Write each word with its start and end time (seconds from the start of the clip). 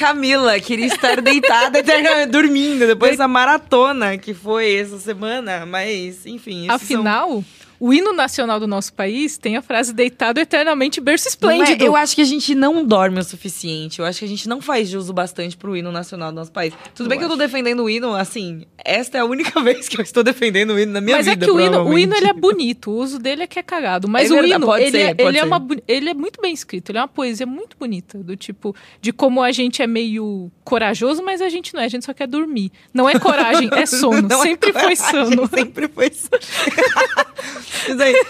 Camila 0.00 0.58
queria 0.58 0.86
estar 0.86 1.20
deitada 1.20 1.80
até 1.80 2.24
dormindo 2.26 2.86
depois 2.86 3.18
da 3.18 3.28
maratona 3.28 4.16
que 4.16 4.32
foi 4.32 4.76
essa 4.76 4.98
semana, 4.98 5.66
mas 5.66 6.24
enfim. 6.24 6.66
Afinal, 6.70 7.44
o 7.80 7.92
hino 7.94 8.12
nacional 8.12 8.60
do 8.60 8.66
nosso 8.66 8.92
país 8.92 9.38
tem 9.38 9.56
a 9.56 9.62
frase 9.62 9.92
deitado 9.94 10.38
eternamente 10.38 11.00
berço 11.00 11.26
é- 11.26 11.30
esplêndido. 11.30 11.82
eu 11.82 11.96
acho 11.96 12.14
que 12.14 12.20
a 12.20 12.24
gente 12.26 12.54
não 12.54 12.84
dorme 12.84 13.18
o 13.18 13.24
suficiente. 13.24 13.98
Eu 14.00 14.04
acho 14.04 14.18
que 14.18 14.24
a 14.26 14.28
gente 14.28 14.46
não 14.48 14.60
faz 14.60 14.88
jus 14.90 15.08
o 15.08 15.12
bastante 15.14 15.56
pro 15.56 15.74
hino 15.74 15.90
nacional 15.90 16.30
do 16.30 16.34
nosso 16.36 16.52
país. 16.52 16.74
Tudo 16.94 17.06
Eu 17.06 17.08
bem 17.08 17.18
que 17.18 17.24
eu 17.24 17.28
tô 17.28 17.34
acho. 17.34 17.42
defendendo 17.42 17.82
o 17.84 17.88
hino, 17.90 18.14
assim, 18.14 18.66
esta 18.84 19.16
é 19.16 19.22
a 19.22 19.24
única 19.24 19.58
vez 19.64 19.88
que 19.88 19.98
eu 19.98 20.02
estou 20.02 20.22
defendendo 20.22 20.74
o 20.74 20.78
hino 20.78 20.92
na 20.92 21.00
minha 21.00 21.16
Mas 21.16 21.26
vida. 21.26 21.42
é 21.44 21.48
que 21.48 21.52
o 21.54 21.58
hino, 21.58 21.82
o 21.88 21.98
hino 21.98 22.14
ele 22.14 22.26
é 22.28 22.34
bonito, 22.34 22.90
o 22.90 22.96
uso 22.98 23.18
dele 23.18 23.44
é 23.44 23.46
que 23.46 23.58
é 23.58 23.62
cagado. 23.62 24.06
Mas 24.08 24.30
É 24.30 24.34
o 24.34 24.36
verdade, 24.36 24.54
hino, 24.54 24.66
pode 24.66 24.82
ele, 24.84 24.90
ser, 24.92 24.98
é, 24.98 25.14
pode 25.14 25.28
ele, 25.28 25.38
é 25.38 25.44
uma, 25.44 25.66
ele 25.88 26.10
é 26.10 26.14
muito 26.14 26.40
bem 26.42 26.52
escrito, 26.52 26.90
ele 26.90 26.98
é 26.98 27.00
uma 27.00 27.08
poesia 27.08 27.46
muito 27.46 27.76
bonita. 27.78 28.18
Do 28.18 28.36
tipo, 28.36 28.76
de 29.00 29.10
como 29.12 29.42
a 29.42 29.50
gente 29.52 29.80
é 29.80 29.86
meio 29.86 30.50
corajoso, 30.64 31.22
mas 31.24 31.40
a 31.40 31.48
gente 31.48 31.72
não 31.72 31.80
é, 31.80 31.86
a 31.86 31.88
gente 31.88 32.04
só 32.04 32.12
quer 32.12 32.26
dormir. 32.26 32.70
Não 32.92 33.08
é 33.08 33.18
coragem, 33.18 33.70
é 33.72 33.86
sono. 33.86 34.28
Não 34.28 34.42
é 34.44 34.48
Sempre 34.48 34.72
foi 34.72 34.82
coragem, 34.96 34.96
sono. 35.30 35.48
Sempre 35.54 35.88
foi 35.88 36.10
sono. 36.12 37.30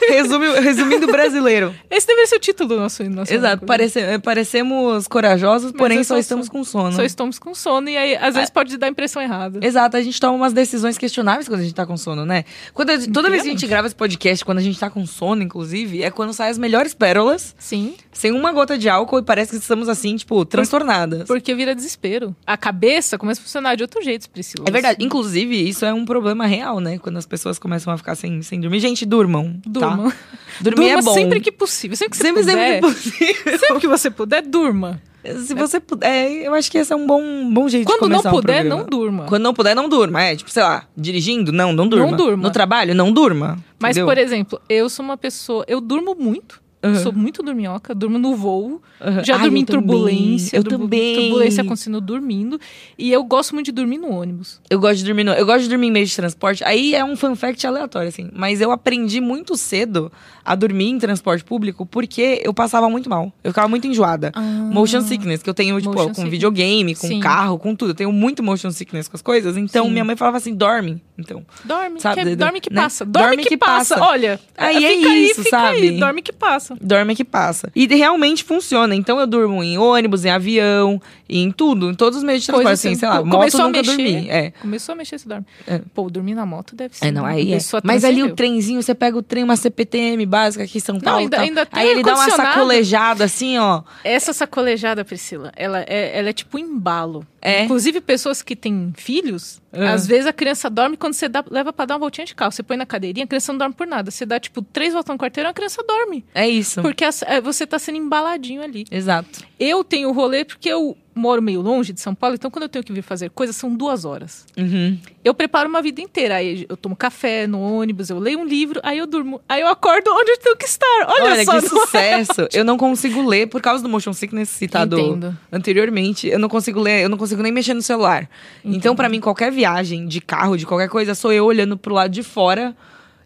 Resume, 0.08 0.60
resumindo 0.60 1.06
brasileiro. 1.06 1.74
Esse 1.90 2.06
deveria 2.06 2.26
ser 2.26 2.36
o 2.36 2.40
título 2.40 2.68
do 2.68 2.76
nosso 2.78 3.02
nacional. 3.04 3.26
Exato, 3.26 3.66
parece, 3.66 4.18
parecemos 4.20 5.08
corajosos, 5.08 5.72
Mas 5.72 5.78
porém 5.78 5.98
é 5.98 6.04
só 6.04 6.14
só 6.14 6.18
estamos 6.18 6.48
com 6.48 6.62
sono. 6.64 6.92
Só 6.92 7.02
estamos 7.02 7.38
com 7.38 7.54
sono 7.54 7.88
e 7.88 7.96
aí 7.96 8.16
às 8.16 8.34
vezes 8.34 8.50
pode 8.50 8.76
dar 8.76 8.86
a 8.86 8.90
impressão 8.90 9.22
errada. 9.22 9.60
Exato, 9.62 9.96
a 9.96 10.02
gente 10.02 10.20
toma 10.20 10.34
umas 10.34 10.52
decisões 10.52 10.98
questionáveis 10.98 11.48
quando 11.48 11.60
a 11.60 11.62
gente 11.62 11.74
tá 11.74 11.86
com 11.86 11.96
sono, 11.96 12.24
né? 12.24 12.44
Quando, 12.74 13.10
toda 13.12 13.30
vez 13.30 13.42
que 13.42 13.48
a 13.48 13.52
gente 13.52 13.66
grava 13.66 13.86
esse 13.86 13.96
podcast, 13.96 14.44
quando 14.44 14.58
a 14.58 14.62
gente 14.62 14.78
tá 14.78 14.90
com 14.90 15.06
sono, 15.06 15.42
inclusive, 15.42 16.02
é 16.02 16.10
quando 16.10 16.32
saem 16.32 16.50
as 16.50 16.58
melhores 16.58 16.94
pérolas, 16.94 17.54
Sim, 17.58 17.94
sem 18.12 18.32
uma 18.32 18.52
gota 18.52 18.76
de 18.76 18.88
álcool 18.88 19.18
e 19.18 19.22
parece 19.22 19.52
que 19.52 19.56
estamos 19.56 19.88
assim, 19.88 20.16
tipo, 20.16 20.44
transtornadas. 20.44 21.26
porque 21.26 21.54
vira 21.54 21.74
desespero. 21.74 22.34
A 22.46 22.56
cabeça 22.56 23.16
começa 23.18 23.40
a 23.40 23.44
funcionar 23.44 23.76
de 23.76 23.82
outro 23.82 24.02
jeito, 24.02 24.28
Priscila. 24.30 24.64
É 24.68 24.70
verdade. 24.70 25.04
Inclusive, 25.04 25.68
isso 25.68 25.84
é 25.84 25.92
um 25.92 26.04
problema 26.04 26.46
real, 26.46 26.80
né? 26.80 26.98
Quando 26.98 27.16
as 27.16 27.26
pessoas 27.26 27.58
começam 27.58 27.92
a 27.92 27.96
ficar 27.96 28.14
sem, 28.14 28.42
sem 28.42 28.60
dormir. 28.60 28.80
Gente, 28.80 29.06
durmam. 29.30 29.60
Durma. 29.66 30.10
Tá? 30.10 30.16
Dormir 30.60 30.76
durma 30.86 30.98
é 30.98 31.02
bom. 31.02 31.14
sempre 31.14 31.40
que 31.40 31.52
possível. 31.52 31.96
Sempre 31.96 32.10
que 32.10 32.16
você 32.18 32.24
Sempre, 32.24 32.42
puder. 32.42 32.80
sempre 32.82 32.94
que 32.94 32.94
possível. 32.94 33.58
Sempre 33.58 33.80
que 33.80 33.88
você 33.88 34.10
puder, 34.10 34.42
durma. 34.42 35.02
Se 35.44 35.54
você 35.54 35.78
puder, 35.78 36.30
eu 36.46 36.54
acho 36.54 36.70
que 36.70 36.78
esse 36.78 36.90
é 36.92 36.96
um 36.96 37.06
bom, 37.06 37.50
bom 37.52 37.68
jeito 37.68 37.86
de 37.86 37.92
Quando 37.92 38.08
não 38.10 38.18
começar 38.22 38.30
um 38.30 38.32
puder, 38.40 38.60
programa. 38.62 38.82
não 38.82 38.88
durma. 38.88 39.24
Quando 39.26 39.42
não 39.42 39.52
puder, 39.54 39.74
não 39.76 39.88
durma. 39.88 40.22
É, 40.22 40.34
tipo, 40.34 40.50
sei 40.50 40.62
lá, 40.62 40.86
dirigindo, 40.96 41.52
não, 41.52 41.72
não 41.74 41.86
durma. 41.86 42.06
Não 42.06 42.16
durma. 42.16 42.42
No 42.42 42.50
trabalho, 42.50 42.94
não 42.94 43.12
durma. 43.12 43.58
Mas, 43.78 43.96
entendeu? 43.96 44.06
por 44.06 44.16
exemplo, 44.16 44.60
eu 44.68 44.88
sou 44.88 45.04
uma 45.04 45.18
pessoa. 45.18 45.62
Eu 45.68 45.78
durmo 45.80 46.16
muito. 46.18 46.60
Uhum. 46.82 46.94
Sou 46.96 47.12
muito 47.12 47.42
dorminhoca, 47.42 47.94
durmo 47.94 48.18
no 48.18 48.34
voo. 48.34 48.80
Uhum. 49.00 49.22
Já 49.24 49.36
Ai, 49.36 49.42
dormi 49.42 49.60
em 49.60 49.64
turbulência. 49.66 50.56
Eu 50.56 50.62
durmo- 50.62 50.84
também. 50.84 51.14
Turbulência 51.14 51.62
acontecendo 51.62 52.00
dormindo. 52.00 52.58
E 52.98 53.12
eu 53.12 53.22
gosto 53.22 53.52
muito 53.54 53.66
de 53.66 53.72
dormir 53.72 53.98
no 53.98 54.08
ônibus. 54.10 54.60
Eu 54.70 54.80
gosto 54.80 54.96
de 54.98 55.04
dormir 55.04 55.24
no, 55.24 55.32
Eu 55.32 55.44
gosto 55.44 55.62
de 55.64 55.68
dormir 55.68 55.88
em 55.88 55.90
meio 55.90 56.06
de 56.06 56.16
transporte. 56.16 56.64
Aí 56.64 56.94
é 56.94 57.04
um 57.04 57.16
fun 57.16 57.36
fact 57.36 57.66
aleatório, 57.66 58.08
assim. 58.08 58.30
Mas 58.34 58.60
eu 58.62 58.70
aprendi 58.70 59.20
muito 59.20 59.56
cedo 59.56 60.10
a 60.42 60.54
dormir 60.54 60.88
em 60.88 60.98
transporte 60.98 61.44
público 61.44 61.84
porque 61.84 62.40
eu 62.42 62.54
passava 62.54 62.88
muito 62.88 63.10
mal. 63.10 63.30
Eu 63.44 63.50
ficava 63.50 63.68
muito 63.68 63.86
enjoada. 63.86 64.32
Motion 64.72 65.02
sickness, 65.02 65.42
que 65.42 65.50
eu 65.50 65.54
tenho, 65.54 65.78
tipo, 65.80 65.92
com 65.92 66.04
sickness. 66.08 66.30
videogame, 66.30 66.94
com 66.94 67.06
Sim. 67.08 67.20
carro, 67.20 67.58
com 67.58 67.74
tudo. 67.74 67.90
Eu 67.90 67.94
tenho 67.94 68.12
muito 68.12 68.42
motion 68.42 68.70
sickness 68.70 69.06
com 69.06 69.16
as 69.16 69.22
coisas. 69.22 69.56
Então, 69.56 69.84
Sim. 69.84 69.92
minha 69.92 70.04
mãe 70.04 70.16
falava 70.16 70.38
assim, 70.38 70.54
dorme. 70.54 71.02
Então, 71.18 71.44
Dorme, 71.64 72.00
Sabe, 72.00 72.22
que, 72.22 72.30
de- 72.30 72.36
dorme 72.36 72.60
que 72.62 72.72
né? 72.72 72.80
passa. 72.80 73.04
Dorme, 73.04 73.44
que, 73.44 73.56
passa. 73.58 74.00
Olha, 74.02 74.40
Aí 74.56 74.82
é 74.82 74.88
aí, 74.88 75.24
isso, 75.26 75.42
fica 75.44 75.50
sabe? 75.60 75.76
aí. 75.76 75.98
Dorme 76.00 76.22
que 76.22 76.32
passa. 76.32 76.69
Dorme 76.80 77.14
que 77.16 77.24
passa. 77.24 77.70
E 77.74 77.86
realmente 77.86 78.44
funciona. 78.44 78.94
Então, 78.94 79.18
eu 79.18 79.26
durmo 79.26 79.62
em 79.62 79.78
ônibus, 79.78 80.24
em 80.24 80.30
avião, 80.30 81.00
em 81.28 81.50
tudo. 81.50 81.90
Em 81.90 81.94
todos 81.94 82.18
os 82.18 82.24
meios 82.24 82.42
de 82.42 82.46
transporte. 82.48 82.72
Assim, 82.74 82.94
sei 82.94 83.08
lá, 83.08 83.22
moto 83.24 83.30
começou 83.38 83.60
a 83.62 83.64
nunca 83.64 83.78
mexer. 83.78 83.96
dormi. 83.96 84.30
É. 84.30 84.50
Começou 84.52 84.92
a 84.92 84.96
mexer, 84.96 85.18
você 85.18 85.28
dorme. 85.28 85.46
É. 85.66 85.80
Pô, 85.94 86.10
dormir 86.10 86.34
na 86.34 86.44
moto 86.46 86.74
deve 86.76 86.96
ser. 86.96 87.06
É, 87.06 87.10
não, 87.10 87.24
aí 87.24 87.52
é. 87.54 87.58
Mas 87.84 88.04
ali 88.04 88.22
o 88.22 88.34
trenzinho, 88.34 88.82
você 88.82 88.94
pega 88.94 89.16
o 89.16 89.22
trem, 89.22 89.44
uma 89.44 89.56
CPTM 89.56 90.24
básica 90.26 90.64
aqui 90.64 90.78
em 90.78 90.80
São 90.80 90.98
Paulo. 91.00 91.20
ainda- 91.20 91.36
tal. 91.36 91.46
ainda 91.46 91.66
tem 91.66 91.80
aí 91.82 91.88
ele 91.88 92.02
dá 92.02 92.14
uma 92.14 92.30
sacolejada 92.30 93.24
assim, 93.24 93.58
ó. 93.58 93.82
Essa 94.04 94.32
sacolejada, 94.32 95.04
Priscila, 95.04 95.52
ela 95.56 95.80
é, 95.86 96.18
ela 96.18 96.28
é 96.28 96.32
tipo 96.32 96.56
um 96.56 96.60
embalo. 96.60 97.26
É. 97.42 97.64
Inclusive, 97.64 98.02
pessoas 98.02 98.42
que 98.42 98.54
têm 98.54 98.92
filhos, 98.96 99.62
Ah. 99.72 99.94
às 99.94 100.06
vezes 100.06 100.26
a 100.26 100.32
criança 100.32 100.68
dorme 100.68 100.94
quando 100.96 101.14
você 101.14 101.26
dá- 101.26 101.42
leva 101.50 101.72
pra 101.72 101.86
dar 101.86 101.94
uma 101.94 102.00
voltinha 102.00 102.26
de 102.26 102.34
carro. 102.34 102.52
Você 102.52 102.62
põe 102.62 102.76
na 102.76 102.84
cadeirinha, 102.84 103.24
a 103.24 103.26
criança 103.26 103.50
não 103.50 103.58
dorme 103.58 103.74
por 103.74 103.86
nada. 103.86 104.10
Você 104.10 104.26
dá, 104.26 104.38
tipo, 104.38 104.60
três 104.60 104.92
voltas 104.92 105.14
no 105.14 105.18
quarteirão, 105.18 105.48
a 105.50 105.54
criança 105.54 105.82
dorme. 105.86 106.22
É 106.34 106.46
isso. 106.46 106.59
Porque 106.82 107.04
as- 107.04 107.22
é, 107.22 107.40
você 107.40 107.66
tá 107.66 107.78
sendo 107.78 107.98
embaladinho 107.98 108.62
ali. 108.62 108.84
Exato. 108.90 109.44
Eu 109.58 109.82
tenho 109.84 110.08
o 110.08 110.12
rolê 110.12 110.44
porque 110.44 110.68
eu 110.68 110.96
moro 111.14 111.42
meio 111.42 111.60
longe 111.60 111.92
de 111.92 112.00
São 112.00 112.14
Paulo, 112.14 112.36
então 112.36 112.50
quando 112.50 112.62
eu 112.62 112.68
tenho 112.68 112.82
que 112.82 112.92
vir 112.92 113.02
fazer 113.02 113.28
coisas, 113.30 113.54
são 113.54 113.74
duas 113.74 114.06
horas. 114.06 114.46
Uhum. 114.56 114.96
Eu 115.22 115.34
preparo 115.34 115.68
uma 115.68 115.82
vida 115.82 116.00
inteira. 116.00 116.36
Aí 116.36 116.64
eu 116.66 116.76
tomo 116.78 116.96
café 116.96 117.46
no 117.46 117.60
ônibus, 117.60 118.08
eu 118.08 118.18
leio 118.18 118.38
um 118.38 118.44
livro, 118.44 118.80
aí 118.82 118.96
eu 118.98 119.06
durmo. 119.06 119.38
Aí 119.46 119.60
eu 119.60 119.68
acordo 119.68 120.08
onde 120.12 120.30
eu 120.30 120.38
tenho 120.38 120.56
que 120.56 120.64
estar. 120.64 120.86
Olha, 121.08 121.24
Olha, 121.24 121.44
só. 121.44 121.58
que 121.60 121.66
é? 121.66 121.68
sucesso. 121.68 122.48
Eu 122.54 122.64
não 122.64 122.78
consigo 122.78 123.20
ler 123.26 123.48
por 123.48 123.60
causa 123.60 123.82
do 123.82 123.88
motion 123.88 124.12
sickness 124.14 124.48
citado 124.48 124.98
Entendo. 124.98 125.36
anteriormente. 125.52 126.26
Eu 126.28 126.38
não 126.38 126.48
consigo 126.48 126.80
ler, 126.80 127.02
eu 127.04 127.08
não 127.08 127.18
consigo 127.18 127.42
nem 127.42 127.52
mexer 127.52 127.74
no 127.74 127.82
celular. 127.82 128.28
Então, 128.64 128.96
pra 128.96 129.08
mim, 129.08 129.20
qualquer 129.20 129.52
viagem 129.52 130.06
de 130.06 130.20
carro, 130.22 130.56
de 130.56 130.64
qualquer 130.64 130.88
coisa, 130.88 131.14
sou 131.14 131.32
eu 131.32 131.44
olhando 131.44 131.76
pro 131.76 131.94
lado 131.94 132.10
de 132.10 132.22
fora. 132.22 132.74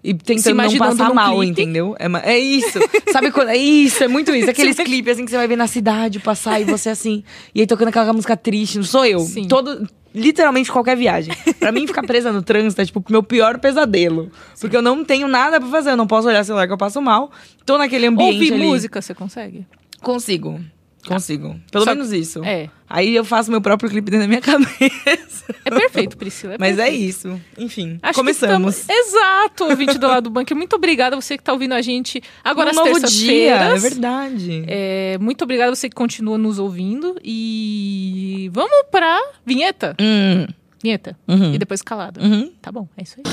E 0.04 0.12
tentando 0.12 0.54
não 0.56 0.65
imaginando 0.65 0.97
passar 0.98 1.15
mal, 1.15 1.38
clipe. 1.38 1.50
entendeu? 1.62 1.97
É, 1.98 2.34
é 2.34 2.38
isso. 2.38 2.78
Sabe 3.10 3.31
quando. 3.31 3.48
É 3.48 3.56
isso, 3.56 4.04
é 4.04 4.09
muito 4.09 4.34
isso. 4.34 4.50
Aqueles 4.50 4.76
clipes 4.76 5.15
assim 5.15 5.25
que 5.25 5.31
você 5.31 5.37
vai 5.38 5.48
ver 5.48 5.56
na 5.56 5.66
cidade 5.66 6.20
passar 6.20 6.60
e 6.60 6.65
você 6.65 6.91
assim. 6.91 7.25
E 7.54 7.62
aí 7.62 7.66
tocando 7.66 7.88
aquela 7.88 8.12
música 8.12 8.37
triste. 8.37 8.76
Não 8.76 8.84
sou 8.84 9.06
eu. 9.06 9.20
Sim. 9.20 9.48
Todo. 9.48 9.88
Literalmente 10.14 10.70
qualquer 10.70 10.97
viagem. 10.97 11.34
Pra 11.59 11.72
mim, 11.72 11.87
ficar 11.88 12.03
presa 12.03 12.31
no 12.31 12.41
trânsito 12.43 12.81
é 12.81 12.84
tipo 12.84 13.00
o 13.00 13.04
meu 13.10 13.22
pior 13.22 13.59
pesadelo. 13.59 14.31
Porque 14.60 14.76
eu 14.76 14.82
não 14.82 15.03
tenho 15.04 15.26
nada 15.26 15.59
pra 15.59 15.69
fazer. 15.70 15.91
Eu 15.91 15.97
não 15.97 16.06
posso 16.06 16.28
olhar 16.28 16.44
celular 16.44 16.66
que 16.66 16.72
eu 16.72 16.78
passo 16.78 17.00
mal. 17.00 17.32
Tô 17.64 17.78
naquele 17.78 18.06
ambiente. 18.06 18.34
Ouvir 18.34 18.53
ali. 18.53 18.62
música, 18.62 19.00
você 19.03 19.14
consegue? 19.14 19.66
Consigo. 20.03 20.60
Consigo. 21.09 21.56
Pelo 21.72 21.84
Só- 21.84 21.91
menos 21.91 22.12
isso. 22.12 22.44
É. 22.44 22.69
Aí 22.94 23.16
eu 23.16 23.25
faço 23.25 23.50
meu 23.50 23.60
próprio 23.60 23.91
clipe 23.91 24.09
dentro 24.09 24.25
da 24.25 24.28
minha 24.28 24.38
cabeça. 24.41 25.44
É 25.65 25.71
perfeito, 25.71 26.16
Priscila. 26.16 26.55
é 26.55 26.59
Mas 26.60 26.78
é 26.78 26.84
perfeito. 26.84 27.05
isso. 27.10 27.41
Enfim, 27.59 27.99
Acho 28.00 28.16
começamos. 28.16 28.77
Estamos... 28.77 29.06
Exato, 29.09 29.65
ouvinte 29.65 29.99
do 29.99 30.06
lado 30.06 30.25
do 30.25 30.31
bunker. 30.31 30.56
Muito 30.56 30.77
obrigada 30.77 31.16
a 31.16 31.21
você 31.21 31.37
que 31.37 31.41
está 31.43 31.53
ouvindo 31.53 31.72
a 31.72 31.82
gente 31.82 32.22
agora 32.44 32.69
um 32.69 32.71
às 32.71 32.77
novo 32.77 33.00
dia, 33.09 33.56
é 33.56 33.78
verdade. 33.78 34.62
É, 34.69 35.19
muito 35.21 35.43
obrigada 35.43 35.72
a 35.72 35.75
você 35.75 35.88
que 35.88 35.97
continua 35.97 36.38
nos 36.38 36.60
ouvindo. 36.60 37.16
E 37.25 38.49
vamos 38.53 38.87
pra 38.93 39.21
vinheta. 39.44 39.97
Hum, 40.00 40.47
Vinheta. 40.81 41.16
Uhum. 41.26 41.55
E 41.55 41.59
depois 41.59 41.82
calada. 41.82 42.21
uhum. 42.22 42.53
Tá 42.62 42.71
bom, 42.71 42.87
é 42.97 43.03
isso 43.03 43.16
aí. 43.19 43.25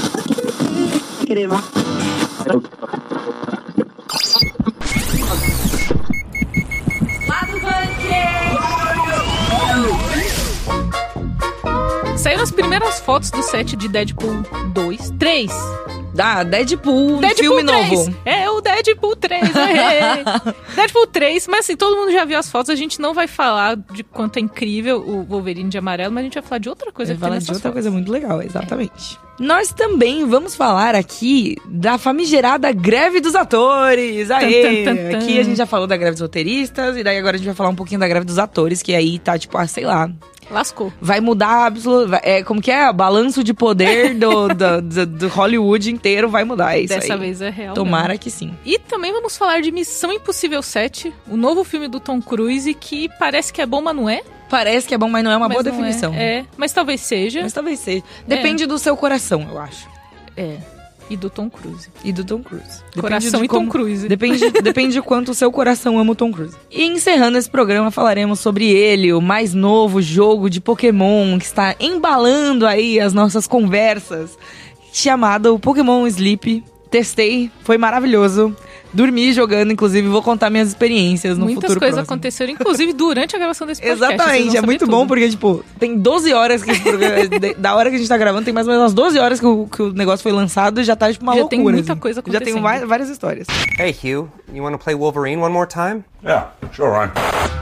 Saíram 12.17 12.43
as 12.43 12.51
primeiras 12.51 12.99
fotos 12.99 13.31
do 13.31 13.41
set 13.41 13.75
de 13.75 13.87
Deadpool 13.87 14.43
2. 14.73 15.13
3. 15.17 15.51
Ah, 16.19 16.43
Deadpool, 16.43 17.19
Deadpool 17.19 17.37
filme 17.37 17.63
3. 17.63 17.89
novo. 17.89 18.15
É 18.25 18.49
o 18.49 18.59
Deadpool 18.61 19.15
3. 19.15 19.55
é. 19.55 20.23
Deadpool 20.75 21.07
3, 21.07 21.47
mas 21.47 21.61
assim, 21.61 21.75
todo 21.77 21.95
mundo 21.95 22.11
já 22.11 22.25
viu 22.25 22.37
as 22.37 22.49
fotos. 22.51 22.69
A 22.69 22.75
gente 22.75 22.99
não 22.99 23.13
vai 23.13 23.27
falar 23.27 23.75
de 23.77 24.03
quanto 24.03 24.37
é 24.37 24.41
incrível 24.41 24.97
o 24.99 25.23
Wolverine 25.23 25.69
de 25.69 25.77
amarelo, 25.77 26.13
mas 26.13 26.21
a 26.21 26.23
gente 26.25 26.33
vai 26.33 26.43
falar 26.43 26.59
de 26.59 26.69
outra 26.69 26.91
coisa 26.91 27.13
Você 27.13 27.15
que 27.15 27.19
tem 27.19 27.27
fala 27.27 27.35
nessas 27.35 27.47
de 27.47 27.53
outra 27.53 27.69
fotos. 27.69 27.73
coisa 27.75 27.91
muito 27.91 28.11
legal, 28.11 28.41
exatamente. 28.41 29.17
Nós 29.39 29.71
também 29.71 30.25
vamos 30.27 30.55
falar 30.55 30.93
aqui 30.93 31.55
da 31.65 31.97
famigerada 31.97 32.71
greve 32.71 33.19
dos 33.19 33.33
atores. 33.33 34.29
Aê! 34.29 34.83
Tan, 34.83 34.95
tan, 34.95 35.11
tan. 35.11 35.17
Aqui 35.17 35.39
a 35.39 35.43
gente 35.43 35.57
já 35.57 35.65
falou 35.65 35.87
da 35.87 35.97
greve 35.97 36.11
dos 36.11 36.21
roteiristas, 36.21 36.95
e 36.95 37.03
daí 37.03 37.17
agora 37.17 37.35
a 37.35 37.37
gente 37.39 37.47
vai 37.47 37.55
falar 37.55 37.69
um 37.69 37.75
pouquinho 37.75 37.99
da 37.99 38.07
greve 38.07 38.25
dos 38.25 38.37
atores, 38.37 38.83
que 38.83 38.93
aí 38.93 39.17
tá, 39.17 39.39
tipo, 39.39 39.57
ah, 39.57 39.65
sei 39.65 39.83
lá, 39.83 40.11
Lascou. 40.51 40.93
vai 41.01 41.19
mudar 41.19 41.65
absolutamente. 41.65 42.21
É, 42.27 42.43
como 42.43 42.61
que 42.61 42.69
é? 42.69 42.91
Balanço 42.93 43.43
de 43.43 43.51
poder 43.53 44.13
do, 44.13 44.47
do, 44.53 44.81
do- 44.81 45.05
do 45.07 45.27
Hollywood 45.29 45.89
inteiro 45.91 46.29
vai 46.29 46.43
mudar. 46.43 46.75
É 46.77 46.81
isso 46.81 46.93
Dessa 46.93 47.13
aí. 47.13 47.19
vez 47.19 47.41
é 47.41 47.49
real. 47.49 47.73
Tomara 47.73 48.09
mesmo. 48.09 48.19
que 48.19 48.29
sim. 48.29 48.53
E 48.63 48.77
também 48.77 49.11
vamos 49.11 49.35
falar 49.37 49.61
de 49.61 49.71
Missão 49.71 50.11
Impossível 50.13 50.61
7, 50.61 51.11
o 51.27 51.35
novo 51.37 51.63
filme 51.63 51.87
do 51.87 51.99
Tom 51.99 52.21
Cruise, 52.21 52.71
que 52.75 53.09
parece 53.17 53.51
que 53.51 53.61
é 53.61 53.65
bom, 53.65 53.81
mas 53.81 53.95
não 53.95 54.07
é. 54.07 54.21
Parece 54.51 54.85
que 54.87 54.93
é 54.93 54.97
bom, 54.97 55.07
mas 55.09 55.23
não 55.23 55.31
é 55.31 55.37
uma 55.37 55.47
Mas 55.47 55.55
boa 55.57 55.63
não 55.63 55.71
definição. 55.71 56.13
É, 56.13 56.39
é, 56.39 56.45
mas 56.57 56.71
talvez 56.73 56.99
seja. 57.01 57.41
Mas 57.41 57.53
talvez 57.53 57.79
seja. 57.79 58.03
Depende 58.27 58.65
do 58.67 58.77
seu 58.77 58.95
coração, 58.97 59.47
eu 59.49 59.57
acho. 59.57 59.87
É. 60.37 60.57
E 61.09 61.17
do 61.17 61.29
Tom 61.29 61.49
Cruise. 61.49 61.89
E 62.05 62.11
do 62.13 62.23
Tom 62.23 62.41
Cruise. 62.41 62.81
Depende 62.95 63.01
Coração 63.01 63.39
de 63.39 63.45
e 63.45 63.47
Tom 63.49 63.53
como- 63.55 63.69
Cruise. 63.71 64.07
Depende, 64.07 64.49
depende 64.61 64.93
de 64.93 65.01
quanto 65.01 65.31
o 65.31 65.33
seu 65.33 65.51
coração 65.51 65.97
ama 65.97 66.11
o 66.11 66.15
Tom 66.15 66.31
Cruise. 66.31 66.55
E 66.69 66.83
encerrando 66.85 67.37
esse 67.37 67.49
programa, 67.49 67.91
falaremos 67.91 68.39
sobre 68.39 68.69
ele, 68.69 69.11
o 69.13 69.19
mais 69.21 69.53
novo 69.53 70.01
jogo 70.01 70.49
de 70.49 70.61
Pokémon 70.61 71.37
que 71.39 71.45
está 71.45 71.75
embalando 71.79 72.65
aí 72.67 72.99
as 72.99 73.13
nossas 73.13 73.47
conversas, 73.47 74.37
chamado 74.93 75.57
Pokémon 75.59 76.05
Sleep. 76.07 76.63
Testei, 76.91 77.49
foi 77.63 77.77
maravilhoso. 77.77 78.55
Dormi 78.93 79.31
jogando, 79.31 79.71
inclusive, 79.71 80.05
vou 80.09 80.21
contar 80.21 80.49
minhas 80.49 80.67
experiências 80.67 81.37
no 81.37 81.45
Muitas 81.45 81.61
futuro 81.63 81.79
coisas 81.79 81.95
próximo. 81.95 82.13
aconteceram, 82.13 82.51
inclusive 82.51 82.91
durante 82.91 83.33
a 83.33 83.39
gravação 83.39 83.65
desse 83.65 83.81
podcast. 83.81 84.13
Exatamente, 84.13 84.57
é 84.57 84.61
muito 84.61 84.81
tudo. 84.81 84.91
bom 84.91 85.07
porque, 85.07 85.29
tipo, 85.29 85.63
tem 85.79 85.97
12 85.97 86.33
horas 86.33 86.61
que 86.61 86.71
da 87.57 87.73
hora 87.75 87.89
que 87.89 87.95
a 87.95 87.99
gente 87.99 88.09
tá 88.09 88.17
gravando, 88.17 88.43
tem 88.43 88.53
mais 88.53 88.67
ou 88.67 88.73
menos 88.73 88.83
umas 88.83 88.93
12 88.93 89.17
horas 89.17 89.39
que 89.39 89.45
o, 89.45 89.65
que 89.65 89.81
o 89.81 89.93
negócio 89.93 90.21
foi 90.21 90.33
lançado 90.33 90.81
e 90.81 90.83
já 90.83 90.97
tá, 90.97 91.09
tipo, 91.09 91.23
uma 91.23 91.31
Já 91.33 91.39
loucura. 91.39 91.57
tem 91.57 91.63
muita 91.73 91.93
assim. 91.93 92.01
coisa 92.01 92.17
Já 92.17 92.23
tem 92.23 92.35
acontecendo. 92.53 92.61
vai- 92.61 92.85
várias 92.85 93.09
histórias. 93.09 93.47
Hey, 93.79 93.91
Hugh, 93.91 94.27
you 94.53 94.61
want 94.61 94.73
to 94.73 94.77
play 94.83 94.93
Wolverine 94.93 95.41
one 95.41 95.53
more 95.53 95.67
time? 95.67 96.03
Yeah, 96.21 96.49
sure, 96.73 96.89
Ryan. 96.89 97.60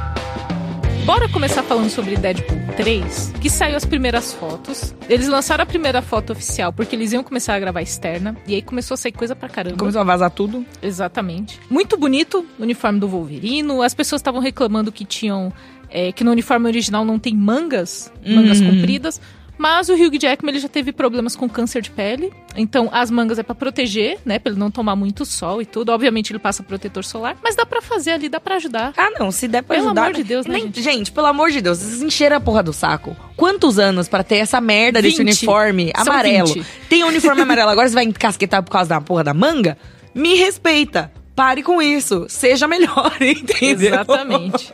Bora 1.09 1.27
começar 1.27 1.63
falando 1.63 1.89
sobre 1.89 2.15
Deadpool 2.15 2.59
3, 2.77 3.33
que 3.41 3.49
saiu 3.49 3.75
as 3.75 3.83
primeiras 3.83 4.31
fotos. 4.31 4.93
Eles 5.09 5.27
lançaram 5.27 5.63
a 5.63 5.65
primeira 5.65 6.03
foto 6.03 6.33
oficial 6.33 6.71
porque 6.71 6.95
eles 6.95 7.11
iam 7.11 7.23
começar 7.23 7.55
a 7.55 7.59
gravar 7.59 7.81
externa. 7.81 8.37
E 8.45 8.53
aí 8.53 8.61
começou 8.61 8.93
a 8.93 8.97
sair 8.99 9.11
coisa 9.13 9.35
pra 9.35 9.49
caramba. 9.49 9.75
Começou 9.75 10.01
a 10.01 10.03
vazar 10.03 10.29
tudo. 10.29 10.63
Exatamente. 10.83 11.59
Muito 11.67 11.97
bonito 11.97 12.45
o 12.59 12.61
uniforme 12.61 12.99
do 12.99 13.07
Wolverino. 13.07 13.81
As 13.81 13.95
pessoas 13.95 14.19
estavam 14.19 14.39
reclamando 14.39 14.91
que 14.91 15.03
tinham. 15.03 15.51
é, 15.91 16.11
que 16.11 16.23
no 16.23 16.29
uniforme 16.29 16.67
original 16.67 17.03
não 17.03 17.17
tem 17.17 17.35
mangas, 17.35 18.13
mangas 18.23 18.59
Uhum. 18.59 18.75
compridas. 18.75 19.19
Mas 19.59 19.89
o 19.89 19.93
Hugh 19.93 20.17
Jackman 20.17 20.53
ele 20.53 20.59
já 20.61 20.69
teve 20.69 20.93
problemas 20.93 21.35
com 21.35 21.49
câncer 21.49 21.81
de 21.81 21.91
pele. 21.91 22.31
Então 22.55 22.89
as 22.93 23.11
mangas 23.11 23.37
é 23.37 23.43
pra 23.43 23.53
proteger, 23.53 24.17
né? 24.25 24.39
Pra 24.39 24.51
ele 24.53 24.59
não 24.59 24.71
tomar 24.71 24.95
muito 24.95 25.25
sol 25.25 25.61
e 25.61 25.65
tudo. 25.65 25.89
Obviamente 25.91 26.31
ele 26.31 26.39
passa 26.39 26.63
protetor 26.63 27.03
solar. 27.03 27.35
Mas 27.43 27.57
dá 27.57 27.65
pra 27.65 27.81
fazer 27.81 28.11
ali, 28.11 28.29
dá 28.29 28.39
pra 28.39 28.55
ajudar. 28.55 28.93
Ah, 28.97 29.09
não, 29.19 29.29
se 29.31 29.49
der 29.49 29.61
pra 29.61 29.75
Pelo 29.75 29.87
ajudar. 29.89 30.01
amor 30.03 30.13
de 30.13 30.23
Deus, 30.23 30.45
né, 30.45 30.53
Nem- 30.53 30.63
gente? 30.63 30.81
gente? 30.81 31.11
pelo 31.11 31.27
amor 31.27 31.51
de 31.51 31.59
Deus, 31.59 31.77
vocês 31.77 32.01
encheram 32.01 32.37
a 32.37 32.39
porra 32.39 32.63
do 32.63 32.71
saco. 32.71 33.13
Quantos 33.35 33.77
anos 33.77 34.07
pra 34.07 34.23
ter 34.23 34.37
essa 34.37 34.61
merda 34.61 35.01
desse 35.01 35.17
20. 35.17 35.27
uniforme 35.27 35.91
São 35.93 36.13
amarelo? 36.13 36.53
20. 36.53 36.65
Tem 36.87 37.03
um 37.03 37.07
uniforme 37.07 37.41
amarelo, 37.41 37.69
agora 37.69 37.89
você 37.89 37.95
vai 37.95 38.05
encasquetar 38.05 38.63
por 38.63 38.71
causa 38.71 38.89
da 38.89 39.01
porra 39.01 39.25
da 39.25 39.33
manga? 39.33 39.77
Me 40.15 40.35
respeita. 40.35 41.11
Pare 41.39 41.63
com 41.63 41.81
isso. 41.81 42.25
Seja 42.27 42.67
melhor, 42.67 43.15
entendeu? 43.21 43.93
Exatamente. 43.93 44.73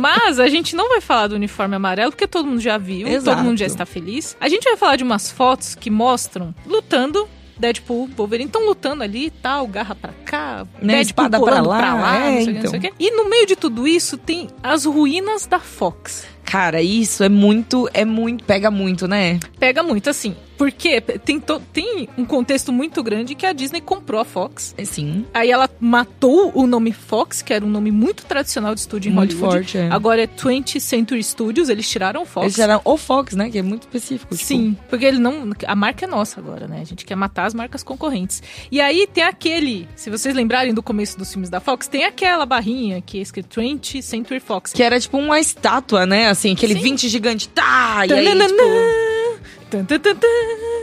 Mas 0.00 0.38
a 0.38 0.46
gente 0.46 0.76
não 0.76 0.88
vai 0.88 1.00
falar 1.00 1.26
do 1.26 1.34
uniforme 1.34 1.74
amarelo, 1.74 2.12
porque 2.12 2.28
todo 2.28 2.46
mundo 2.46 2.60
já 2.60 2.78
viu, 2.78 3.08
Exato. 3.08 3.36
todo 3.36 3.44
mundo 3.44 3.58
já 3.58 3.66
está 3.66 3.84
feliz. 3.84 4.36
A 4.40 4.48
gente 4.48 4.62
vai 4.62 4.76
falar 4.76 4.94
de 4.94 5.02
umas 5.02 5.32
fotos 5.32 5.74
que 5.74 5.90
mostram 5.90 6.54
lutando. 6.64 7.28
Deadpool, 7.58 8.08
Wolverine 8.16 8.46
estão 8.48 8.64
lutando 8.64 9.02
ali 9.02 9.26
e 9.26 9.30
tal, 9.30 9.66
garra 9.66 9.94
pra 9.94 10.12
cá, 10.24 10.66
Né, 10.82 10.94
Deadpool 10.94 11.26
espada 11.26 11.40
pra 11.40 11.60
lá, 11.62 11.78
pra 11.78 11.94
lá, 11.94 12.16
é, 12.26 12.30
não 12.30 12.32
sei 12.32 12.42
o 12.42 12.46
que, 12.46 12.52
não 12.52 12.58
então. 12.58 12.80
sei. 12.80 12.92
E 12.98 13.10
no 13.12 13.28
meio 13.28 13.46
de 13.46 13.56
tudo 13.56 13.86
isso 13.86 14.16
tem 14.16 14.48
as 14.62 14.84
ruínas 14.84 15.46
da 15.46 15.58
Fox. 15.60 16.26
Cara, 16.44 16.82
isso 16.82 17.24
é 17.24 17.28
muito, 17.28 17.88
é 17.94 18.04
muito, 18.04 18.44
pega 18.44 18.70
muito, 18.70 19.08
né? 19.08 19.38
Pega 19.58 19.82
muito, 19.82 20.10
assim, 20.10 20.36
porque 20.56 21.00
tem, 21.00 21.40
tem 21.72 22.08
um 22.16 22.24
contexto 22.24 22.72
muito 22.72 23.02
grande 23.02 23.34
que 23.34 23.46
a 23.46 23.52
Disney 23.52 23.80
comprou 23.80 24.20
a 24.20 24.24
Fox. 24.24 24.74
Sim. 24.84 25.24
Aí 25.32 25.50
ela 25.50 25.68
matou 25.80 26.52
o 26.54 26.66
nome 26.66 26.92
Fox, 26.92 27.42
que 27.42 27.52
era 27.52 27.64
um 27.64 27.68
nome 27.68 27.90
muito 27.90 28.24
tradicional 28.24 28.74
de 28.74 28.80
estúdio 28.80 29.10
em 29.10 29.14
Muito 29.14 29.34
Hollywood. 29.36 29.72
forte, 29.72 29.78
é. 29.78 29.88
Agora 29.90 30.22
é 30.22 30.26
20th 30.26 30.80
Century 30.80 31.22
Studios, 31.22 31.68
eles 31.68 31.88
tiraram 31.88 32.22
o 32.22 32.26
Fox. 32.26 32.46
Eles 32.46 32.58
eram 32.58 32.80
o 32.84 32.96
Fox, 32.96 33.34
né? 33.34 33.50
Que 33.50 33.58
é 33.58 33.62
muito 33.62 33.82
específico. 33.82 34.34
tipo. 34.34 34.46
Sim, 34.46 34.76
porque 34.88 35.04
ele 35.04 35.18
não. 35.18 35.50
A 35.66 35.74
marca 35.74 36.04
é 36.04 36.08
nossa 36.08 36.40
agora, 36.40 36.66
né? 36.66 36.80
A 36.80 36.84
gente 36.84 37.04
quer 37.04 37.16
matar 37.16 37.46
as 37.46 37.54
marcas 37.54 37.82
concorrentes. 37.82 38.42
E 38.70 38.80
aí 38.80 39.06
tem 39.06 39.24
aquele. 39.24 39.88
Se 39.96 40.10
vocês 40.10 40.34
lembrarem 40.34 40.72
do 40.72 40.82
começo 40.82 41.18
dos 41.18 41.30
filmes 41.30 41.50
da 41.50 41.60
Fox, 41.60 41.88
tem 41.88 42.04
aquela 42.04 42.46
barrinha 42.46 43.00
que 43.00 43.18
é 43.18 43.22
escrito 43.22 43.60
20th 43.60 44.02
Century 44.02 44.40
Fox. 44.40 44.72
Que 44.72 44.82
era 44.82 44.98
tipo 44.98 45.18
uma 45.18 45.38
estátua, 45.40 46.06
né? 46.06 46.28
Assim, 46.28 46.52
aquele 46.52 46.74
Sim. 46.74 46.80
20 46.80 47.08
gigante. 47.08 47.48
Tá! 47.48 48.04
E 48.06 48.12
aí, 48.12 48.26
tipo... 48.26 49.13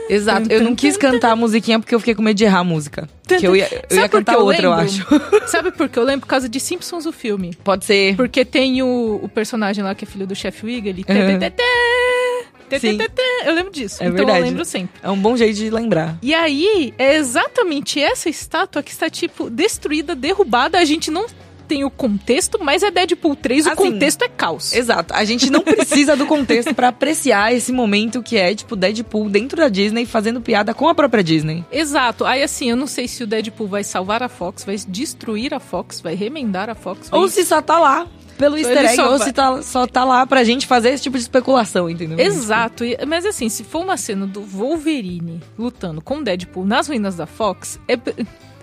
Exato. 0.09 0.51
Eu 0.51 0.61
não 0.61 0.75
quis 0.75 0.97
cantar 0.97 1.31
a 1.31 1.35
musiquinha 1.35 1.79
porque 1.79 1.95
eu 1.95 1.99
fiquei 1.99 2.13
com 2.13 2.21
medo 2.21 2.35
de 2.35 2.43
errar 2.43 2.59
a 2.59 2.63
música. 2.63 3.07
Que 3.25 3.47
eu 3.47 3.55
ia, 3.55 3.85
eu 3.89 3.97
ia 3.97 4.09
cantar 4.09 4.33
eu 4.33 4.41
outra, 4.41 4.63
eu 4.63 4.73
acho. 4.73 5.05
Sabe 5.47 5.71
por 5.71 5.87
que 5.87 5.97
eu 5.97 6.03
lembro? 6.03 6.21
Por 6.21 6.27
causa 6.27 6.49
de 6.49 6.59
Simpsons, 6.59 7.05
o 7.05 7.13
filme. 7.13 7.55
Pode 7.63 7.85
ser. 7.85 8.15
Porque 8.15 8.43
tem 8.43 8.83
o, 8.83 9.19
o 9.23 9.29
personagem 9.29 9.83
lá 9.83 9.95
que 9.95 10.03
é 10.03 10.07
filho 10.07 10.27
do 10.27 10.35
chefe 10.35 10.65
Wiggly. 10.65 11.05
Sim. 12.79 12.97
Eu 13.45 13.53
lembro 13.53 13.71
disso. 13.71 14.01
É 14.01 14.05
então 14.05 14.17
verdade. 14.17 14.39
eu 14.39 14.45
lembro 14.45 14.65
sempre. 14.65 14.99
É 15.03 15.09
um 15.09 15.17
bom 15.17 15.35
jeito 15.35 15.55
de 15.55 15.69
lembrar. 15.69 16.17
E 16.21 16.33
aí, 16.33 16.93
é 16.97 17.15
exatamente 17.15 17.99
essa 17.99 18.29
estátua 18.29 18.81
que 18.81 18.91
está, 18.91 19.09
tipo, 19.09 19.49
destruída, 19.49 20.15
derrubada. 20.15 20.77
A 20.77 20.85
gente 20.85 21.11
não 21.11 21.25
tem 21.71 21.85
o 21.85 21.89
contexto, 21.89 22.59
mas 22.61 22.83
é 22.83 22.91
Deadpool 22.91 23.33
3, 23.33 23.65
o 23.65 23.69
Assim, 23.69 23.77
contexto 23.77 24.23
é 24.23 24.27
caos. 24.27 24.73
Exato. 24.73 25.13
A 25.13 25.23
gente 25.23 25.49
não 25.49 25.61
precisa 25.61 26.17
do 26.17 26.25
contexto 26.25 26.75
pra 26.75 26.89
apreciar 26.89 27.53
esse 27.53 27.71
momento 27.71 28.21
que 28.21 28.35
é, 28.35 28.53
tipo, 28.53 28.75
Deadpool 28.75 29.29
dentro 29.29 29.55
da 29.55 29.69
Disney 29.69 30.05
fazendo 30.05 30.41
piada 30.41 30.73
com 30.73 30.89
a 30.89 30.93
própria 30.93 31.23
Disney. 31.23 31.63
Exato. 31.71 32.25
Aí, 32.25 32.43
assim, 32.43 32.69
eu 32.69 32.75
não 32.75 32.87
sei 32.87 33.07
se 33.07 33.23
o 33.23 33.27
Deadpool 33.27 33.67
vai 33.69 33.85
salvar 33.85 34.21
a 34.21 34.27
Fox, 34.27 34.65
vai 34.65 34.75
destruir 34.85 35.53
a 35.53 35.61
Fox, 35.61 36.01
vai 36.01 36.13
remendar 36.13 36.69
a 36.69 36.75
Fox. 36.75 37.07
vai- 37.09 37.17
Ou 37.21 37.29
se 37.29 37.45
só 37.45 37.61
tá 37.61 37.79
lá 37.79 38.05
pelo 38.37 38.57
Ele 38.57 38.65
easter 38.67 38.85
egg, 38.85 38.95
só 38.97 39.11
ou 39.13 39.17
vai- 39.17 39.27
se 39.27 39.33
tá, 39.33 39.61
só 39.61 39.87
tá 39.87 40.03
lá 40.03 40.27
pra 40.27 40.43
gente 40.43 40.67
fazer 40.67 40.89
esse 40.89 41.03
tipo 41.03 41.15
de 41.15 41.23
especulação, 41.23 41.89
entendeu? 41.89 42.19
Exato. 42.19 42.83
E- 42.83 42.97
Mas 43.07 43.25
assim, 43.25 43.47
se 43.47 43.63
for 43.63 43.81
uma 43.81 43.95
cena 43.95 44.27
do 44.27 44.41
Wolverine 44.41 45.39
lutando 45.57 46.01
com 46.01 46.17
o 46.17 46.23
Deadpool 46.23 46.65
nas 46.65 46.89
ruínas 46.89 47.15
da 47.15 47.25
Fox, 47.25 47.79
é, 47.87 47.95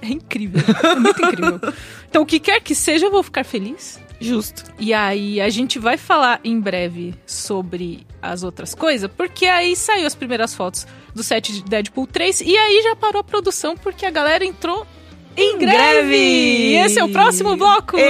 é 0.02 0.08
incrível. 0.08 0.62
É 0.82 0.94
muito 0.96 1.20
incrível. 1.22 1.60
Então, 2.08 2.22
o 2.22 2.26
que 2.26 2.38
quer 2.40 2.60
que 2.60 2.74
seja, 2.74 3.06
eu 3.06 3.10
vou 3.10 3.22
ficar 3.22 3.44
feliz. 3.44 3.98
Justo. 4.20 4.64
E 4.80 4.92
aí, 4.92 5.40
a 5.40 5.48
gente 5.48 5.78
vai 5.78 5.96
falar 5.96 6.40
em 6.42 6.58
breve 6.58 7.14
sobre 7.24 8.04
as 8.20 8.42
outras 8.42 8.74
coisas, 8.74 9.08
porque 9.16 9.46
aí 9.46 9.76
saiu 9.76 10.06
as 10.06 10.14
primeiras 10.14 10.54
fotos 10.54 10.86
do 11.14 11.22
set 11.22 11.52
de 11.52 11.62
Deadpool 11.62 12.06
3 12.06 12.40
e 12.40 12.56
aí 12.56 12.82
já 12.82 12.96
parou 12.96 13.20
a 13.20 13.24
produção 13.24 13.76
porque 13.76 14.04
a 14.04 14.10
galera 14.10 14.44
entrou 14.44 14.84
em, 15.36 15.54
Em 15.54 15.58
greve. 15.58 15.76
greve! 15.76 16.16
E 16.16 16.74
esse 16.78 16.98
é 16.98 17.04
o 17.04 17.08
próximo 17.10 17.56
bloco. 17.56 17.96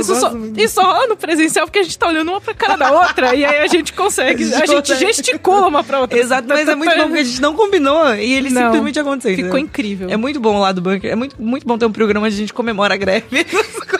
Isso 0.00 0.14
só, 0.16 0.30
muito. 0.30 0.60
isso 0.60 0.74
só 0.74 1.06
no 1.08 1.16
presencial 1.16 1.66
porque 1.66 1.78
a 1.80 1.82
gente 1.82 1.98
tá 1.98 2.08
olhando 2.08 2.30
uma 2.30 2.40
pra 2.40 2.54
cara 2.54 2.76
da 2.76 2.90
outra 2.90 3.34
e 3.34 3.44
aí 3.44 3.58
a 3.60 3.66
gente 3.66 3.92
consegue, 3.92 4.44
A 4.54 4.66
gente 4.66 4.94
gesticula 4.96 5.66
uma 5.66 5.82
pra 5.84 6.00
outra. 6.00 6.18
Exato, 6.18 6.46
mas 6.48 6.68
é 6.68 6.74
muito 6.74 6.94
bom 6.96 7.04
porque 7.04 7.18
a 7.20 7.24
gente 7.24 7.40
não 7.40 7.54
combinou 7.54 8.14
e 8.14 8.32
ele 8.32 8.50
Não. 8.50 8.62
simplesmente 8.62 8.98
aconteceu. 9.00 9.30
Ficou 9.36 9.48
entendeu? 9.50 9.58
incrível. 9.64 10.08
É 10.10 10.16
muito 10.16 10.40
bom 10.40 10.58
lá 10.58 10.72
do 10.72 10.80
bunker. 10.80 11.10
É 11.10 11.14
muito, 11.14 11.40
muito 11.40 11.66
bom 11.66 11.76
ter 11.78 11.86
um 11.86 11.92
programa 11.92 12.26
onde 12.26 12.34
a 12.34 12.38
gente 12.38 12.52
comemora 12.52 12.94
a 12.94 12.96
greve. 12.96 13.26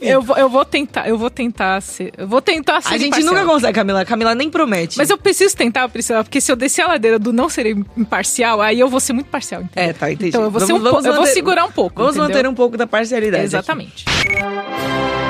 Eu 0.00 0.22
vou, 0.22 0.36
eu 0.36 0.48
vou 0.48 0.64
tentar, 0.64 1.08
eu 1.08 1.18
vou 1.18 1.30
tentar 1.30 1.80
ser, 1.80 2.12
eu 2.16 2.26
vou 2.26 2.40
tentar 2.40 2.80
ser 2.80 2.88
a 2.94 2.98
gente 2.98 3.08
imparcial. 3.08 3.34
nunca 3.34 3.46
consegue, 3.46 3.72
Camila. 3.72 4.04
Camila 4.04 4.34
nem 4.34 4.50
promete. 4.50 4.96
Mas 4.98 5.10
eu 5.10 5.18
preciso 5.18 5.56
tentar, 5.56 5.88
Priscila, 5.88 6.22
porque 6.24 6.40
se 6.40 6.50
eu 6.50 6.56
descer 6.56 6.82
a 6.82 6.88
ladeira 6.88 7.18
do 7.18 7.32
não 7.32 7.48
ser 7.48 7.66
imparcial, 7.96 8.60
aí 8.60 8.78
eu 8.80 8.88
vou 8.88 9.00
ser 9.00 9.12
muito 9.12 9.26
parcial. 9.28 9.62
entendeu? 9.62 9.90
É, 9.90 9.92
tá, 9.92 10.10
entendi. 10.10 10.28
Então 10.30 10.42
eu 10.42 10.50
vou, 10.50 10.60
ser 10.60 10.66
Vamos- 10.68 10.80
um 10.82 10.90
vamos 10.90 11.04
eu 11.04 11.12
vou 11.12 11.20
manter- 11.22 11.34
segurar 11.34 11.64
um 11.64 11.72
pouco. 11.72 11.96
Vamos 12.02 12.16
entendeu? 12.16 12.36
manter 12.36 12.48
um 12.48 12.54
pouco 12.54 12.76
da 12.76 12.86
parcialidade. 12.86 13.54
aqui. 13.56 15.21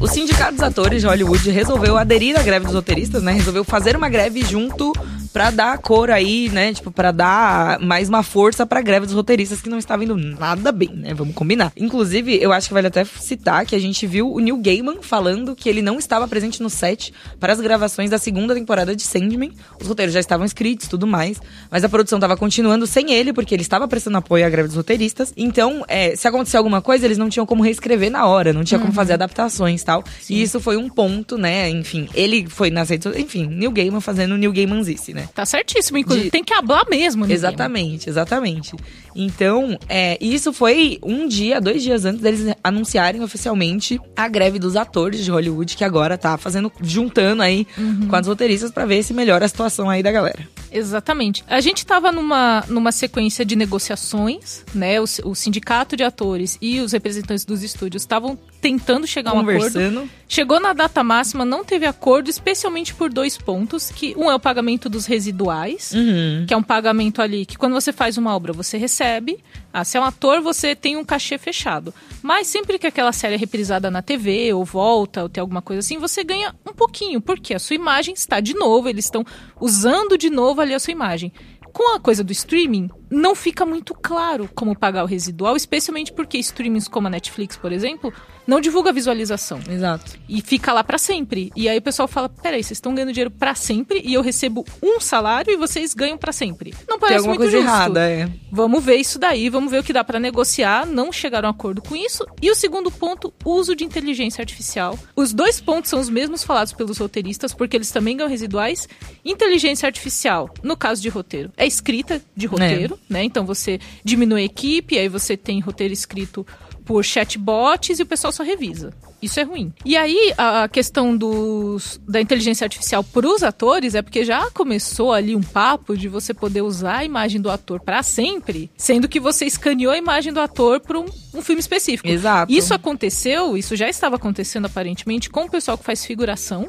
O 0.00 0.06
Sindicato 0.06 0.52
dos 0.52 0.62
Atores 0.62 1.02
de 1.02 1.06
Hollywood 1.06 1.50
resolveu 1.50 1.98
aderir 1.98 2.34
à 2.34 2.42
greve 2.42 2.64
dos 2.64 2.74
roteiristas, 2.74 3.22
né? 3.22 3.32
Resolveu 3.32 3.62
fazer 3.62 3.94
uma 3.94 4.08
greve 4.08 4.42
junto 4.42 4.94
pra 5.32 5.50
dar 5.50 5.78
cor 5.78 6.10
aí, 6.10 6.48
né? 6.48 6.72
Tipo, 6.72 6.90
pra 6.90 7.12
dar 7.12 7.78
mais 7.80 8.08
uma 8.08 8.22
força 8.22 8.66
pra 8.66 8.80
greve 8.80 9.06
dos 9.06 9.14
roteiristas 9.14 9.60
que 9.60 9.68
não 9.68 9.78
estava 9.78 10.02
indo 10.02 10.16
nada 10.16 10.72
bem, 10.72 10.90
né? 10.94 11.14
Vamos 11.14 11.34
combinar. 11.34 11.70
Inclusive, 11.76 12.42
eu 12.42 12.50
acho 12.52 12.68
que 12.68 12.74
vale 12.74 12.86
até 12.86 13.04
citar 13.04 13.64
que 13.66 13.76
a 13.76 13.78
gente 13.78 14.06
viu 14.06 14.32
o 14.32 14.40
Neil 14.40 14.56
Gaiman 14.56 15.02
falando 15.02 15.54
que 15.54 15.68
ele 15.68 15.82
não 15.82 15.98
estava 15.98 16.26
presente 16.26 16.62
no 16.62 16.70
set 16.70 17.12
para 17.38 17.52
as 17.52 17.60
gravações 17.60 18.10
da 18.10 18.18
segunda 18.18 18.54
temporada 18.54 18.96
de 18.96 19.02
Sandman. 19.02 19.52
Os 19.80 19.86
roteiros 19.86 20.14
já 20.14 20.20
estavam 20.20 20.44
escritos, 20.44 20.88
tudo 20.88 21.06
mais, 21.06 21.40
mas 21.70 21.84
a 21.84 21.88
produção 21.88 22.16
estava 22.18 22.36
continuando 22.36 22.86
sem 22.86 23.12
ele 23.12 23.32
porque 23.32 23.54
ele 23.54 23.62
estava 23.62 23.86
prestando 23.86 24.16
apoio 24.16 24.46
à 24.46 24.48
greve 24.48 24.68
dos 24.68 24.76
roteiristas. 24.76 25.32
Então, 25.36 25.84
é, 25.88 26.16
se 26.16 26.26
acontecer 26.26 26.56
alguma 26.56 26.80
coisa, 26.80 27.04
eles 27.04 27.18
não 27.18 27.28
tinham 27.28 27.46
como 27.46 27.62
reescrever 27.62 28.10
na 28.10 28.26
hora, 28.26 28.52
não 28.52 28.64
tinha 28.64 28.80
como 28.80 28.92
fazer 28.92 29.12
adaptações, 29.12 29.82
tal. 29.90 30.04
E 30.28 30.40
isso 30.40 30.60
foi 30.60 30.76
um 30.76 30.88
ponto, 30.88 31.36
né? 31.36 31.68
Enfim, 31.68 32.08
ele 32.14 32.46
foi 32.48 32.70
nas 32.70 32.88
redes, 32.90 33.06
enfim, 33.16 33.46
Neil 33.46 33.72
Gaiman 33.72 34.00
fazendo 34.00 34.36
Neil 34.36 34.52
Gaimanzice, 34.52 35.12
né? 35.12 35.28
Tá 35.34 35.44
certíssimo, 35.44 35.98
inclusive. 35.98 36.26
De- 36.26 36.30
Tem 36.30 36.44
que 36.44 36.54
hablar 36.54 36.84
mesmo, 36.88 37.26
né? 37.26 37.34
Exatamente, 37.34 38.08
exatamente. 38.08 38.72
Então, 39.16 39.76
é, 39.88 40.16
isso 40.20 40.52
foi 40.52 40.98
um 41.02 41.26
dia, 41.26 41.60
dois 41.60 41.82
dias 41.82 42.04
antes 42.04 42.20
deles 42.20 42.54
anunciarem 42.62 43.20
oficialmente 43.22 44.00
a 44.16 44.28
greve 44.28 44.58
dos 44.60 44.76
atores 44.76 45.24
de 45.24 45.30
Hollywood, 45.30 45.76
que 45.76 45.82
agora 45.84 46.16
tá 46.16 46.36
fazendo, 46.38 46.70
juntando 46.80 47.42
aí 47.42 47.66
com 48.08 48.14
as 48.14 48.26
roteiristas 48.28 48.70
pra 48.70 48.86
ver 48.86 49.02
se 49.02 49.12
melhora 49.12 49.44
a 49.44 49.48
situação 49.48 49.90
aí 49.90 50.02
da 50.02 50.12
galera. 50.12 50.48
Exatamente. 50.72 51.42
A 51.48 51.60
gente 51.60 51.84
tava 51.84 52.12
numa, 52.12 52.64
numa 52.68 52.92
sequência 52.92 53.44
de 53.44 53.56
negociações, 53.56 54.64
né? 54.72 55.00
O, 55.00 55.04
o 55.24 55.34
sindicato 55.34 55.96
de 55.96 56.04
atores 56.04 56.56
e 56.62 56.78
os 56.80 56.92
representantes 56.92 57.44
dos 57.44 57.62
estúdios 57.64 58.02
estavam 58.04 58.38
tentando 58.60 59.06
chegar 59.06 59.30
a 59.30 59.34
um 59.34 59.40
acordo. 59.40 60.08
Chegou 60.28 60.60
na 60.60 60.72
data 60.72 61.02
máxima, 61.02 61.44
não 61.44 61.64
teve 61.64 61.86
acordo, 61.86 62.30
especialmente 62.30 62.94
por 62.94 63.10
dois 63.12 63.36
pontos, 63.36 63.90
que 63.90 64.14
um 64.16 64.30
é 64.30 64.34
o 64.34 64.38
pagamento 64.38 64.88
dos 64.88 65.06
residuais, 65.06 65.92
Uhum. 65.92 66.44
que 66.46 66.54
é 66.54 66.56
um 66.56 66.62
pagamento 66.62 67.20
ali 67.20 67.44
que 67.44 67.58
quando 67.58 67.72
você 67.72 67.92
faz 67.92 68.16
uma 68.16 68.34
obra, 68.36 68.52
você 68.52 68.76
recebe. 68.78 69.38
Ah, 69.72 69.84
se 69.84 69.96
é 69.96 70.00
um 70.00 70.04
ator, 70.04 70.40
você 70.40 70.76
tem 70.76 70.96
um 70.96 71.04
cachê 71.04 71.36
fechado. 71.38 71.92
Mas 72.22 72.46
sempre 72.46 72.78
que 72.78 72.86
aquela 72.86 73.12
série 73.12 73.34
é 73.34 73.38
reprisada 73.38 73.90
na 73.90 74.02
TV, 74.02 74.52
ou 74.52 74.64
volta, 74.64 75.22
ou 75.22 75.28
tem 75.28 75.40
alguma 75.40 75.62
coisa 75.62 75.80
assim, 75.80 75.98
você 75.98 76.22
ganha 76.22 76.54
um 76.68 76.72
pouquinho, 76.72 77.20
porque 77.20 77.54
a 77.54 77.58
sua 77.58 77.74
imagem 77.76 78.14
está 78.14 78.40
de 78.40 78.54
novo, 78.54 78.88
eles 78.88 79.06
estão 79.06 79.24
usando 79.60 80.16
de 80.18 80.30
novo 80.30 80.60
ali 80.60 80.74
a 80.74 80.78
sua 80.78 80.92
imagem. 80.92 81.32
Com 81.72 81.94
a 81.94 82.00
coisa 82.00 82.24
do 82.24 82.32
streaming, 82.32 82.90
não 83.08 83.32
fica 83.32 83.64
muito 83.64 83.94
claro 83.94 84.50
como 84.56 84.76
pagar 84.76 85.04
o 85.04 85.06
residual, 85.06 85.54
especialmente 85.54 86.12
porque 86.12 86.36
streamings 86.38 86.88
como 86.88 87.06
a 87.06 87.10
Netflix, 87.10 87.56
por 87.56 87.70
exemplo, 87.70 88.12
não 88.50 88.60
divulga 88.60 88.92
visualização 88.92 89.60
Exato. 89.70 90.18
e 90.28 90.42
fica 90.42 90.72
lá 90.72 90.82
pra 90.82 90.98
sempre. 90.98 91.52
E 91.54 91.68
aí 91.68 91.78
o 91.78 91.82
pessoal 91.82 92.08
fala: 92.08 92.28
peraí, 92.28 92.64
vocês 92.64 92.78
estão 92.78 92.92
ganhando 92.92 93.12
dinheiro 93.12 93.30
pra 93.30 93.54
sempre 93.54 94.02
e 94.04 94.12
eu 94.12 94.20
recebo 94.20 94.66
um 94.82 94.98
salário 94.98 95.52
e 95.52 95.56
vocês 95.56 95.94
ganham 95.94 96.18
pra 96.18 96.32
sempre. 96.32 96.74
Não 96.88 96.98
parece 96.98 97.24
muito 97.26 97.38
coisa 97.38 97.52
justo. 97.52 97.64
errada, 97.64 98.10
é. 98.10 98.28
Vamos 98.50 98.84
ver 98.84 98.96
isso 98.96 99.20
daí, 99.20 99.48
vamos 99.48 99.70
ver 99.70 99.78
o 99.78 99.84
que 99.84 99.92
dá 99.92 100.02
pra 100.02 100.18
negociar. 100.18 100.84
Não 100.84 101.12
chegaram 101.12 101.48
a 101.48 101.52
acordo 101.52 101.80
com 101.80 101.94
isso. 101.94 102.26
E 102.42 102.50
o 102.50 102.54
segundo 102.56 102.90
ponto, 102.90 103.32
uso 103.44 103.76
de 103.76 103.84
inteligência 103.84 104.42
artificial. 104.42 104.98
Os 105.14 105.32
dois 105.32 105.60
pontos 105.60 105.88
são 105.88 106.00
os 106.00 106.08
mesmos 106.08 106.42
falados 106.42 106.72
pelos 106.72 106.98
roteiristas, 106.98 107.54
porque 107.54 107.76
eles 107.76 107.92
também 107.92 108.16
ganham 108.16 108.28
residuais. 108.28 108.88
Inteligência 109.24 109.86
artificial, 109.86 110.50
no 110.60 110.76
caso 110.76 111.00
de 111.00 111.08
roteiro, 111.08 111.52
é 111.56 111.68
escrita 111.68 112.20
de 112.34 112.46
roteiro, 112.46 112.98
né? 113.08 113.22
Então 113.22 113.46
você 113.46 113.78
diminui 114.02 114.42
a 114.42 114.44
equipe, 114.44 114.98
aí 114.98 115.08
você 115.08 115.36
tem 115.36 115.60
roteiro 115.60 115.94
escrito 115.94 116.44
por 116.90 117.04
chatbots 117.04 118.00
e 118.00 118.02
o 118.02 118.06
pessoal 118.06 118.32
só 118.32 118.42
revisa. 118.42 118.92
Isso 119.22 119.38
é 119.38 119.42
ruim. 119.42 119.72
E 119.84 119.96
aí, 119.96 120.32
a 120.38 120.68
questão 120.68 121.16
dos, 121.16 122.00
da 122.08 122.20
inteligência 122.20 122.64
artificial 122.64 123.04
para 123.04 123.26
os 123.28 123.42
atores 123.42 123.94
é 123.94 124.02
porque 124.02 124.24
já 124.24 124.50
começou 124.50 125.12
ali 125.12 125.36
um 125.36 125.42
papo 125.42 125.96
de 125.96 126.08
você 126.08 126.32
poder 126.32 126.62
usar 126.62 126.98
a 126.98 127.04
imagem 127.04 127.40
do 127.40 127.50
ator 127.50 127.80
para 127.80 128.02
sempre, 128.02 128.70
sendo 128.76 129.08
que 129.08 129.20
você 129.20 129.44
escaneou 129.44 129.92
a 129.92 129.98
imagem 129.98 130.32
do 130.32 130.40
ator 130.40 130.80
para 130.80 130.98
um, 130.98 131.06
um 131.34 131.42
filme 131.42 131.60
específico. 131.60 132.08
Exato. 132.08 132.50
Isso 132.52 132.72
aconteceu, 132.72 133.56
isso 133.56 133.76
já 133.76 133.88
estava 133.88 134.16
acontecendo 134.16 134.66
aparentemente 134.66 135.28
com 135.28 135.44
o 135.44 135.50
pessoal 135.50 135.76
que 135.76 135.84
faz 135.84 136.04
figuração, 136.04 136.68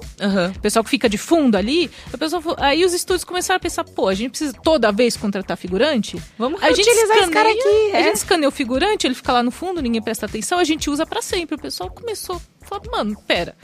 o 0.56 0.60
pessoal 0.60 0.84
que 0.84 0.90
fica 0.90 1.08
de 1.08 1.18
fundo 1.18 1.56
ali. 1.56 1.90
O 2.14 2.18
pessoal, 2.18 2.42
falou- 2.42 2.58
aí 2.62 2.84
os 2.84 2.94
estúdios 2.94 3.24
começaram 3.24 3.58
a 3.58 3.60
pensar, 3.60 3.84
pô, 3.84 4.08
a 4.08 4.14
gente 4.14 4.32
precisa 4.32 4.54
toda 4.64 4.92
vez 4.92 5.16
contratar 5.16 5.56
figurante? 5.58 6.22
Vamos 6.38 6.62
A 6.62 6.72
gente 6.72 6.82
utilizar 6.90 7.18
esse 7.18 7.30
cara 7.32 7.50
escaneia- 7.52 7.86
aqui. 7.86 7.96
A 7.96 8.00
é. 8.00 8.04
gente 8.04 8.16
escaneia 8.16 8.50
o 8.50 8.52
figurante, 8.52 9.08
ele 9.08 9.16
fica 9.16 9.32
lá 9.32 9.44
no 9.44 9.52
fundo, 9.52 9.82
ninguém 9.82 10.02
presta 10.02 10.26
atenção, 10.26 10.60
a 10.60 10.64
gente 10.64 10.90
usa 10.90 11.06
pra 11.06 11.22
sempre. 11.22 11.56
O 11.56 11.60
pessoal 11.60 11.90
começou 11.90 12.41
a 12.62 12.66
falar, 12.66 12.84
mano, 12.92 13.18
pera. 13.28 13.56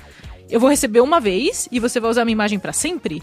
Eu 0.49 0.59
vou 0.59 0.69
receber 0.69 1.01
uma 1.01 1.19
vez 1.19 1.67
e 1.71 1.79
você 1.79 1.99
vai 1.99 2.09
usar 2.09 2.23
minha 2.23 2.33
imagem 2.33 2.57
pra 2.57 2.71
sempre? 2.71 3.21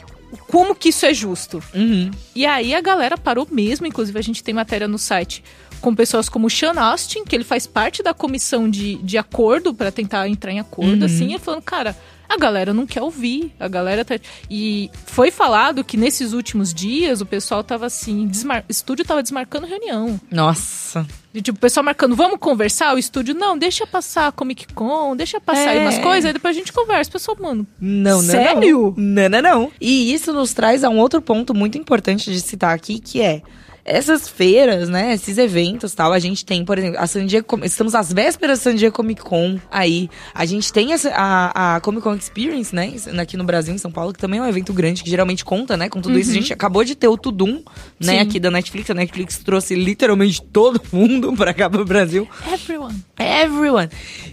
Como 0.48 0.74
que 0.74 0.90
isso 0.90 1.06
é 1.06 1.14
justo? 1.14 1.62
Uhum. 1.74 2.10
E 2.34 2.44
aí 2.44 2.74
a 2.74 2.80
galera 2.80 3.16
parou 3.16 3.48
mesmo, 3.50 3.86
inclusive 3.86 4.18
a 4.18 4.22
gente 4.22 4.42
tem 4.42 4.52
matéria 4.52 4.86
no 4.86 4.98
site 4.98 5.42
com 5.80 5.94
pessoas 5.94 6.30
como 6.30 6.46
o 6.46 6.50
Sean 6.50 6.80
Austin, 6.80 7.24
que 7.24 7.36
ele 7.36 7.44
faz 7.44 7.66
parte 7.66 8.02
da 8.02 8.14
comissão 8.14 8.70
de, 8.70 8.96
de 8.96 9.18
acordo 9.18 9.74
pra 9.74 9.92
tentar 9.92 10.26
entrar 10.28 10.50
em 10.50 10.58
acordo, 10.58 11.04
assim, 11.04 11.34
ele 11.34 11.38
falando, 11.38 11.62
cara, 11.62 11.94
a 12.26 12.38
galera 12.38 12.72
não 12.72 12.86
quer 12.86 13.02
ouvir, 13.02 13.52
a 13.60 13.68
galera 13.68 14.02
tá... 14.02 14.18
E 14.50 14.90
foi 15.04 15.30
falado 15.30 15.84
que 15.84 15.98
nesses 15.98 16.32
últimos 16.32 16.72
dias 16.72 17.20
o 17.20 17.26
pessoal 17.26 17.62
tava 17.62 17.84
assim, 17.84 18.26
desmar... 18.26 18.64
o 18.66 18.72
estúdio 18.72 19.04
tava 19.04 19.22
desmarcando 19.22 19.66
reunião. 19.66 20.18
Nossa. 20.30 21.06
E, 21.34 21.42
tipo, 21.42 21.58
o 21.58 21.60
pessoal 21.60 21.82
marcando, 21.82 22.14
vamos 22.14 22.38
conversar? 22.38 22.94
O 22.94 22.98
estúdio, 22.98 23.34
não, 23.34 23.58
deixa 23.58 23.84
passar 23.86 24.28
a 24.28 24.32
Comic 24.32 24.72
Con, 24.72 25.16
deixa 25.16 25.40
passar 25.40 25.70
aí 25.70 25.78
É. 25.78 25.80
umas 25.82 25.98
coisas, 25.98 26.26
aí 26.26 26.32
depois 26.32 26.56
a 26.56 26.58
gente 26.60 26.72
conversa. 26.72 27.10
O 27.10 27.12
pessoal, 27.12 27.36
mano, 27.40 27.66
Não, 27.80 28.22
não. 28.22 28.30
Sério? 28.30 28.94
Não, 28.96 29.28
não, 29.28 29.42
não. 29.42 29.72
E 29.80 30.14
isso 30.14 30.32
nos 30.32 30.54
traz 30.54 30.84
a 30.84 30.88
um 30.88 30.98
outro 30.98 31.20
ponto 31.20 31.52
muito 31.52 31.76
importante 31.76 32.30
de 32.30 32.40
citar 32.40 32.72
aqui, 32.72 33.00
que 33.00 33.20
é 33.20 33.42
essas 33.84 34.28
feiras, 34.28 34.88
né, 34.88 35.12
esses 35.12 35.36
eventos 35.36 35.94
tal, 35.94 36.12
a 36.12 36.18
gente 36.18 36.44
tem, 36.44 36.64
por 36.64 36.78
exemplo, 36.78 36.98
a 36.98 37.06
San 37.06 37.26
Diego, 37.26 37.46
estamos 37.64 37.94
às 37.94 38.12
vésperas 38.12 38.58
da 38.58 38.62
San 38.70 38.74
Diego 38.76 38.94
Comic 38.94 39.22
Con 39.22 39.58
aí, 39.70 40.08
a 40.34 40.44
gente 40.44 40.72
tem 40.72 40.92
essa, 40.92 41.10
a, 41.10 41.76
a 41.76 41.80
Comic 41.80 42.02
Con 42.02 42.14
Experience, 42.14 42.74
né, 42.74 42.94
aqui 43.20 43.36
no 43.36 43.44
Brasil, 43.44 43.74
em 43.74 43.78
São 43.78 43.90
Paulo, 43.92 44.12
que 44.12 44.18
também 44.18 44.40
é 44.40 44.42
um 44.42 44.48
evento 44.48 44.72
grande, 44.72 45.02
que 45.02 45.10
geralmente 45.10 45.44
conta, 45.44 45.76
né, 45.76 45.88
com 45.88 46.00
tudo 46.00 46.18
isso, 46.18 46.30
a 46.30 46.34
gente 46.34 46.52
acabou 46.52 46.82
de 46.84 46.94
ter 46.94 47.08
o 47.08 47.18
Tudum, 47.18 47.62
né, 48.00 48.14
Sim. 48.14 48.18
aqui 48.20 48.40
da 48.40 48.50
Netflix, 48.50 48.88
a 48.90 48.94
Netflix 48.94 49.38
trouxe 49.38 49.74
literalmente 49.74 50.40
todo 50.40 50.80
mundo 50.92 51.34
pra 51.34 51.52
cá 51.52 51.68
pro 51.68 51.84
Brasil, 51.84 52.26
everyone. 52.52 53.04
Everyone. 53.18 53.88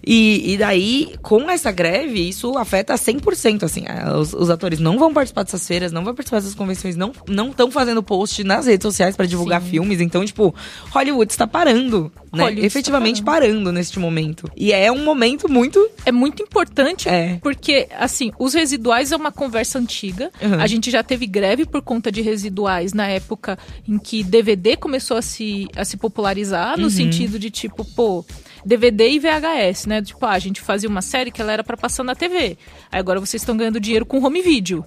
E, 0.05 0.53
e 0.53 0.57
daí, 0.57 1.15
com 1.21 1.49
essa 1.49 1.71
greve, 1.71 2.27
isso 2.27 2.57
afeta 2.57 2.93
100%, 2.95 3.63
assim. 3.63 3.83
é, 3.85 4.11
Os, 4.13 4.33
os 4.33 4.49
atores 4.49 4.79
não 4.79 4.97
vão 4.97 5.13
participar 5.13 5.43
dessas 5.43 5.67
feiras, 5.67 5.91
não 5.91 6.03
vão 6.03 6.15
participar 6.15 6.37
dessas 6.39 6.55
convenções, 6.55 6.95
não 6.95 7.11
estão 7.49 7.69
fazendo 7.69 8.01
post 8.01 8.43
nas 8.43 8.65
redes 8.65 8.83
sociais 8.83 9.15
pra 9.15 9.25
divulgar 9.41 9.61
Sim. 9.61 9.69
filmes. 9.69 10.01
Então, 10.01 10.23
tipo, 10.25 10.53
Hollywood 10.89 11.31
está 11.31 11.45
parando, 11.47 12.11
né? 12.33 12.43
Hollywood 12.43 12.65
Efetivamente 12.65 13.21
parando. 13.23 13.71
neste 13.71 13.99
momento. 13.99 14.49
E 14.55 14.71
é 14.71 14.91
um 14.91 15.03
momento 15.03 15.49
muito... 15.49 15.79
É 16.05 16.11
muito 16.11 16.41
importante 16.43 17.09
É. 17.09 17.37
porque, 17.41 17.87
assim, 17.99 18.31
os 18.39 18.53
residuais 18.53 19.11
é 19.11 19.15
uma 19.15 19.31
conversa 19.31 19.79
antiga. 19.79 20.31
Uhum. 20.41 20.59
A 20.61 20.67
gente 20.67 20.89
já 20.91 21.03
teve 21.03 21.25
greve 21.27 21.65
por 21.65 21.81
conta 21.81 22.11
de 22.11 22.21
residuais 22.21 22.93
na 22.93 23.07
época 23.07 23.57
em 23.87 23.97
que 23.97 24.23
DVD 24.23 24.77
começou 24.77 25.17
a 25.17 25.21
se, 25.21 25.67
a 25.75 25.83
se 25.85 25.97
popularizar, 25.97 26.77
Uhum. 26.77 26.83
no 26.83 26.89
sentido 26.89 27.37
de 27.39 27.49
tipo, 27.49 27.83
pô, 27.83 28.23
DVD 28.65 29.09
e 29.09 29.19
VHS, 29.19 29.87
né? 29.87 30.01
Tipo, 30.01 30.25
ah, 30.25 30.31
a 30.31 30.39
gente 30.39 30.61
fazia 30.61 30.87
uma 30.89 31.01
série 31.01 31.31
que 31.31 31.41
ela 31.41 31.51
era 31.51 31.63
pra 31.63 31.75
passar 31.75 32.03
na 32.03 32.15
TV. 32.15 32.57
Aí 32.91 32.99
agora 32.99 33.19
vocês 33.19 33.41
estão 33.41 33.57
ganhando 33.57 33.79
dinheiro 33.79 34.05
com 34.05 34.23
home 34.23 34.41
video. 34.41 34.85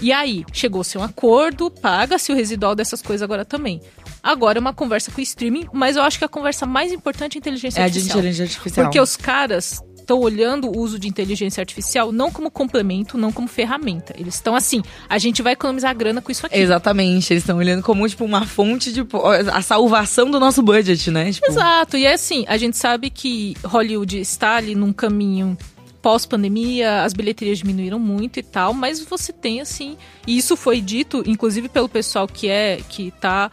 E 0.00 0.12
aí, 0.12 0.44
chegou-se 0.52 0.96
a 0.96 1.00
um 1.00 1.04
acordo, 1.04 1.70
paga-se 1.70 2.32
o 2.32 2.34
residual 2.34 2.74
dessas 2.74 3.02
coisas 3.02 3.22
agora 3.22 3.44
também. 3.44 3.80
Agora 4.22 4.58
é 4.58 4.60
uma 4.60 4.72
conversa 4.72 5.10
com 5.10 5.18
o 5.20 5.22
streaming, 5.22 5.66
mas 5.72 5.96
eu 5.96 6.02
acho 6.02 6.18
que 6.18 6.24
a 6.24 6.28
conversa 6.28 6.64
mais 6.66 6.92
importante 6.92 7.36
é 7.36 7.38
a 7.38 7.40
inteligência 7.40 7.80
É 7.80 7.84
a 7.84 7.88
de 7.88 7.98
artificial. 7.98 8.18
inteligência 8.18 8.56
artificial. 8.56 8.86
Porque 8.86 9.00
os 9.00 9.16
caras 9.16 9.82
estão 9.98 10.18
olhando 10.18 10.68
o 10.68 10.78
uso 10.78 10.98
de 10.98 11.06
inteligência 11.06 11.60
artificial 11.60 12.10
não 12.10 12.32
como 12.32 12.50
complemento, 12.50 13.16
não 13.16 13.30
como 13.30 13.46
ferramenta. 13.46 14.14
Eles 14.18 14.34
estão 14.34 14.56
assim, 14.56 14.82
a 15.08 15.18
gente 15.18 15.42
vai 15.42 15.52
economizar 15.52 15.94
grana 15.94 16.20
com 16.20 16.32
isso 16.32 16.46
aqui. 16.46 16.58
Exatamente, 16.58 17.32
eles 17.32 17.42
estão 17.42 17.58
olhando 17.58 17.82
como, 17.82 18.08
tipo, 18.08 18.24
uma 18.24 18.44
fonte 18.46 18.92
de... 18.92 19.06
A 19.52 19.62
salvação 19.62 20.30
do 20.30 20.40
nosso 20.40 20.62
budget, 20.62 21.10
né? 21.10 21.30
Tipo, 21.30 21.46
Exato, 21.50 21.96
e 21.96 22.06
é 22.06 22.14
assim, 22.14 22.44
a 22.48 22.56
gente 22.56 22.76
sabe 22.76 23.08
que 23.10 23.54
Hollywood 23.64 24.18
está 24.18 24.56
ali 24.56 24.74
num 24.74 24.92
caminho 24.92 25.56
pós-pandemia, 26.02 27.02
as 27.02 27.12
bilheterias 27.12 27.58
diminuíram 27.58 27.98
muito 27.98 28.38
e 28.38 28.42
tal, 28.42 28.72
mas 28.74 29.00
você 29.00 29.32
tem 29.32 29.60
assim, 29.60 29.96
e 30.26 30.36
isso 30.36 30.56
foi 30.56 30.80
dito, 30.80 31.22
inclusive 31.26 31.68
pelo 31.68 31.88
pessoal 31.88 32.26
que 32.26 32.48
é, 32.48 32.80
que 32.88 33.10
tá 33.20 33.50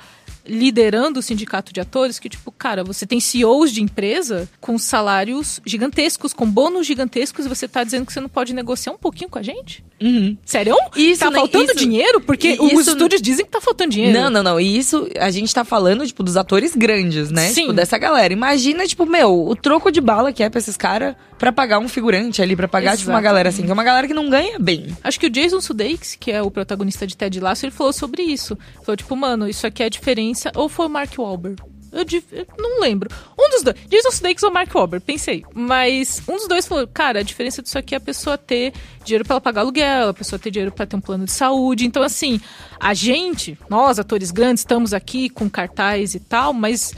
liderando 0.50 1.20
o 1.20 1.22
sindicato 1.22 1.74
de 1.74 1.82
atores, 1.82 2.20
que 2.20 2.30
tipo, 2.30 2.50
cara, 2.54 2.82
você 2.82 3.06
tem 3.06 3.20
CEOs 3.20 3.70
de 3.70 3.84
empresa 3.84 4.48
com 4.62 4.78
salários 4.78 5.60
gigantescos, 5.66 6.32
com 6.32 6.50
bônus 6.50 6.88
gigantescos, 6.88 7.46
e 7.46 7.50
você 7.50 7.68
tá 7.68 7.84
dizendo 7.84 8.06
que 8.06 8.14
você 8.14 8.22
não 8.22 8.30
pode 8.30 8.54
negociar 8.54 8.94
um 8.94 8.98
pouquinho 8.98 9.30
com 9.30 9.38
a 9.38 9.42
gente? 9.42 9.84
uhum. 10.02 10.38
Sério? 10.46 10.74
Isso 10.96 11.20
tá 11.22 11.32
nem- 11.32 11.40
faltando 11.42 11.66
isso- 11.66 11.76
dinheiro? 11.76 12.22
Porque 12.22 12.54
e 12.54 12.60
os 12.60 12.72
isso- 12.82 12.92
estúdios 12.92 13.22
dizem 13.22 13.44
que 13.44 13.52
tá 13.52 13.60
faltando 13.60 13.90
dinheiro. 13.92 14.18
Não, 14.18 14.30
não, 14.30 14.44
não. 14.44 14.60
E 14.60 14.78
isso, 14.78 15.10
a 15.20 15.30
gente 15.32 15.54
tá 15.54 15.66
falando, 15.66 16.06
tipo, 16.08 16.22
dos 16.24 16.38
atores 16.38 16.76
grandes, 16.76 17.30
né? 17.32 17.50
Sim. 17.50 17.62
Tipo, 17.64 17.74
dessa 17.74 17.98
galera. 17.98 18.32
Imagina, 18.32 18.86
tipo, 18.88 19.06
meu, 19.06 19.48
o 19.48 19.56
troco 19.56 19.92
de 19.92 20.00
bala 20.00 20.32
que 20.32 20.44
é 20.44 20.50
pra 20.50 20.60
esses 20.60 20.78
caras 20.78 21.16
pra 21.38 21.52
pagar 21.52 21.80
um 21.80 21.88
figurante 21.88 22.42
ali, 22.42 22.56
pra 22.56 22.68
pagar, 22.68 22.98
tipo, 22.98 23.10
uma 23.10 23.22
galera 23.22 23.50
assim, 23.50 23.64
que 23.64 23.70
é 23.70 23.74
uma 23.74 23.84
galera 23.84 24.08
que 24.08 24.14
não 24.14 24.30
ganha 24.30 24.58
bem. 24.60 24.96
Acho 25.04 25.20
que 25.20 25.28
o 25.28 25.30
Jason 25.30 25.62
Sudeikis, 25.62 26.16
que 26.16 26.32
é 26.32 26.42
o 26.42 26.52
protagonista 26.52 27.06
de 27.06 27.16
Ted 27.16 27.40
Lasso, 27.40 27.66
ele 27.66 27.72
falou 27.72 27.94
sobre 27.94 28.24
isso. 28.24 28.58
Falou, 28.84 28.98
tipo, 28.98 29.16
mano, 29.16 29.48
isso 29.48 29.66
aqui 29.68 29.84
é 29.84 29.86
a 29.86 29.90
diferença. 29.90 30.52
Ou 30.56 30.68
foi 30.68 30.88
o 30.88 30.90
Mark 30.90 31.14
Wahlberg? 31.18 31.62
Eu, 31.92 32.04
eu 32.32 32.46
não 32.58 32.82
lembro. 32.82 33.10
Um 33.40 33.50
dos 33.50 33.64
dois. 33.64 33.78
Jason 33.88 34.12
Sudeikis 34.12 34.44
ou 34.44 34.52
Mark 34.52 34.74
Wahlberg, 34.74 35.06
pensei. 35.06 35.44
Mas 35.54 36.22
um 36.28 36.36
dos 36.36 36.48
dois 36.48 36.68
falou, 36.68 36.86
cara, 36.88 37.20
a 37.20 37.24
diferença 37.24 37.62
disso 37.62 37.78
aqui 37.78 37.96
é 37.96 37.98
a 37.98 38.02
pessoa 38.02 38.38
ter 38.38 38.74
dinheiro 39.04 39.24
pra 39.24 39.36
ela 39.36 39.42
pagar 39.42 39.62
aluguel, 39.62 40.10
a 40.10 40.14
pessoa 40.14 40.38
ter 40.38 40.52
dinheiro 40.52 40.72
pra 40.72 40.86
ter 40.86 40.96
um 40.96 41.02
plano 41.02 41.26
de 41.26 41.32
saúde. 41.32 41.86
Então, 41.86 42.04
assim, 42.04 42.42
a 42.80 42.94
gente, 42.94 43.58
nós, 43.70 44.00
atores 44.00 44.32
grandes, 44.32 44.62
estamos 44.62 44.94
aqui 44.94 45.30
com 45.30 45.50
cartaz 45.50 46.14
e 46.14 46.20
tal, 46.20 46.54
mas 46.54 46.94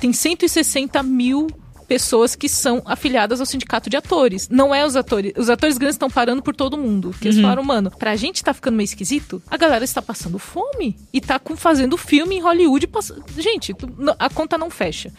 tem 0.00 0.12
160 0.12 1.02
mil 1.02 1.48
pessoas 1.88 2.36
que 2.36 2.48
são 2.48 2.82
afiliadas 2.84 3.40
ao 3.40 3.46
sindicato 3.46 3.88
de 3.90 3.96
atores. 3.96 4.48
Não 4.50 4.74
é 4.74 4.84
os 4.86 4.94
atores. 4.94 5.32
Os 5.36 5.48
atores 5.48 5.78
grandes 5.78 5.94
estão 5.94 6.10
parando 6.10 6.42
por 6.42 6.54
todo 6.54 6.76
mundo. 6.76 7.10
Porque 7.10 7.28
eles 7.28 7.40
falaram, 7.42 7.64
mano, 7.64 7.90
pra 7.90 8.14
gente 8.14 8.44
tá 8.44 8.52
ficando 8.52 8.76
meio 8.76 8.84
esquisito, 8.84 9.42
a 9.50 9.56
galera 9.56 9.84
está 9.84 10.02
passando 10.02 10.38
fome 10.38 10.96
e 11.12 11.20
tá 11.20 11.38
com, 11.38 11.56
fazendo 11.56 11.96
filme 11.96 12.36
em 12.36 12.40
Hollywood. 12.40 12.86
pass- 12.86 13.12
Gente, 13.36 13.74
a 14.18 14.28
conta 14.28 14.58
não 14.58 14.68
fecha. 14.70 15.10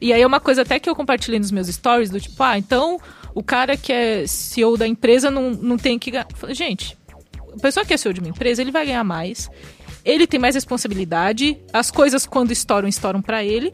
E 0.00 0.12
aí 0.12 0.20
é 0.20 0.26
uma 0.26 0.40
coisa 0.40 0.62
até 0.62 0.78
que 0.80 0.90
eu 0.90 0.94
compartilhei 0.96 1.38
nos 1.38 1.50
meus 1.52 1.68
stories, 1.68 2.10
do 2.10 2.20
tipo, 2.20 2.42
ah, 2.42 2.58
então 2.58 3.00
o 3.34 3.42
cara 3.42 3.76
que 3.76 3.92
é 3.92 4.26
CEO 4.26 4.76
da 4.76 4.86
empresa 4.88 5.30
não, 5.30 5.50
não 5.52 5.76
tem 5.78 5.98
que 5.98 6.10
ganhar. 6.10 6.26
Gente, 6.50 6.98
a 7.56 7.60
pessoa 7.60 7.86
que 7.86 7.94
é 7.94 7.96
CEO 7.96 8.12
de 8.12 8.18
uma 8.20 8.28
empresa, 8.30 8.60
ele 8.60 8.72
vai 8.72 8.84
ganhar 8.84 9.04
mais. 9.04 9.48
Ele 10.04 10.26
tem 10.26 10.40
mais 10.40 10.54
responsabilidade. 10.54 11.56
As 11.72 11.90
coisas, 11.90 12.26
quando 12.26 12.50
estouram, 12.50 12.88
estouram 12.88 13.20
pra 13.22 13.44
ele. 13.44 13.72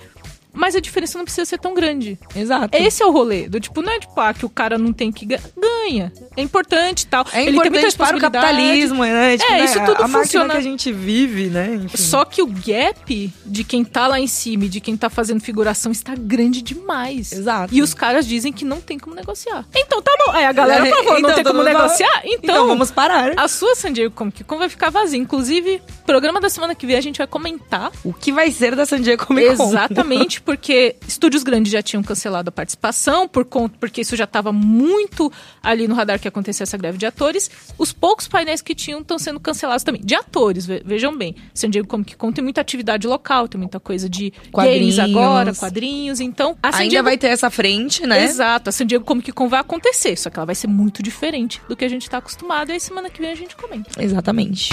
Mas 0.54 0.74
a 0.74 0.80
diferença 0.80 1.18
não 1.18 1.24
precisa 1.24 1.44
ser 1.44 1.58
tão 1.58 1.74
grande. 1.74 2.18
Exato. 2.34 2.76
Esse 2.76 3.02
é 3.02 3.06
o 3.06 3.10
rolê. 3.10 3.48
Do 3.48 3.60
tipo, 3.60 3.82
não 3.82 3.92
é 3.92 3.98
tipo, 4.00 4.18
ah, 4.20 4.32
que 4.32 4.46
o 4.46 4.48
cara 4.48 4.78
não 4.78 4.92
tem 4.92 5.10
que. 5.12 5.26
ga- 5.26 5.40
Ganha. 5.60 6.12
É 6.36 6.42
importante 6.42 7.06
tal. 7.06 7.24
É 7.32 7.48
importante 7.50 7.96
para 7.96 8.16
o 8.16 8.20
capitalismo, 8.20 9.02
né? 9.04 9.36
Tipo, 9.38 9.52
É, 9.52 9.58
né, 9.58 9.64
isso 9.64 9.78
a- 9.78 9.84
tudo 9.84 9.96
a 10.02 10.08
máquina 10.08 10.18
funciona. 10.24 10.52
que 10.54 10.58
a 10.58 10.62
gente 10.62 10.92
vive, 10.92 11.44
né? 11.48 11.74
Enfim. 11.84 11.96
Só 11.96 12.24
que 12.24 12.42
o 12.42 12.46
gap 12.46 13.32
de 13.46 13.64
quem 13.64 13.84
tá 13.84 14.06
lá 14.06 14.18
em 14.20 14.26
cima 14.26 14.64
e 14.64 14.68
de 14.68 14.80
quem 14.80 14.96
tá 14.96 15.08
fazendo 15.08 15.40
figuração 15.40 15.92
está 15.92 16.14
grande 16.16 16.60
demais. 16.62 17.32
Exato. 17.32 17.74
E 17.74 17.80
os 17.82 17.94
caras 17.94 18.26
dizem 18.26 18.52
que 18.52 18.64
não 18.64 18.80
tem 18.80 18.98
como 18.98 19.14
negociar. 19.14 19.64
Então 19.74 20.02
tá 20.02 20.10
bom. 20.26 20.34
É, 20.34 20.46
a 20.46 20.52
galera 20.52 20.84
falou, 20.86 21.04
não 21.12 21.18
Então, 21.20 21.34
tem 21.34 21.44
como 21.44 21.62
negociar? 21.62 22.22
Então, 22.24 22.38
Então 22.54 22.66
vamos 22.66 22.90
parar. 22.90 23.34
a 23.36 23.48
sua 23.48 23.74
San 23.74 23.92
Diego 23.92 24.14
Comic 24.14 24.42
Con 24.44 24.58
vai 24.58 24.68
ficar 24.68 24.90
vazia. 24.90 25.18
Inclusive, 25.18 25.80
programa 26.06 26.40
da 26.40 26.48
semana 26.50 26.74
que 26.74 26.86
vem 26.86 26.96
a 26.96 27.00
gente 27.00 27.18
vai 27.18 27.26
comentar 27.26 27.92
O 28.02 28.12
que 28.12 28.32
vai 28.32 28.50
ser 28.50 28.74
da 28.74 28.84
San 28.86 29.00
Diego 29.00 29.26
Comic 29.26 29.56
Con? 29.56 29.68
Exatamente, 29.68 30.40
porque 30.42 30.96
estúdios 31.06 31.42
grandes 31.42 31.72
já 31.72 31.82
tinham 31.82 32.02
cancelado 32.02 32.48
a 32.48 32.52
participação, 32.52 33.28
por 33.28 33.44
conta, 33.44 33.76
porque 33.78 34.00
isso 34.00 34.16
já 34.16 34.24
estava 34.24 34.52
muito 34.52 35.30
ali 35.62 35.86
no 35.86 35.94
radar 35.94 36.18
que 36.24 36.28
acontecia 36.28 36.64
essa 36.64 36.76
greve 36.76 36.96
de 36.98 37.06
atores. 37.06 37.50
Os 37.78 37.92
poucos 37.92 38.26
painéis 38.26 38.62
que 38.62 38.74
tinham 38.74 39.00
estão 39.00 39.18
sendo 39.18 39.38
cancelados 39.38 39.82
também. 39.84 40.00
De 40.02 40.14
atores, 40.14 40.64
ve- 40.66 40.82
vejam 40.84 41.16
bem. 41.16 41.34
San 41.52 41.68
Diego 41.70 41.86
Comic 41.86 42.16
Con 42.16 42.32
tem 42.32 42.42
muita 42.42 42.60
atividade 42.62 43.06
local, 43.06 43.46
tem 43.46 43.58
muita 43.60 43.78
coisa 43.78 44.08
de 44.08 44.32
Quadrinhos. 44.50 44.98
agora, 44.98 45.54
quadrinhos. 45.54 46.20
Então, 46.20 46.56
a 46.62 46.72
San 46.72 46.78
Ainda 46.78 46.90
Diego... 46.90 47.04
vai 47.04 47.18
ter 47.18 47.28
essa 47.28 47.50
frente, 47.50 48.06
né? 48.06 48.24
Exato, 48.24 48.70
a 48.70 48.72
San 48.72 48.86
Diego 48.86 49.04
Comic 49.04 49.30
Con 49.32 49.48
vai 49.48 49.60
acontecer, 49.60 50.16
só 50.16 50.30
que 50.30 50.38
ela 50.38 50.46
vai 50.46 50.54
ser 50.54 50.66
muito 50.66 51.02
diferente 51.02 51.60
do 51.68 51.76
que 51.76 51.84
a 51.84 51.88
gente 51.88 52.02
está 52.02 52.18
acostumado. 52.18 52.70
E 52.70 52.72
aí 52.72 52.80
semana 52.80 53.10
que 53.10 53.20
vem 53.20 53.30
a 53.30 53.34
gente 53.34 53.54
comenta. 53.54 53.90
Exatamente. 54.02 54.70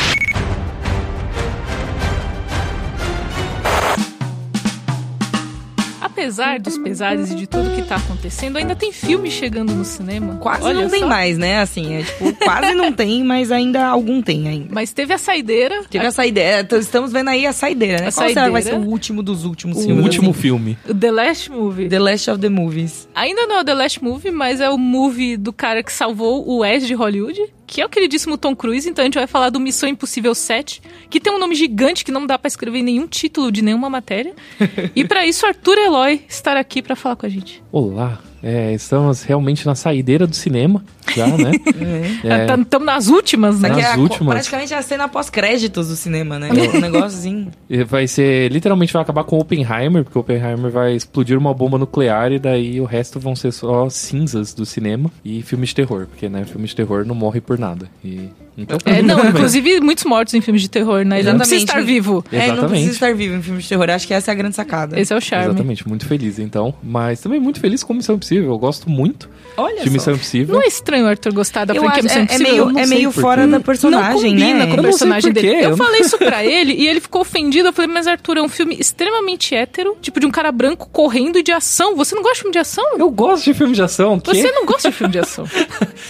Apesar 6.22 6.60
dos 6.60 6.78
pesares 6.78 7.32
e 7.32 7.36
de 7.36 7.48
tudo 7.48 7.72
que 7.76 7.82
tá 7.82 7.96
acontecendo, 7.96 8.58
ainda 8.58 8.76
tem 8.76 8.92
filme 8.92 9.32
chegando 9.32 9.74
no 9.74 9.84
cinema. 9.84 10.36
Quase 10.36 10.64
Olha 10.64 10.84
não 10.84 10.90
tem 10.90 11.00
só. 11.00 11.08
mais, 11.08 11.38
né? 11.38 11.60
Assim, 11.62 11.96
é 11.96 12.04
tipo, 12.04 12.32
quase 12.46 12.76
não 12.76 12.92
tem, 12.94 13.24
mas 13.24 13.52
ainda 13.52 13.88
algum 13.88 14.22
tem 14.22 14.48
ainda. 14.48 14.68
Mas 14.70 14.94
teve 14.94 15.14
a 15.14 15.18
saideira. 15.18 15.84
Teve 15.90 16.06
a 16.06 16.12
saideira, 16.12 16.68
estamos 16.78 17.12
vendo 17.12 17.30
aí 17.30 17.46
a 17.48 17.54
saideira, 17.54 18.02
né? 18.02 18.08
A 18.10 18.12
Qual 18.12 18.28
será 18.30 18.46
que 18.46 18.52
vai 18.52 18.62
ser 18.62 18.70
saideira. 18.70 18.88
o 18.90 18.92
último 18.94 19.24
dos 19.24 19.46
últimos 19.46 19.78
O 19.78 19.80
O 19.80 19.84
filmes? 19.84 20.04
último 20.04 20.30
assim? 20.30 20.40
filme. 20.42 20.78
o 20.88 20.94
The 20.94 21.12
Last 21.12 21.52
Movie. 21.52 21.90
The 21.90 22.00
Last 22.00 22.30
of 22.30 22.40
the 22.40 22.50
Movies. 22.50 23.08
Ainda 23.16 23.48
não 23.48 23.58
é 23.58 23.62
o 23.62 23.66
The 23.66 23.74
Last 23.74 24.04
Movie, 24.04 24.32
mas 24.32 24.62
é 24.62 24.70
o 24.70 24.78
movie 24.78 25.38
do 25.38 25.52
cara 25.52 25.82
que 25.82 25.92
salvou 25.92 26.48
o 26.48 26.60
Wes 26.60 26.86
de 26.86 26.94
Hollywood, 26.94 27.42
que 27.72 27.80
é 27.80 27.86
o 27.86 27.90
queridíssimo 27.90 28.38
Tom 28.38 28.54
Cruise. 28.54 28.88
Então 28.90 29.02
a 29.02 29.06
gente 29.06 29.18
vai 29.18 29.26
falar 29.26 29.50
do 29.50 29.58
Missão 29.58 29.88
Impossível 29.88 30.36
7, 30.36 30.82
que 31.10 31.22
tem 31.22 31.34
um 31.34 31.40
nome 31.40 31.56
gigante 31.56 32.04
que 32.04 32.12
não 32.12 32.28
dá 32.28 32.38
pra 32.38 32.50
escrever 32.50 32.80
em 32.80 32.84
nenhum 32.84 33.08
título 33.08 33.50
de 33.50 33.62
nenhuma 33.62 33.90
matéria. 33.90 34.36
e 34.94 35.06
pra 35.06 35.26
isso, 35.26 35.46
Arthur 35.46 35.78
Eloy 35.78 36.22
estar 36.28 36.58
aqui 36.58 36.82
pra 36.82 36.98
falar 36.98 37.16
com 37.16 37.26
a 37.26 37.30
gente. 37.30 37.64
Olá. 37.72 38.22
É, 38.44 38.74
estamos 38.74 39.24
realmente 39.24 39.66
na 39.66 39.76
saideira 39.76 40.26
do 40.26 40.36
cinema, 40.36 40.84
já, 41.16 41.28
né? 41.28 41.52
É. 42.24 42.46
Estamos 42.62 42.86
nas 42.86 43.08
últimas, 43.08 43.60
né? 43.60 43.70
Nas 43.70 43.78
é 43.80 43.86
a 43.86 43.96
co- 43.96 44.02
últimas. 44.02 44.34
praticamente 44.34 44.74
a 44.74 44.82
cena 44.82 45.08
pós-créditos 45.08 45.88
do 45.90 45.96
cinema, 45.96 46.38
né? 46.40 46.50
Um. 46.52 47.50
E 47.70 47.84
Vai 47.84 48.08
ser, 48.08 48.52
literalmente 48.52 48.94
vai 48.94 49.02
acabar 49.02 49.24
com 49.24 49.38
Oppenheimer, 49.38 50.04
porque 50.04 50.18
Oppenheimer 50.18 50.72
vai 50.72 50.96
explodir 50.96 51.38
uma 51.38 51.54
bomba 51.54 51.78
nuclear 51.78 52.32
e 52.32 52.40
daí 52.40 52.80
o 52.82 52.86
resto 52.86 53.20
vão 53.20 53.36
ser 53.36 53.52
só 53.52 53.90
cinzas 53.90 54.54
do 54.54 54.66
cinema 54.66 55.10
e 55.24 55.42
filmes 55.42 55.70
de 55.70 55.76
terror, 55.76 56.08
porque, 56.08 56.30
né, 56.30 56.46
filme 56.46 56.68
de 56.68 56.76
terror 56.76 57.06
não 57.06 57.16
morre 57.16 57.42
por 57.42 57.58
nada. 57.60 57.88
E, 58.04 58.30
então, 58.62 58.78
É, 58.86 59.02
não, 59.02 59.26
inclusive 59.30 59.80
muitos 59.82 60.04
mortos 60.06 60.34
em 60.34 60.42
filmes 60.42 60.62
de 60.62 60.70
terror, 60.70 61.04
né? 61.06 61.20
Ele 61.20 61.30
não 61.32 61.38
precisa 61.40 61.58
estar 61.64 61.82
vivo. 61.82 62.24
É, 62.32 62.38
não 62.38 62.44
Exatamente. 62.46 62.70
precisa 62.70 62.92
estar 62.94 63.14
vivo 63.16 63.36
em 63.36 63.42
filmes 63.42 63.64
de 63.64 63.70
terror. 63.70 63.90
Acho 63.90 64.08
que 64.08 64.14
essa 64.14 64.32
é 64.32 64.34
a 64.34 64.36
grande 64.36 64.56
sacada. 64.56 65.00
Esse 65.00 65.14
é 65.14 65.16
o 65.18 65.22
charme. 65.22 65.46
Exatamente, 65.50 65.88
muito 65.88 66.06
feliz 66.06 66.40
então. 66.40 66.74
Mas 66.84 67.20
também 67.22 67.40
muito 67.40 67.60
feliz 67.60 67.84
com 67.84 67.94
Missão 67.94 68.16
Impossível. 68.16 68.50
Eu 68.52 68.58
gosto 68.58 68.90
muito 68.90 69.30
Olha 69.58 69.78
de 69.82 69.88
só. 69.88 69.90
Missão 69.94 70.14
Impossível. 70.14 70.56
Não 70.56 70.62
é 70.64 70.68
estranho 70.68 71.06
o 71.06 71.08
Arthur 71.08 71.34
gostar 71.34 71.66
da 71.66 71.74
franquia 71.76 72.04
Missão 72.04 72.18
é, 72.18 72.22
é 72.22 72.24
Impossível? 72.26 72.52
meio, 72.52 72.62
eu 72.64 72.72
não 72.74 72.80
é 72.82 72.86
meio 72.86 73.12
fora 73.12 73.48
da 73.48 73.60
personagem, 73.60 74.14
não 74.14 74.22
combina 74.22 74.54
né? 74.60 74.66
com 74.68 74.74
o 74.74 74.76
não 74.78 74.84
personagem 74.84 75.32
dele. 75.32 75.48
Eu 75.50 75.60
eu 75.62 75.70
não- 75.72 75.78
falei 75.78 76.02
isso 76.02 76.18
pra 76.18 76.44
ele 76.46 76.74
e 76.74 76.88
ele 76.88 77.00
ficou 77.00 77.22
ofendido. 77.22 77.70
Eu 77.70 77.74
falei, 77.74 77.92
mas 77.92 78.08
Arthur, 78.08 78.38
é 78.38 78.42
um 78.42 78.50
filme 78.50 78.76
extremamente 78.80 79.54
hétero, 79.56 79.98
tipo 80.02 80.20
de 80.20 80.26
um 80.26 80.32
cara 80.32 80.52
branco 80.52 80.90
correndo 80.92 81.38
e 81.40 81.44
de 81.44 81.52
ação. 81.52 81.96
Você 81.96 82.16
não 82.16 82.22
gosta 82.22 82.36
de 82.36 82.42
filme 82.42 82.54
de 82.54 82.60
ação? 82.60 82.86
Eu 82.98 83.10
gosto 83.10 83.44
de 83.46 83.54
filme 83.54 83.74
de 83.74 83.82
ação. 83.82 84.20
que- 84.20 84.34
Você 84.36 84.52
não 84.52 84.66
gosta 84.66 84.90
de 84.90 84.96
filme 84.96 85.12
de 85.14 85.20
ação. 85.20 85.46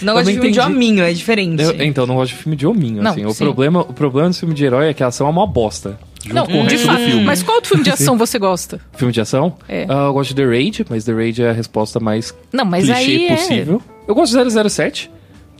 Não 0.00 0.12
Eu 0.12 0.18
gosto 0.18 0.26
de 0.30 0.36
não 0.36 0.42
filme 0.42 0.50
de 0.52 0.60
hominho, 0.60 1.04
é 1.04 1.12
diferente. 1.12 1.62
Eu- 1.62 1.82
então, 1.82 2.06
não 2.06 2.16
gosto 2.16 2.32
de 2.32 2.41
filme 2.42 2.56
de 2.56 2.66
hominho, 2.66 3.06
assim. 3.06 3.24
O 3.24 3.32
sim. 3.32 3.44
problema, 3.44 3.80
o 3.80 3.92
problema 3.92 4.28
do 4.28 4.34
filme 4.34 4.54
de 4.54 4.64
herói 4.64 4.88
é 4.88 4.94
que 4.94 5.02
a 5.02 5.08
ação 5.08 5.26
é 5.26 5.30
uma 5.30 5.46
bosta. 5.46 5.98
Junto 6.22 6.34
não, 6.34 6.46
com 6.46 6.62
o 6.62 6.66
de 6.66 6.74
resto 6.74 6.86
fato. 6.86 6.98
do 6.98 7.04
filme. 7.04 7.24
Mas 7.24 7.42
qual 7.42 7.56
outro 7.56 7.68
filme 7.70 7.84
de 7.84 7.90
ação 7.90 8.16
você 8.16 8.38
gosta? 8.38 8.80
Filme 8.94 9.12
de 9.12 9.20
ação? 9.20 9.56
É. 9.68 9.86
Ah, 9.88 10.06
eu 10.06 10.12
gosto 10.12 10.28
de 10.28 10.36
The 10.36 10.44
Raid, 10.44 10.86
mas 10.88 11.04
The 11.04 11.12
Raid 11.12 11.42
é 11.42 11.50
a 11.50 11.52
resposta 11.52 11.98
mais 11.98 12.32
Não, 12.52 12.64
mas 12.64 12.84
clichê 12.84 13.00
aí 13.00 13.26
é... 13.26 13.36
possível. 13.36 13.82
Eu 14.06 14.14
gosto 14.14 14.32
de 14.36 14.70
007 14.70 15.10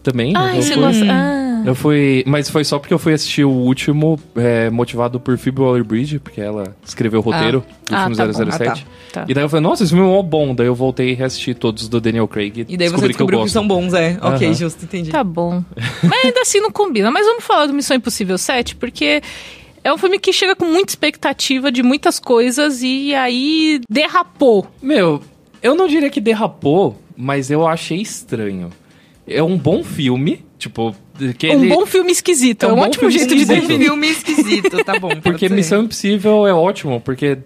também. 0.04 0.32
Ah, 0.36 0.54
eu 0.54 0.62
você 0.62 0.76
gosta... 0.76 1.04
Ah. 1.10 1.51
Eu 1.64 1.74
fui. 1.74 2.22
Mas 2.26 2.48
foi 2.50 2.64
só 2.64 2.78
porque 2.78 2.92
eu 2.92 2.98
fui 2.98 3.12
assistir 3.12 3.44
o 3.44 3.50
último, 3.50 4.18
é, 4.36 4.68
motivado 4.70 5.18
por 5.20 5.36
Phoebe 5.38 5.60
Waller-Bridge, 5.60 6.18
porque 6.18 6.40
ela 6.40 6.74
escreveu 6.84 7.20
o 7.20 7.22
roteiro 7.22 7.64
do 7.88 7.94
Ah, 7.94 8.00
filme 8.02 8.16
tá 8.16 8.26
bom. 8.26 8.32
007. 8.50 8.68
Ah, 8.68 8.76
tá. 9.12 9.24
E 9.28 9.34
daí 9.34 9.44
eu 9.44 9.48
falei, 9.48 9.62
nossa, 9.62 9.82
esse 9.84 9.92
filme 9.92 10.08
é 10.08 10.10
mó 10.12 10.22
bom. 10.22 10.54
Daí 10.54 10.66
eu 10.66 10.74
voltei 10.74 11.10
e 11.10 11.14
reassisti 11.14 11.54
todos 11.54 11.88
do 11.88 12.00
Daniel 12.00 12.26
Craig. 12.28 12.60
E 12.68 12.76
daí 12.76 12.88
você 12.88 13.08
descobri 13.08 13.08
descobriu 13.08 13.38
que, 13.38 13.42
gosto. 13.44 13.52
são 13.54 13.66
bons, 13.66 13.92
é. 13.94 14.18
Ok, 14.20 14.54
justo, 14.54 14.84
entendi. 14.84 15.10
Tá 15.10 15.22
bom. 15.24 15.62
Mas 16.02 16.24
ainda 16.24 16.40
assim 16.40 16.60
não 16.60 16.70
combina. 16.70 17.10
Mas 17.10 17.26
vamos 17.26 17.44
falar 17.44 17.66
do 17.66 17.72
Missão 17.74 17.96
Impossível 17.96 18.38
7, 18.38 18.76
porque 18.76 19.22
é 19.84 19.92
um 19.92 19.98
filme 19.98 20.18
que 20.18 20.32
chega 20.32 20.54
com 20.56 20.64
muita 20.64 20.90
expectativa 20.92 21.70
de 21.72 21.82
muitas 21.82 22.18
coisas 22.20 22.82
e 22.82 23.14
aí 23.14 23.80
derrapou. 23.88 24.66
Meu, 24.82 25.20
eu 25.62 25.74
não 25.74 25.86
diria 25.88 26.10
que 26.10 26.20
derrapou, 26.20 26.98
mas 27.16 27.50
eu 27.50 27.66
achei 27.66 28.00
estranho. 28.00 28.70
É 29.26 29.42
um 29.42 29.56
bom 29.56 29.84
filme, 29.84 30.44
tipo, 30.62 30.94
que 31.38 31.48
Um 31.48 31.52
ele... 31.64 31.68
bom 31.68 31.84
filme 31.86 32.12
esquisito. 32.12 32.64
É 32.64 32.68
É 32.68 32.68
um 32.70 32.72
um 32.72 32.76
bom 32.76 32.82
ótimo 32.86 33.10
jeito 33.10 33.34
de 33.34 33.42
esquisito. 33.42 33.58
Um 33.64 33.66
definir. 33.66 33.84
filme 33.86 34.08
esquisito, 34.08 34.84
tá 34.84 34.98
bom. 34.98 35.10
Porque 35.22 35.48
ser. 35.48 35.54
Missão 35.54 35.82
Impossível 35.82 36.46
é 36.46 36.54
ótimo, 36.54 37.00
porque 37.00 37.38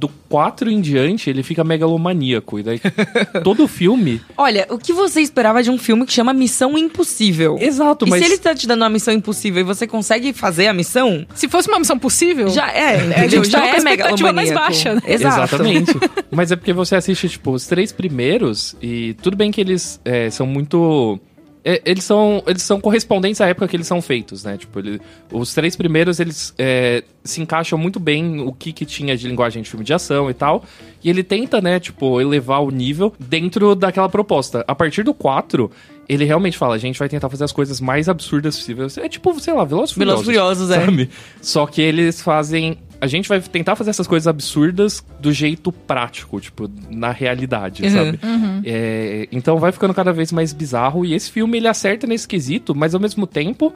do 0.00 0.08
4 0.30 0.70
em 0.70 0.80
diante 0.80 1.28
ele 1.28 1.42
fica 1.42 1.62
megalomaníaco. 1.62 2.58
E 2.58 2.62
daí 2.62 2.80
todo 3.44 3.68
filme. 3.68 4.18
Olha, 4.34 4.66
o 4.70 4.78
que 4.78 4.94
você 4.94 5.20
esperava 5.20 5.62
de 5.62 5.70
um 5.70 5.76
filme 5.76 6.06
que 6.06 6.12
chama 6.12 6.32
Missão 6.32 6.78
Impossível? 6.78 7.58
Exato, 7.60 8.06
E 8.06 8.10
mas. 8.10 8.20
se 8.24 8.30
ele 8.32 8.38
tá 8.38 8.54
te 8.54 8.66
dando 8.66 8.80
uma 8.80 8.88
missão 8.88 9.12
impossível 9.12 9.60
e 9.60 9.62
você 9.62 9.86
consegue 9.86 10.32
fazer 10.32 10.68
a 10.68 10.72
missão, 10.72 11.26
Se 11.34 11.48
fosse 11.48 11.68
uma 11.68 11.78
missão 11.78 11.98
possível, 11.98 12.48
já 12.48 12.70
é, 12.72 12.94
a 12.96 13.04
entendeu? 13.04 13.44
gente 13.44 13.50
Já 13.50 13.60
com 13.60 13.66
é 13.66 13.70
a 13.72 13.76
expectativa 13.76 14.32
mais 14.32 14.48
megalomaníaco. 14.48 14.58
baixa, 14.58 14.94
né? 14.94 15.02
Exato. 15.06 15.54
Exatamente. 15.54 15.92
Mas 16.32 16.50
é 16.50 16.56
porque 16.56 16.72
você 16.72 16.96
assiste, 16.96 17.28
tipo, 17.28 17.50
os 17.52 17.66
três 17.66 17.92
primeiros, 17.92 18.74
e 18.80 19.12
tudo 19.22 19.36
bem 19.36 19.50
que 19.52 19.60
eles 19.60 20.00
é, 20.02 20.30
são 20.30 20.46
muito. 20.46 21.20
É, 21.64 21.80
eles 21.84 22.04
são, 22.04 22.42
eles 22.46 22.62
são 22.62 22.78
correspondentes 22.80 23.40
à 23.40 23.46
época 23.46 23.66
que 23.66 23.74
eles 23.74 23.86
são 23.86 24.02
feitos, 24.02 24.44
né? 24.44 24.58
Tipo, 24.58 24.78
ele- 24.80 25.00
os 25.32 25.54
três 25.54 25.74
primeiros, 25.74 26.20
eles 26.20 26.52
é, 26.58 27.02
se 27.24 27.40
encaixam 27.40 27.78
muito 27.78 27.98
bem 27.98 28.40
o 28.40 28.52
que, 28.52 28.72
que 28.72 28.84
tinha 28.84 29.16
de 29.16 29.26
linguagem 29.26 29.62
de 29.62 29.70
filme 29.70 29.84
de 29.84 29.94
ação 29.94 30.28
e 30.28 30.34
tal. 30.34 30.62
E 31.02 31.08
ele 31.08 31.22
tenta, 31.22 31.60
né, 31.60 31.80
tipo, 31.80 32.20
elevar 32.20 32.62
o 32.62 32.70
nível 32.70 33.14
dentro 33.18 33.74
daquela 33.74 34.08
proposta. 34.08 34.62
A 34.68 34.74
partir 34.74 35.02
do 35.02 35.14
4, 35.14 35.70
ele 36.06 36.24
realmente 36.24 36.58
fala, 36.58 36.74
a 36.74 36.78
gente 36.78 36.98
vai 36.98 37.08
tentar 37.08 37.30
fazer 37.30 37.44
as 37.44 37.52
coisas 37.52 37.80
mais 37.80 38.08
absurdas 38.08 38.58
possíveis. 38.58 38.98
É 38.98 39.08
tipo, 39.08 39.38
sei 39.40 39.54
lá, 39.54 39.64
Velozes 39.64 39.96
e 39.96 39.98
Velozes 39.98 40.24
Furiosos, 40.24 40.70
é. 40.70 40.80
sabe? 40.80 41.08
Só 41.40 41.66
que 41.66 41.80
eles 41.80 42.20
fazem... 42.20 42.78
A 43.04 43.06
gente 43.06 43.28
vai 43.28 43.38
tentar 43.38 43.76
fazer 43.76 43.90
essas 43.90 44.06
coisas 44.06 44.26
absurdas 44.26 45.04
do 45.20 45.30
jeito 45.30 45.70
prático, 45.70 46.40
tipo, 46.40 46.70
na 46.90 47.10
realidade, 47.10 47.82
Uhum. 47.82 47.90
sabe? 47.90 48.18
É, 48.64 49.28
então 49.30 49.58
vai 49.58 49.72
ficando 49.72 49.92
cada 49.92 50.10
vez 50.10 50.32
mais 50.32 50.54
bizarro. 50.54 51.04
E 51.04 51.12
esse 51.12 51.30
filme, 51.30 51.58
ele 51.58 51.68
acerta 51.68 52.06
nesse 52.06 52.26
quesito, 52.26 52.74
mas 52.74 52.94
ao 52.94 53.00
mesmo 53.00 53.26
tempo... 53.26 53.72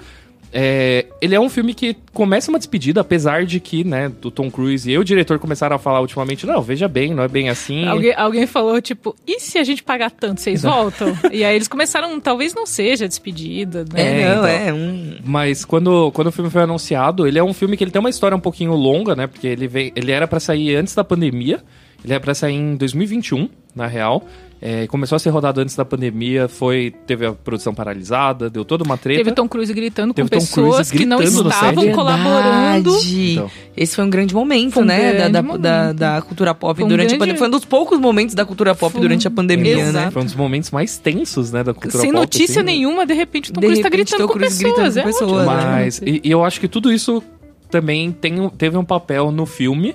é, 0.52 1.06
ele 1.20 1.34
é 1.34 1.40
um 1.40 1.48
filme 1.48 1.74
que 1.74 1.96
começa 2.12 2.50
uma 2.50 2.58
despedida, 2.58 3.00
apesar 3.00 3.44
de 3.44 3.60
que, 3.60 3.84
né, 3.84 4.08
do 4.08 4.30
Tom 4.30 4.50
Cruise 4.50 4.88
e 4.88 4.94
eu, 4.94 5.02
o 5.02 5.04
diretor, 5.04 5.38
começaram 5.38 5.76
a 5.76 5.78
falar 5.78 6.00
ultimamente, 6.00 6.46
não, 6.46 6.62
veja 6.62 6.88
bem, 6.88 7.14
não 7.14 7.22
é 7.22 7.28
bem 7.28 7.48
assim. 7.48 7.86
Alguém, 7.86 8.14
alguém 8.16 8.46
falou, 8.46 8.80
tipo, 8.80 9.14
e 9.26 9.40
se 9.40 9.58
a 9.58 9.64
gente 9.64 9.82
pagar 9.82 10.10
tanto, 10.10 10.40
vocês 10.40 10.62
voltam? 10.62 11.16
e 11.30 11.44
aí 11.44 11.54
eles 11.54 11.68
começaram, 11.68 12.18
talvez 12.20 12.54
não 12.54 12.66
seja 12.66 13.06
despedida, 13.06 13.84
né? 13.92 14.00
É, 14.00 14.20
É, 14.22 14.34
não, 14.34 14.48
então. 14.48 14.48
é 14.48 14.72
um... 14.72 15.16
Mas 15.24 15.64
quando, 15.64 16.10
quando 16.12 16.28
o 16.28 16.32
filme 16.32 16.50
foi 16.50 16.62
anunciado, 16.62 17.26
ele 17.26 17.38
é 17.38 17.44
um 17.44 17.52
filme 17.52 17.76
que 17.76 17.84
ele 17.84 17.90
tem 17.90 18.00
uma 18.00 18.10
história 18.10 18.36
um 18.36 18.40
pouquinho 18.40 18.72
longa, 18.72 19.14
né? 19.14 19.26
Porque 19.26 19.46
ele, 19.46 19.68
vem, 19.68 19.92
ele 19.94 20.10
era 20.10 20.26
pra 20.26 20.40
sair 20.40 20.76
antes 20.76 20.94
da 20.94 21.04
pandemia. 21.04 21.62
Ele 22.02 22.12
era 22.12 22.20
pra 22.20 22.32
sair 22.32 22.54
em 22.54 22.76
2021, 22.76 23.48
na 23.74 23.86
real. 23.86 24.24
É, 24.60 24.88
começou 24.88 25.14
a 25.14 25.20
ser 25.20 25.30
rodado 25.30 25.60
antes 25.60 25.76
da 25.76 25.84
pandemia, 25.84 26.48
foi 26.48 26.92
teve 27.06 27.24
a 27.24 27.32
produção 27.32 27.72
paralisada, 27.72 28.50
deu 28.50 28.64
toda 28.64 28.82
uma 28.82 28.96
treta. 28.98 29.20
Teve 29.22 29.30
Tom 29.32 29.48
Cruise 29.48 29.72
gritando 29.72 30.12
Teve 30.12 30.28
com 30.28 30.34
Tom 30.34 30.40
pessoas 30.40 30.90
Cruise 30.90 30.92
que 30.98 31.06
não 31.06 31.18
gritando 31.18 31.48
estavam 31.48 31.92
colaborando. 31.92 32.98
Então. 33.04 33.50
Esse 33.76 33.94
foi 33.94 34.04
um 34.04 34.10
grande 34.10 34.34
momento, 34.34 34.80
um 34.80 34.84
né? 34.84 35.12
Da, 35.12 35.12
grande 35.18 35.32
da, 35.32 35.42
momento. 35.42 35.62
da, 35.62 35.92
da 35.92 36.22
cultura 36.22 36.54
pop 36.56 36.74
Foi 36.76 36.84
um 36.84 36.88
durante 36.88 37.06
a 37.06 37.08
grande- 37.10 37.18
pandemia. 37.20 37.38
Foi 37.38 37.46
um 37.46 37.50
dos 37.52 37.64
poucos 37.64 38.00
momentos 38.00 38.34
da 38.34 38.44
cultura 38.44 38.74
pop 38.74 38.90
Foi 38.90 39.00
durante 39.00 39.28
a 39.28 39.30
pandemia, 39.30 39.76
né? 39.76 39.88
Exato. 39.90 40.10
Foi 40.12 40.22
um 40.22 40.24
dos 40.24 40.34
momentos 40.34 40.72
mais 40.72 40.98
tensos, 40.98 41.52
né, 41.52 41.62
da 41.62 41.72
cultura 41.72 42.02
Sem 42.02 42.10
pop, 42.10 42.20
notícia 42.20 42.60
assim. 42.60 42.66
nenhuma, 42.66 43.06
de 43.06 43.14
repente 43.14 43.50
o 43.50 43.54
Tom 43.54 43.60
De 43.60 43.66
Cruise 43.68 43.82
tá 43.82 43.88
gritando 43.88 44.20
Tom 44.22 44.26
com 44.26 44.32
Cruise 44.32 44.56
pessoas. 44.64 44.74
gritando 44.76 44.92
com 44.94 44.98
é 44.98 45.04
pessoas, 45.04 45.46
ótimo. 45.46 45.54
né? 45.56 45.70
Mas, 45.70 46.02
e, 46.04 46.20
e 46.24 46.30
eu 46.32 46.44
acho 46.44 46.58
que 46.58 46.66
tudo 46.66 46.92
isso 46.92 47.22
também 47.70 48.10
tem, 48.10 48.48
teve 48.50 48.76
um 48.76 48.84
papel 48.84 49.30
no 49.30 49.46
filme. 49.46 49.94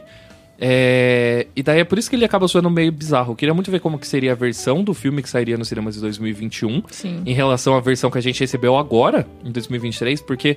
É, 0.65 1.47
e 1.53 1.61
daí 1.61 1.81
é 1.81 1.83
por 1.83 1.99
isso 1.99 2.09
que 2.09 2.15
ele 2.15 2.23
acaba 2.23 2.47
soando 2.47 2.69
meio 2.69 2.89
bizarro. 2.89 3.33
Eu 3.33 3.35
queria 3.35 3.53
muito 3.53 3.69
ver 3.69 3.81
como 3.81 3.99
que 3.99 4.07
seria 4.07 4.31
a 4.31 4.35
versão 4.35 4.81
do 4.81 4.93
filme 4.93 5.21
que 5.21 5.27
sairia 5.29 5.57
nos 5.57 5.67
cinemas 5.67 5.95
de 5.95 5.99
2021 5.99 6.83
Sim. 6.89 7.21
em 7.25 7.33
relação 7.33 7.75
à 7.75 7.81
versão 7.81 8.09
que 8.09 8.17
a 8.17 8.21
gente 8.21 8.39
recebeu 8.39 8.77
agora, 8.77 9.27
em 9.43 9.51
2023, 9.51 10.21
porque 10.21 10.55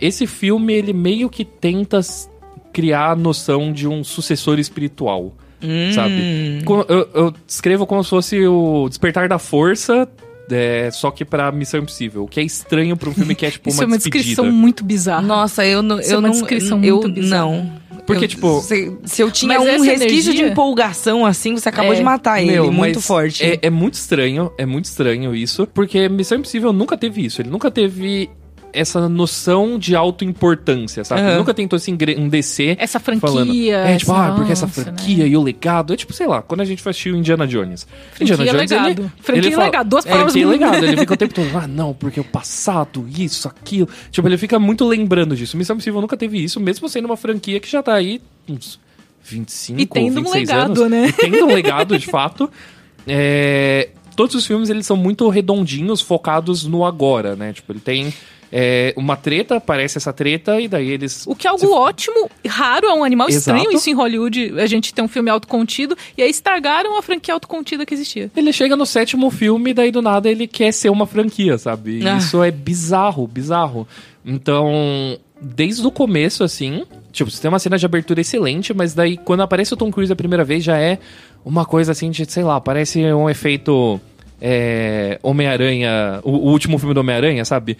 esse 0.00 0.28
filme 0.28 0.72
ele 0.74 0.92
meio 0.92 1.28
que 1.28 1.44
tenta 1.44 1.98
criar 2.72 3.10
a 3.10 3.16
noção 3.16 3.72
de 3.72 3.88
um 3.88 4.04
sucessor 4.04 4.60
espiritual, 4.60 5.34
Hum. 5.60 5.90
sabe? 5.92 6.62
Eu, 6.88 7.08
eu 7.12 7.34
descrevo 7.44 7.84
como 7.84 8.04
se 8.04 8.10
fosse 8.10 8.46
o 8.46 8.88
Despertar 8.88 9.28
da 9.28 9.40
Força, 9.40 10.08
é, 10.50 10.90
só 10.90 11.10
que 11.10 11.24
pra 11.24 11.50
Missão 11.52 11.80
Impossível, 11.80 12.24
o 12.24 12.28
que 12.28 12.40
é 12.40 12.42
estranho 12.42 12.96
pra 12.96 13.08
um 13.10 13.14
filme 13.14 13.34
que 13.34 13.46
é 13.46 13.50
tipo 13.50 13.68
Isso 13.70 13.78
uma, 13.78 13.84
é 13.84 13.86
uma 13.86 13.96
despedida. 13.96 14.24
descrição 14.24 14.52
muito 14.52 14.84
bizarra. 14.84 15.22
Nossa, 15.22 15.64
eu 15.66 15.82
não. 15.82 16.00
Isso 16.00 16.10
é 16.10 16.14
eu 16.14 16.18
uma 16.18 16.28
não, 16.28 16.32
descrição 16.32 16.82
eu, 16.84 16.96
muito 17.00 17.12
bizarra. 17.14 17.42
Não. 17.46 17.88
Porque, 18.06 18.24
Eu- 18.24 18.28
tipo- 18.28 18.60
Se, 18.62 18.96
se 19.04 19.20
eu 19.22 19.30
tinha 19.30 19.60
um 19.60 19.82
resquício 19.82 20.32
de 20.32 20.38
energia- 20.38 20.48
empolgação 20.48 21.26
assim, 21.26 21.54
você 21.54 21.68
acabou 21.68 21.92
É. 21.92 21.96
de 21.96 22.02
matar 22.02 22.40
ele. 22.40 22.52
Meu, 22.52 22.72
muito 22.72 23.02
forte. 23.02 23.44
É, 23.44 23.58
é 23.60 23.68
muito 23.70 23.94
estranho, 23.94 24.50
é 24.56 24.64
muito 24.64 24.86
estranho 24.86 25.34
isso, 25.34 25.66
porque 25.74 26.08
Missão 26.08 26.38
Impossível 26.38 26.72
nunca 26.72 26.96
teve 26.96 27.22
isso. 27.26 27.42
Ele 27.42 27.50
nunca 27.50 27.70
teve 27.70 28.30
essa 28.72 29.08
noção 29.08 29.78
de 29.78 29.94
autoimportância, 29.96 31.02
sabe? 31.04 31.20
Ele 31.22 31.30
Aham. 31.30 31.38
nunca 31.38 31.54
tentou 31.54 31.78
se 31.78 31.90
engrandecer. 31.90 32.76
Essa 32.78 33.00
franquia. 33.00 33.28
Falando, 33.28 33.50
é, 33.52 33.96
tipo, 33.96 34.12
essa- 34.12 34.26
ah, 34.28 34.32
porque 34.34 34.52
essa 34.52 34.68
franquia 34.68 35.24
né? 35.24 35.30
e 35.30 35.36
o 35.36 35.42
legado. 35.42 35.92
É 35.92 35.96
tipo, 35.96 36.12
sei 36.12 36.26
lá, 36.26 36.42
quando 36.42 36.60
a 36.60 36.64
gente 36.64 36.82
o 37.12 37.16
Indiana 37.16 37.46
Jones. 37.46 37.86
Indiana 38.20 38.44
Franquia 38.44 38.52
Jones, 38.52 38.70
legado. 38.70 39.00
ele, 39.02 39.10
Franquia 39.20 39.42
ele 39.48 39.50
fala- 39.52 39.64
legado, 39.66 39.88
duas 39.88 40.06
é, 40.06 40.08
palavras 40.10 40.32
franquia 40.32 40.48
legado. 40.50 40.84
Ele 40.84 40.96
fica 40.96 41.14
o 41.14 41.16
tempo 41.18 41.34
todo, 41.34 41.48
ah, 41.56 41.66
não, 41.66 41.94
porque 41.94 42.20
o 42.20 42.24
passado, 42.24 43.06
isso, 43.16 43.48
aquilo. 43.48 43.88
Tipo, 44.10 44.28
ele 44.28 44.38
fica 44.38 44.58
muito 44.58 44.86
lembrando 44.86 45.34
disso. 45.36 45.56
Missão 45.56 45.74
Impossível 45.76 46.00
nunca 46.00 46.16
teve 46.16 46.42
isso, 46.42 46.60
mesmo 46.60 46.88
sendo 46.88 47.06
uma 47.06 47.16
franquia 47.16 47.58
que 47.60 47.70
já 47.70 47.82
tá 47.82 47.94
aí 47.94 48.20
uns 48.48 48.78
25 49.24 49.80
E 49.80 49.86
tendo 49.86 50.20
um 50.20 50.24
26 50.24 50.48
legado, 50.48 50.82
anos. 50.84 50.90
né? 50.90 51.08
E 51.08 51.12
tendo 51.12 51.44
um 51.44 51.48
legado, 51.54 51.98
de 51.98 52.06
fato. 52.06 52.50
É, 53.10 53.88
todos 54.14 54.34
os 54.34 54.44
filmes, 54.46 54.68
eles 54.68 54.84
são 54.84 54.94
muito 54.94 55.26
redondinhos, 55.30 56.02
focados 56.02 56.66
no 56.66 56.84
agora, 56.84 57.34
né? 57.34 57.54
Tipo, 57.54 57.72
ele 57.72 57.80
tem 57.80 58.12
é, 58.52 58.94
uma 58.96 59.16
treta, 59.16 59.56
aparece 59.56 59.98
essa 59.98 60.12
treta, 60.12 60.60
e 60.60 60.68
daí 60.68 60.88
eles... 60.88 61.26
O 61.26 61.34
que 61.34 61.46
é 61.46 61.50
algo 61.50 61.60
se- 61.60 61.66
ótimo, 61.66 62.30
raro, 62.46 62.86
é 62.86 62.94
um 62.94 63.04
animal 63.04 63.28
Exato. 63.28 63.56
estranho 63.58 63.76
isso 63.76 63.90
em 63.90 63.94
Hollywood. 63.94 64.54
A 64.58 64.66
gente 64.66 64.92
tem 64.94 65.04
um 65.04 65.08
filme 65.08 65.30
autocontido 65.30 65.96
e 66.16 66.22
aí 66.22 66.30
estragaram 66.30 66.98
a 66.98 67.02
franquia 67.02 67.34
autocontida 67.34 67.84
que 67.84 67.94
existia. 67.94 68.30
Ele 68.36 68.52
chega 68.52 68.76
no 68.76 68.86
sétimo 68.86 69.30
filme 69.30 69.70
e 69.70 69.74
daí 69.74 69.90
do 69.90 70.00
nada 70.02 70.30
ele 70.30 70.46
quer 70.46 70.72
ser 70.72 70.90
uma 70.90 71.06
franquia, 71.06 71.58
sabe? 71.58 72.06
Ah. 72.06 72.16
Isso 72.16 72.42
é 72.42 72.50
bizarro, 72.50 73.26
bizarro. 73.26 73.86
Então, 74.24 75.18
desde 75.40 75.86
o 75.86 75.90
começo, 75.90 76.42
assim, 76.44 76.84
tipo, 77.12 77.30
você 77.30 77.40
tem 77.40 77.48
uma 77.48 77.58
cena 77.58 77.78
de 77.78 77.86
abertura 77.86 78.20
excelente, 78.20 78.74
mas 78.74 78.94
daí 78.94 79.16
quando 79.16 79.42
aparece 79.42 79.72
o 79.72 79.76
Tom 79.76 79.90
Cruise 79.90 80.12
a 80.12 80.16
primeira 80.16 80.44
vez 80.44 80.64
já 80.64 80.78
é 80.78 80.98
uma 81.44 81.64
coisa 81.64 81.92
assim 81.92 82.10
de, 82.10 82.30
sei 82.30 82.42
lá, 82.42 82.60
parece 82.60 83.00
um 83.12 83.30
efeito 83.30 84.00
é, 84.40 85.18
Homem-Aranha, 85.22 86.20
o, 86.22 86.30
o 86.30 86.50
último 86.50 86.78
filme 86.78 86.94
do 86.94 87.00
Homem-Aranha, 87.00 87.44
sabe? 87.44 87.78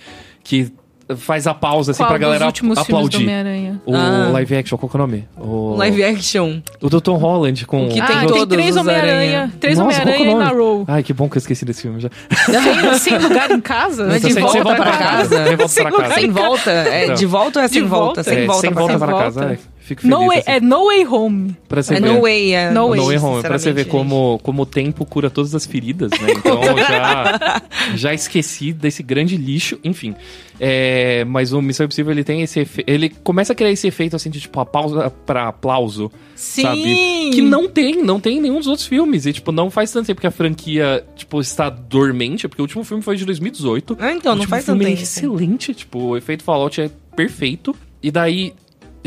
Que 0.48 0.72
faz 1.16 1.46
a 1.46 1.54
pausa 1.54 1.92
assim 1.92 2.02
Qual 2.02 2.08
pra 2.10 2.18
galera 2.18 2.44
últimos 2.46 2.78
filmes 2.80 2.88
do 2.90 2.96
aplaudir. 2.96 3.16
Homem-Aranha? 3.24 3.80
O 3.86 3.94
Ah. 3.96 4.28
live 4.32 4.56
action, 4.56 4.76
qual 4.78 4.90
que 4.90 4.96
é 4.96 4.98
o 4.98 5.00
nome? 5.06 5.28
O, 5.38 5.74
Live 5.76 6.04
action. 6.04 6.60
o 6.82 6.88
do 6.90 7.00
Tom 7.00 7.16
Holland 7.16 7.64
com 7.66 7.86
O 7.86 7.88
que 7.88 7.98
ah, 8.00 8.06
tem 8.06 8.18
tem 8.18 8.28
todos 8.28 8.56
três 8.56 8.70
os 8.76 8.76
Homem-Aranha. 8.82 9.14
aranha. 9.40 9.52
Três 9.58 9.78
Nossa, 9.78 10.00
qual 10.02 10.04
que 10.04 10.10
é 10.10 10.12
o 10.12 10.14
Homem-Aranha 10.20 10.44
nome? 10.52 10.58
na 10.58 10.64
row. 10.74 10.84
Ai, 10.88 11.02
que 11.02 11.12
bom 11.14 11.28
que 11.28 11.36
eu 11.36 11.40
esqueci 11.40 11.64
desse 11.64 11.80
filme 11.82 12.00
já. 12.00 12.10
sem, 12.44 12.98
sem 12.98 13.18
lugar 13.18 13.50
em 13.50 13.60
casa? 13.60 14.06
Mas 14.06 14.20
Sem- 14.20 14.28
de 14.28 14.34
sem 14.34 14.42
volta 14.42 14.62
volta 14.62 14.82
pra 14.82 14.90
pra 14.92 14.98
casa. 14.98 15.28
Sem 15.46 15.56
volta 15.56 15.68
Sem 15.68 15.82
pra 15.84 15.92
casa. 15.92 16.14
Sem 16.14 16.30
volta? 16.30 16.70
É, 16.70 17.04
Então. 17.04 17.14
de 17.16 17.26
volta 17.26 17.58
ou 17.60 17.64
é 17.64 17.68
sem 17.68 17.82
De 17.82 17.88
volta? 17.88 18.04
volta. 18.04 18.22
Sem 18.24 18.38
É, 18.38 18.46
volta 18.46 18.60
sem 18.60 18.70
pra 18.70 18.78
volta 18.80 18.92
casa. 18.92 19.06
pra 19.06 19.14
volta. 19.14 19.40
casa. 19.40 19.52
é, 19.54 19.58
fico 19.88 20.02
feliz. 20.02 20.16
No 20.18 20.26
way, 20.28 20.38
assim. 20.38 20.50
é 20.50 20.60
No 20.60 20.84
Way 20.86 21.06
Home. 21.06 21.56
Pra 21.68 21.82
você 21.82 21.94
É 21.94 22.00
ver. 22.00 22.06
no 22.12 22.20
way, 22.22 22.52
é 22.54 22.70
No 22.70 22.88
way, 22.88 23.00
No 23.00 23.06
Way 23.06 23.18
Home, 23.18 23.42
pra 23.42 23.58
você 23.58 23.72
ver 23.72 23.86
como, 23.86 24.38
como 24.42 24.62
o 24.62 24.66
tempo 24.66 25.04
cura 25.04 25.28
todas 25.30 25.54
as 25.54 25.66
feridas, 25.66 26.10
né? 26.12 26.28
Então 26.38 26.60
já, 26.78 27.62
já 27.96 28.14
esqueci 28.14 28.72
desse 28.72 29.02
grande 29.02 29.36
lixo, 29.36 29.78
enfim. 29.82 30.14
É, 30.60 31.24
mas 31.24 31.52
o 31.52 31.62
Missão 31.62 31.84
Impossível 31.84 32.10
ele 32.12 32.24
tem 32.24 32.42
esse 32.42 32.60
efe... 32.60 32.82
ele 32.86 33.08
começa 33.10 33.52
a 33.52 33.56
criar 33.56 33.70
esse 33.70 33.86
efeito 33.86 34.16
assim 34.16 34.28
de 34.28 34.40
tipo 34.40 34.58
a 34.58 34.66
pausa 34.66 35.08
pra 35.24 35.48
aplauso, 35.48 36.10
Sim. 36.34 36.62
sabe? 36.62 37.30
Que 37.32 37.40
não 37.40 37.68
tem, 37.68 38.02
não 38.02 38.18
tem 38.18 38.38
em 38.38 38.40
nenhum 38.40 38.58
dos 38.58 38.66
outros 38.66 38.86
filmes 38.86 39.24
e 39.26 39.32
tipo 39.32 39.52
não 39.52 39.70
faz 39.70 39.92
tanto 39.92 40.06
tempo 40.06 40.20
que 40.20 40.26
a 40.26 40.30
franquia 40.32 41.04
tipo 41.14 41.40
está 41.40 41.70
dormente, 41.70 42.48
porque 42.48 42.60
o 42.60 42.64
último 42.64 42.82
filme 42.82 43.02
foi 43.02 43.16
de 43.16 43.24
2018. 43.24 43.96
Ah, 44.00 44.12
então, 44.12 44.32
o 44.32 44.36
não 44.36 44.46
faz 44.48 44.64
tanto 44.64 44.82
é 44.82 44.86
tempo. 44.86 44.94
assim. 45.00 45.02
excelente, 45.04 45.72
tipo, 45.74 45.98
o 46.00 46.16
efeito 46.16 46.42
Fallout 46.42 46.80
é 46.80 46.90
perfeito. 47.14 47.74
E 48.02 48.10
daí 48.10 48.52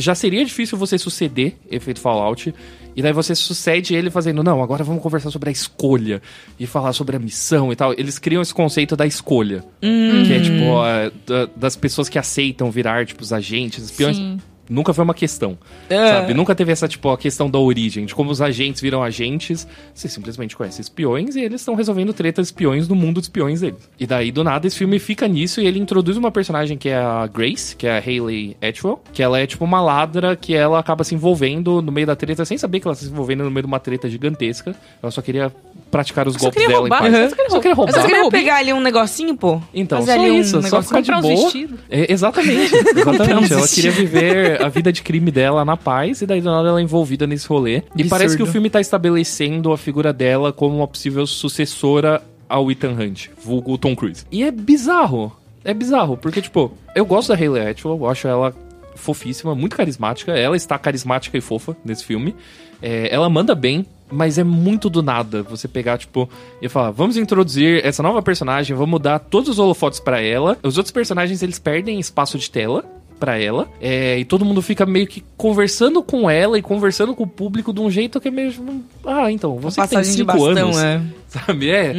já 0.01 0.15
seria 0.15 0.43
difícil 0.43 0.77
você 0.77 0.97
suceder 0.97 1.55
efeito 1.69 1.99
Fallout. 1.99 2.53
E 2.93 3.01
daí 3.01 3.13
você 3.13 3.33
sucede 3.33 3.95
ele 3.95 4.09
fazendo, 4.11 4.43
não, 4.43 4.61
agora 4.61 4.83
vamos 4.83 5.01
conversar 5.01 5.31
sobre 5.31 5.47
a 5.47 5.51
escolha 5.51 6.21
e 6.59 6.67
falar 6.67 6.91
sobre 6.91 7.15
a 7.15 7.19
missão 7.19 7.71
e 7.71 7.75
tal. 7.75 7.93
Eles 7.93 8.19
criam 8.19 8.41
esse 8.41 8.53
conceito 8.53 8.97
da 8.97 9.05
escolha. 9.05 9.63
Que 9.79 10.33
é 10.33 10.39
tipo, 10.41 10.77
a- 10.81 11.09
da- 11.25 11.49
das 11.55 11.75
pessoas 11.77 12.09
que 12.09 12.19
aceitam 12.19 12.69
virar, 12.69 13.05
tipo, 13.05 13.21
os 13.23 13.31
agentes, 13.31 13.85
espiões. 13.85 14.17
Sim. 14.17 14.37
Nunca 14.69 14.93
foi 14.93 15.03
uma 15.03 15.13
questão, 15.13 15.57
É. 15.89 16.07
sabe? 16.07 16.33
Nunca 16.33 16.55
teve 16.55 16.71
essa, 16.71 16.87
tipo, 16.87 17.09
a 17.09 17.17
questão 17.17 17.49
da 17.49 17.59
origem, 17.59 18.05
de 18.05 18.15
como 18.15 18.31
os 18.31 18.41
agentes 18.41 18.81
viram 18.81 19.03
agentes. 19.03 19.67
Você 19.93 20.07
simplesmente 20.07 20.55
conhece 20.55 20.79
espiões 20.81 21.35
e 21.35 21.41
eles 21.41 21.61
estão 21.61 21.75
resolvendo 21.75 22.13
tretas 22.13 22.47
espiões 22.47 22.87
no 22.87 22.95
mundo 22.95 23.15
dos 23.15 23.25
espiões 23.25 23.61
deles. 23.61 23.89
E 23.99 24.07
daí, 24.07 24.31
do 24.31 24.43
nada, 24.43 24.65
esse 24.67 24.77
filme 24.77 24.97
fica 24.99 25.27
nisso 25.27 25.59
e 25.59 25.65
ele 25.67 25.79
introduz 25.79 26.15
uma 26.15 26.31
personagem 26.31 26.77
que 26.77 26.87
é 26.89 26.95
a 26.97 27.27
Grace, 27.27 27.75
que 27.75 27.85
é 27.85 27.97
a 27.97 27.99
Hayley 27.99 28.55
Atwell, 28.61 29.01
que 29.11 29.21
ela 29.21 29.39
é, 29.39 29.45
tipo, 29.45 29.65
uma 29.65 29.81
ladra 29.81 30.35
que 30.35 30.53
ela 30.55 30.79
acaba 30.79 31.03
se 31.03 31.13
envolvendo 31.15 31.81
no 31.81 31.91
meio 31.91 32.07
da 32.07 32.15
treta, 32.15 32.45
sem 32.45 32.57
saber 32.57 32.79
que 32.79 32.87
ela 32.87 32.93
está 32.93 33.05
se 33.05 33.11
envolvendo 33.11 33.43
no 33.43 33.51
meio 33.51 33.63
de 33.63 33.67
uma 33.67 33.79
treta 33.79 34.09
gigantesca. 34.09 34.75
Ela 35.03 35.11
só 35.11 35.21
queria 35.21 35.51
praticar 35.91 36.27
os 36.27 36.33
Só 36.35 36.39
golpes 36.39 36.53
queria 36.61 36.69
dela 36.69 36.79
roubar, 36.81 36.97
em 36.97 37.01
paz. 37.01 37.13
né? 37.13 37.29
Só 37.29 37.35
queria 37.35 37.49
Só 37.49 37.59
queria 37.59 37.75
roubar. 37.75 37.93
roubar. 37.93 38.07
Você 38.09 38.15
queria 38.15 38.31
pegar 38.31 38.55
ali 38.55 38.73
um 38.73 38.79
negocinho, 38.79 39.35
pô? 39.35 39.61
Então, 39.73 39.99
Fazer 39.99 40.13
só 40.15 40.19
ali 40.21 40.31
um 40.31 40.39
isso, 40.39 40.51
só 40.51 40.61
negócio- 40.61 40.87
ficar 40.87 41.01
de 41.01 41.21
boa. 41.21 41.51
É, 41.89 42.11
exatamente, 42.13 42.73
exatamente. 42.95 43.53
ela 43.53 43.67
queria 43.67 43.91
viver 43.91 44.61
a 44.63 44.69
vida 44.69 44.91
de 44.91 45.01
crime 45.03 45.29
dela 45.29 45.63
na 45.65 45.75
paz 45.75 46.21
e 46.21 46.25
daí 46.25 46.39
do 46.41 46.49
nada 46.49 46.69
ela 46.69 46.79
é 46.79 46.83
envolvida 46.83 47.27
nesse 47.27 47.47
rolê. 47.47 47.75
E 47.75 47.77
Absurdo. 47.77 48.09
parece 48.09 48.37
que 48.37 48.43
o 48.43 48.45
filme 48.47 48.69
tá 48.69 48.79
estabelecendo 48.81 49.71
a 49.73 49.77
figura 49.77 50.13
dela 50.13 50.53
como 50.53 50.77
uma 50.77 50.87
possível 50.87 51.27
sucessora 51.27 52.21
ao 52.47 52.71
Ethan 52.71 52.91
Hunt, 52.99 53.27
vulgo 53.43 53.77
Tom 53.77 53.95
Cruise. 53.95 54.25
E 54.31 54.43
é 54.43 54.51
bizarro, 54.51 55.35
é 55.63 55.73
bizarro, 55.73 56.17
porque 56.17 56.41
tipo, 56.41 56.71
eu 56.95 57.05
gosto 57.05 57.29
da 57.29 57.35
Hayley 57.35 57.67
Atwell, 57.69 57.97
eu 57.97 58.09
acho 58.09 58.27
ela 58.27 58.53
fofíssima, 58.95 59.55
muito 59.55 59.75
carismática. 59.75 60.31
Ela 60.33 60.55
está 60.55 60.77
carismática 60.77 61.37
e 61.37 61.41
fofa 61.41 61.75
nesse 61.83 62.03
filme. 62.05 62.35
É, 62.81 63.13
ela 63.13 63.29
manda 63.29 63.53
bem, 63.55 63.85
mas 64.11 64.37
é 64.37 64.43
muito 64.43 64.89
do 64.89 65.01
nada 65.01 65.41
você 65.43 65.67
pegar, 65.67 65.97
tipo, 65.97 66.29
e 66.61 66.67
falar, 66.69 66.91
vamos 66.91 67.17
introduzir 67.17 67.85
essa 67.85 68.03
nova 68.03 68.21
personagem, 68.21 68.75
vamos 68.75 68.99
dar 68.99 69.19
todos 69.19 69.49
os 69.49 69.59
holofotes 69.59 69.99
pra 69.99 70.21
ela. 70.21 70.57
Os 70.63 70.77
outros 70.77 70.91
personagens, 70.91 71.41
eles 71.41 71.59
perdem 71.59 71.99
espaço 71.99 72.37
de 72.37 72.49
tela 72.49 72.83
pra 73.19 73.37
ela, 73.39 73.67
é, 73.79 74.17
e 74.17 74.25
todo 74.25 74.43
mundo 74.43 74.63
fica 74.63 74.83
meio 74.83 75.05
que 75.05 75.23
conversando 75.37 76.01
com 76.01 76.27
ela 76.27 76.57
e 76.57 76.61
conversando 76.63 77.13
com 77.13 77.21
o 77.23 77.27
público 77.27 77.71
de 77.71 77.79
um 77.79 77.87
jeito 77.87 78.19
que 78.19 78.29
é 78.29 78.31
meio, 78.31 78.51
tipo, 78.51 78.81
ah, 79.05 79.31
então, 79.31 79.57
você 79.57 79.79
que 79.79 79.87
tem 79.87 79.97
Passagem 79.99 80.11
de 80.11 80.17
cinco 80.17 80.25
bastão, 80.25 80.69
anos, 80.69 80.77
é. 80.83 81.01
sabe, 81.29 81.69
é, 81.69 81.91
Hum. 81.91 81.95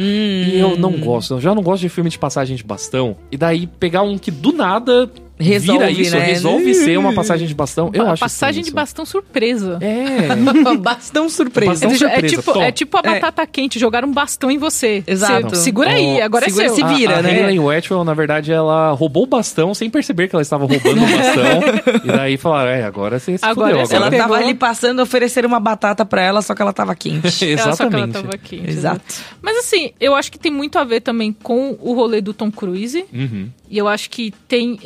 e 0.49 0.59
eu 0.59 0.75
não 0.77 0.91
gosto, 0.99 1.35
eu 1.35 1.39
já 1.39 1.55
não 1.55 1.63
gosto 1.63 1.79
de 1.81 1.87
filme 1.87 2.09
de 2.09 2.19
passagem 2.19 2.57
de 2.57 2.63
bastão, 2.65 3.15
e 3.31 3.37
daí 3.37 3.67
pegar 3.67 4.01
um 4.01 4.17
que 4.17 4.29
do 4.31 4.51
nada 4.51 5.09
Resolve, 5.43 5.85
vira 5.85 5.91
isso, 6.01 6.15
né? 6.15 6.23
resolve 6.25 6.73
ser 6.73 6.97
uma 6.97 7.13
passagem 7.13 7.47
de 7.47 7.53
bastão, 7.53 7.89
eu 7.93 8.07
acho 8.09 8.19
Passagem 8.19 8.63
de 8.63 8.71
bastão 8.71 9.05
surpresa. 9.05 9.77
É, 9.81 10.35
Bastão 10.77 11.29
surpresa. 11.29 11.71
Bastão 11.71 11.91
É, 11.91 11.97
surpresa, 11.97 12.27
tipo, 12.35 12.53
tom. 12.53 12.61
é 12.61 12.71
tipo 12.71 12.97
a 12.97 13.01
É. 13.03 13.03
batata 13.13 13.45
quente, 13.47 13.79
jogaram 13.79 14.07
um 14.07 14.11
bastão 14.13 14.49
em 14.51 14.57
você. 14.57 15.03
Exato. 15.05 15.49
Você 15.49 15.55
segura 15.63 15.89
aí, 15.91 16.21
agora 16.21 16.45
segura 16.45 16.65
é 16.65 16.69
seu. 16.69 16.75
esse 16.75 16.83
A- 16.83 16.87
vira, 16.97 17.19
a, 17.19 17.21
né? 17.21 17.41
Hayley 17.43 17.77
Atwell, 17.77 18.03
na 18.03 18.13
verdade, 18.13 18.51
ela 18.51 18.91
roubou 18.91 19.23
o 19.23 19.27
bastão 19.27 19.73
sem 19.73 19.89
perceber 19.89 20.27
que 20.27 20.35
ela 20.35 20.41
estava 20.41 20.65
roubando 20.65 21.01
o 21.03 21.07
bastão. 21.07 22.01
e 22.03 22.07
daí 22.07 22.37
falaram, 22.37 22.71
é, 22.71 22.83
agora 22.83 23.19
você 23.19 23.37
se 23.37 23.45
Agora 23.45 23.71
fudeu. 23.77 23.95
Ela 23.97 24.07
Agora... 24.07 24.17
tava 24.23 24.33
pegou. 24.33 24.47
ali 24.49 24.53
passando, 24.55 25.01
ofereceram 25.01 25.47
uma 25.49 25.59
batata 25.59 26.05
pra 26.05 26.21
ela, 26.21 26.41
só 26.41 26.53
que 26.55 26.61
ela 26.61 26.73
tava 26.73 26.95
quente. 26.95 27.23
Ela- 27.53 27.75
Só 27.75 27.87
que 27.87 27.95
ela 27.95 28.05
Exatamente. 28.07 28.13
tava 28.13 28.37
quente. 28.37 28.69
Exato. 28.69 29.03
Mas 29.41 29.57
assim, 29.57 29.91
eu 29.99 30.15
acho 30.15 30.31
que 30.31 30.39
tem 30.39 30.51
muito 30.51 30.77
a 30.79 30.83
ver 30.83 31.01
também 31.01 31.31
com 31.43 31.77
o 31.81 31.93
rolê 31.93 32.21
do 32.21 32.33
Tom 32.33 32.51
Cruise. 32.51 33.05
Uhum. 33.13 33.49
E 33.69 33.77
eu 33.77 33.87
acho 33.87 34.09
que 34.09 34.33
tem 34.47 34.79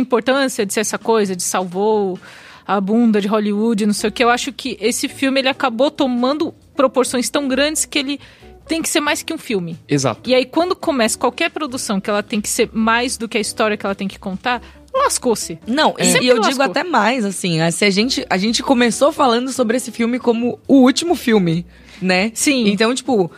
essa 0.00 0.06
importância 0.06 0.66
de 0.66 0.72
ser 0.72 0.80
essa 0.80 0.98
coisa, 0.98 1.36
de 1.36 1.42
salvou 1.42 2.18
a 2.66 2.80
bunda 2.80 3.20
de 3.20 3.28
Hollywood, 3.28 3.84
não 3.86 3.92
sei 3.92 4.08
o 4.08 4.12
que. 4.12 4.22
Eu 4.24 4.30
acho 4.30 4.52
que 4.52 4.76
esse 4.80 5.08
filme 5.08 5.40
ele 5.40 5.48
acabou 5.48 5.90
tomando 5.90 6.54
proporções 6.74 7.28
tão 7.28 7.46
grandes 7.48 7.84
que 7.84 7.98
ele 7.98 8.20
tem 8.66 8.80
que 8.80 8.88
ser 8.88 9.00
mais 9.00 9.22
que 9.22 9.34
um 9.34 9.38
filme. 9.38 9.76
Exato. 9.88 10.28
E 10.30 10.34
aí, 10.34 10.46
quando 10.46 10.76
começa 10.76 11.18
qualquer 11.18 11.50
produção 11.50 12.00
que 12.00 12.08
ela 12.08 12.22
tem 12.22 12.40
que 12.40 12.48
ser 12.48 12.70
mais 12.72 13.16
do 13.16 13.28
que 13.28 13.36
a 13.36 13.40
história 13.40 13.76
que 13.76 13.84
ela 13.84 13.94
tem 13.96 14.06
que 14.06 14.18
contar, 14.18 14.62
lascou-se. 14.94 15.58
Não, 15.66 15.94
e- 15.98 16.04
Sempre 16.04 16.26
e 16.26 16.28
eu 16.28 16.36
lascou. 16.36 16.50
digo 16.52 16.62
até 16.62 16.84
mais, 16.84 17.24
assim, 17.24 17.60
a- 17.60 17.72
se 17.72 17.84
a 17.84 17.90
gente, 17.90 18.24
a 18.30 18.36
gente 18.36 18.62
começou 18.62 19.10
falando 19.12 19.50
sobre 19.52 19.76
esse 19.76 19.90
filme 19.90 20.20
como 20.20 20.58
o 20.68 20.76
último 20.82 21.16
filme, 21.16 21.66
né? 22.00 22.30
Sim. 22.34 22.68
Então, 22.68 22.94
tipo, 22.94 23.28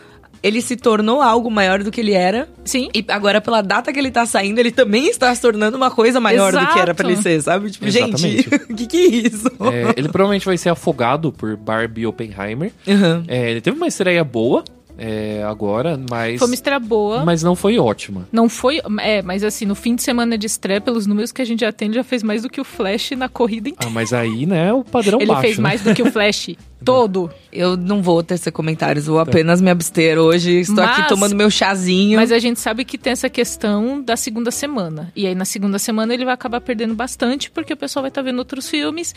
ele 0.43 0.61
se 0.61 0.75
tornou 0.75 1.21
algo 1.21 1.49
maior 1.49 1.81
do 1.81 1.89
que 1.89 2.01
ele 2.01 2.11
era. 2.11 2.49
Sim. 2.65 2.89
E 2.93 3.03
agora, 3.07 3.39
pela 3.39 3.61
data 3.61 3.93
que 3.93 3.97
ele 3.97 4.11
tá 4.11 4.25
saindo, 4.25 4.59
ele 4.59 4.71
também 4.71 5.07
está 5.07 5.33
se 5.33 5.41
tornando 5.41 5.77
uma 5.77 5.89
coisa 5.89 6.19
maior 6.19 6.51
do 6.51 6.67
que 6.67 6.79
era 6.79 6.93
pra 6.93 7.05
ele 7.05 7.13
Exato. 7.13 7.29
ser, 7.29 7.41
sabe? 7.41 7.71
Tipo, 7.71 7.85
Exatamente. 7.85 8.19
gente, 8.19 8.55
o 8.69 8.75
que 8.75 8.85
que 8.85 8.97
é 8.97 9.07
isso? 9.27 9.47
É, 9.47 9.93
ele 9.97 10.09
provavelmente 10.09 10.45
vai 10.45 10.57
ser 10.57 10.69
afogado 10.69 11.31
por 11.31 11.55
Barbie 11.55 12.05
Oppenheimer. 12.05 12.73
Uhum. 12.85 13.23
É, 13.27 13.51
ele 13.51 13.61
teve 13.61 13.77
uma 13.77 13.87
estreia 13.87 14.23
boa 14.23 14.63
é, 14.97 15.43
agora, 15.43 15.99
mas. 16.09 16.39
Foi 16.39 16.47
uma 16.47 16.53
estreia 16.53 16.79
boa. 16.79 17.25
Mas 17.25 17.41
não 17.41 17.55
foi 17.55 17.79
ótima. 17.79 18.27
Não 18.31 18.47
foi. 18.47 18.79
É, 18.99 19.21
mas 19.21 19.43
assim, 19.43 19.65
no 19.65 19.75
fim 19.75 19.95
de 19.95 20.03
semana 20.03 20.37
de 20.37 20.45
estreia, 20.45 20.79
pelos 20.79 21.07
números 21.07 21.31
que 21.31 21.41
a 21.41 21.45
gente 21.45 21.61
já 21.61 21.71
tem, 21.71 21.87
ele 21.87 21.95
já 21.95 22.03
fez 22.03 22.21
mais 22.21 22.43
do 22.43 22.49
que 22.49 22.61
o 22.61 22.63
Flash 22.63 23.11
na 23.11 23.27
corrida 23.27 23.69
inteira. 23.69 23.89
Ah, 23.89 23.93
mas 23.93 24.13
aí, 24.13 24.45
né, 24.45 24.71
o 24.71 24.83
padrão 24.83 25.19
ele 25.19 25.27
baixo. 25.27 25.41
fez 25.41 25.57
né? 25.57 25.63
mais 25.63 25.81
do 25.81 25.93
que 25.93 26.03
o 26.03 26.11
Flash 26.11 26.49
todo. 26.83 27.29
Eu 27.51 27.77
não 27.77 28.01
vou 28.01 28.21
tecer 28.23 28.51
comentários, 28.51 29.05
vou 29.05 29.19
apenas 29.19 29.61
me 29.61 29.69
abster 29.69 30.17
hoje. 30.17 30.59
Estou 30.59 30.83
aqui 30.83 30.99
Mas- 31.01 31.09
tomando 31.09 31.35
meu 31.35 31.49
chazinho. 31.49 32.17
Mas 32.19 32.31
a 32.31 32.39
gente 32.39 32.59
sabe 32.59 32.83
que 32.85 32.97
tem 32.97 33.13
essa 33.13 33.29
questão 33.29 34.01
da 34.01 34.15
segunda 34.17 34.51
semana. 34.51 35.11
E 35.15 35.25
aí 35.27 35.35
na 35.35 35.45
segunda 35.45 35.77
semana 35.79 36.13
ele 36.13 36.25
vai 36.25 36.33
acabar 36.33 36.61
perdendo 36.61 36.95
bastante, 36.95 37.49
porque 37.51 37.73
o 37.73 37.77
pessoal 37.77 38.01
vai 38.03 38.09
estar 38.09 38.21
vendo 38.21 38.39
outros 38.39 38.69
filmes. 38.69 39.13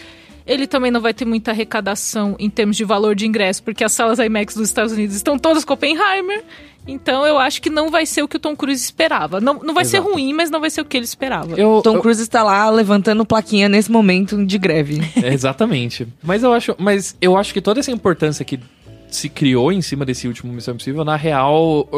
Ele 0.47 0.67
também 0.67 0.91
não 0.91 1.01
vai 1.01 1.13
ter 1.13 1.25
muita 1.25 1.51
arrecadação 1.51 2.37
em 2.39 2.49
termos 2.49 2.77
de 2.77 2.85
valor 2.85 3.15
de 3.15 3.27
ingresso, 3.27 3.63
porque 3.63 3.83
as 3.83 3.93
salas 3.93 4.19
IMAX 4.19 4.55
dos 4.55 4.69
Estados 4.69 4.93
Unidos 4.93 5.17
estão 5.17 5.39
todas 5.39 5.65
com 5.65 5.75
Oppenheimer. 5.75 6.45
Então 6.87 7.27
eu 7.27 7.38
acho 7.38 7.61
que 7.61 7.68
não 7.68 7.90
vai 7.90 8.07
ser 8.07 8.22
o 8.22 8.29
que 8.29 8.37
o 8.37 8.40
Tom 8.40 8.55
Cruise 8.55 8.83
esperava. 8.85 9.40
Não, 9.40 9.55
não 9.55 9.75
vai 9.75 9.85
ser 9.85 9.96
Exato. 9.99 10.12
ruim, 10.12 10.33
mas 10.33 10.51
não 10.51 10.61
vai 10.61 10.70
ser 10.70 10.81
o 10.81 10.85
que 10.85 10.96
ele 10.96 11.05
esperava. 11.05 11.55
Eu, 11.59 11.81
Tom 11.83 11.96
eu- 11.96 12.01
Cruise 12.01 12.22
está 12.22 12.42
lá 12.42 12.68
levantando 12.70 13.25
plaquinha 13.27 13.68
nesse 13.68 13.90
momento 13.90 14.44
de 14.46 14.59
greve. 14.59 15.01
É, 15.22 15.33
exatamente. 15.33 16.07
Mas 16.22 16.42
eu 16.42 16.53
acho, 16.53 16.75
mas 16.79 17.16
eu 17.20 17.37
acho 17.37 17.53
que 17.53 17.61
toda 17.61 17.81
essa 17.81 17.90
importância 17.90 18.44
que 18.44 18.61
se 19.09 19.29
criou 19.29 19.72
em 19.72 19.81
cima 19.83 20.05
desse 20.05 20.27
último 20.29 20.53
Missão 20.53 20.75
Impossível, 20.75 21.05
na 21.05 21.16
real, 21.16 21.88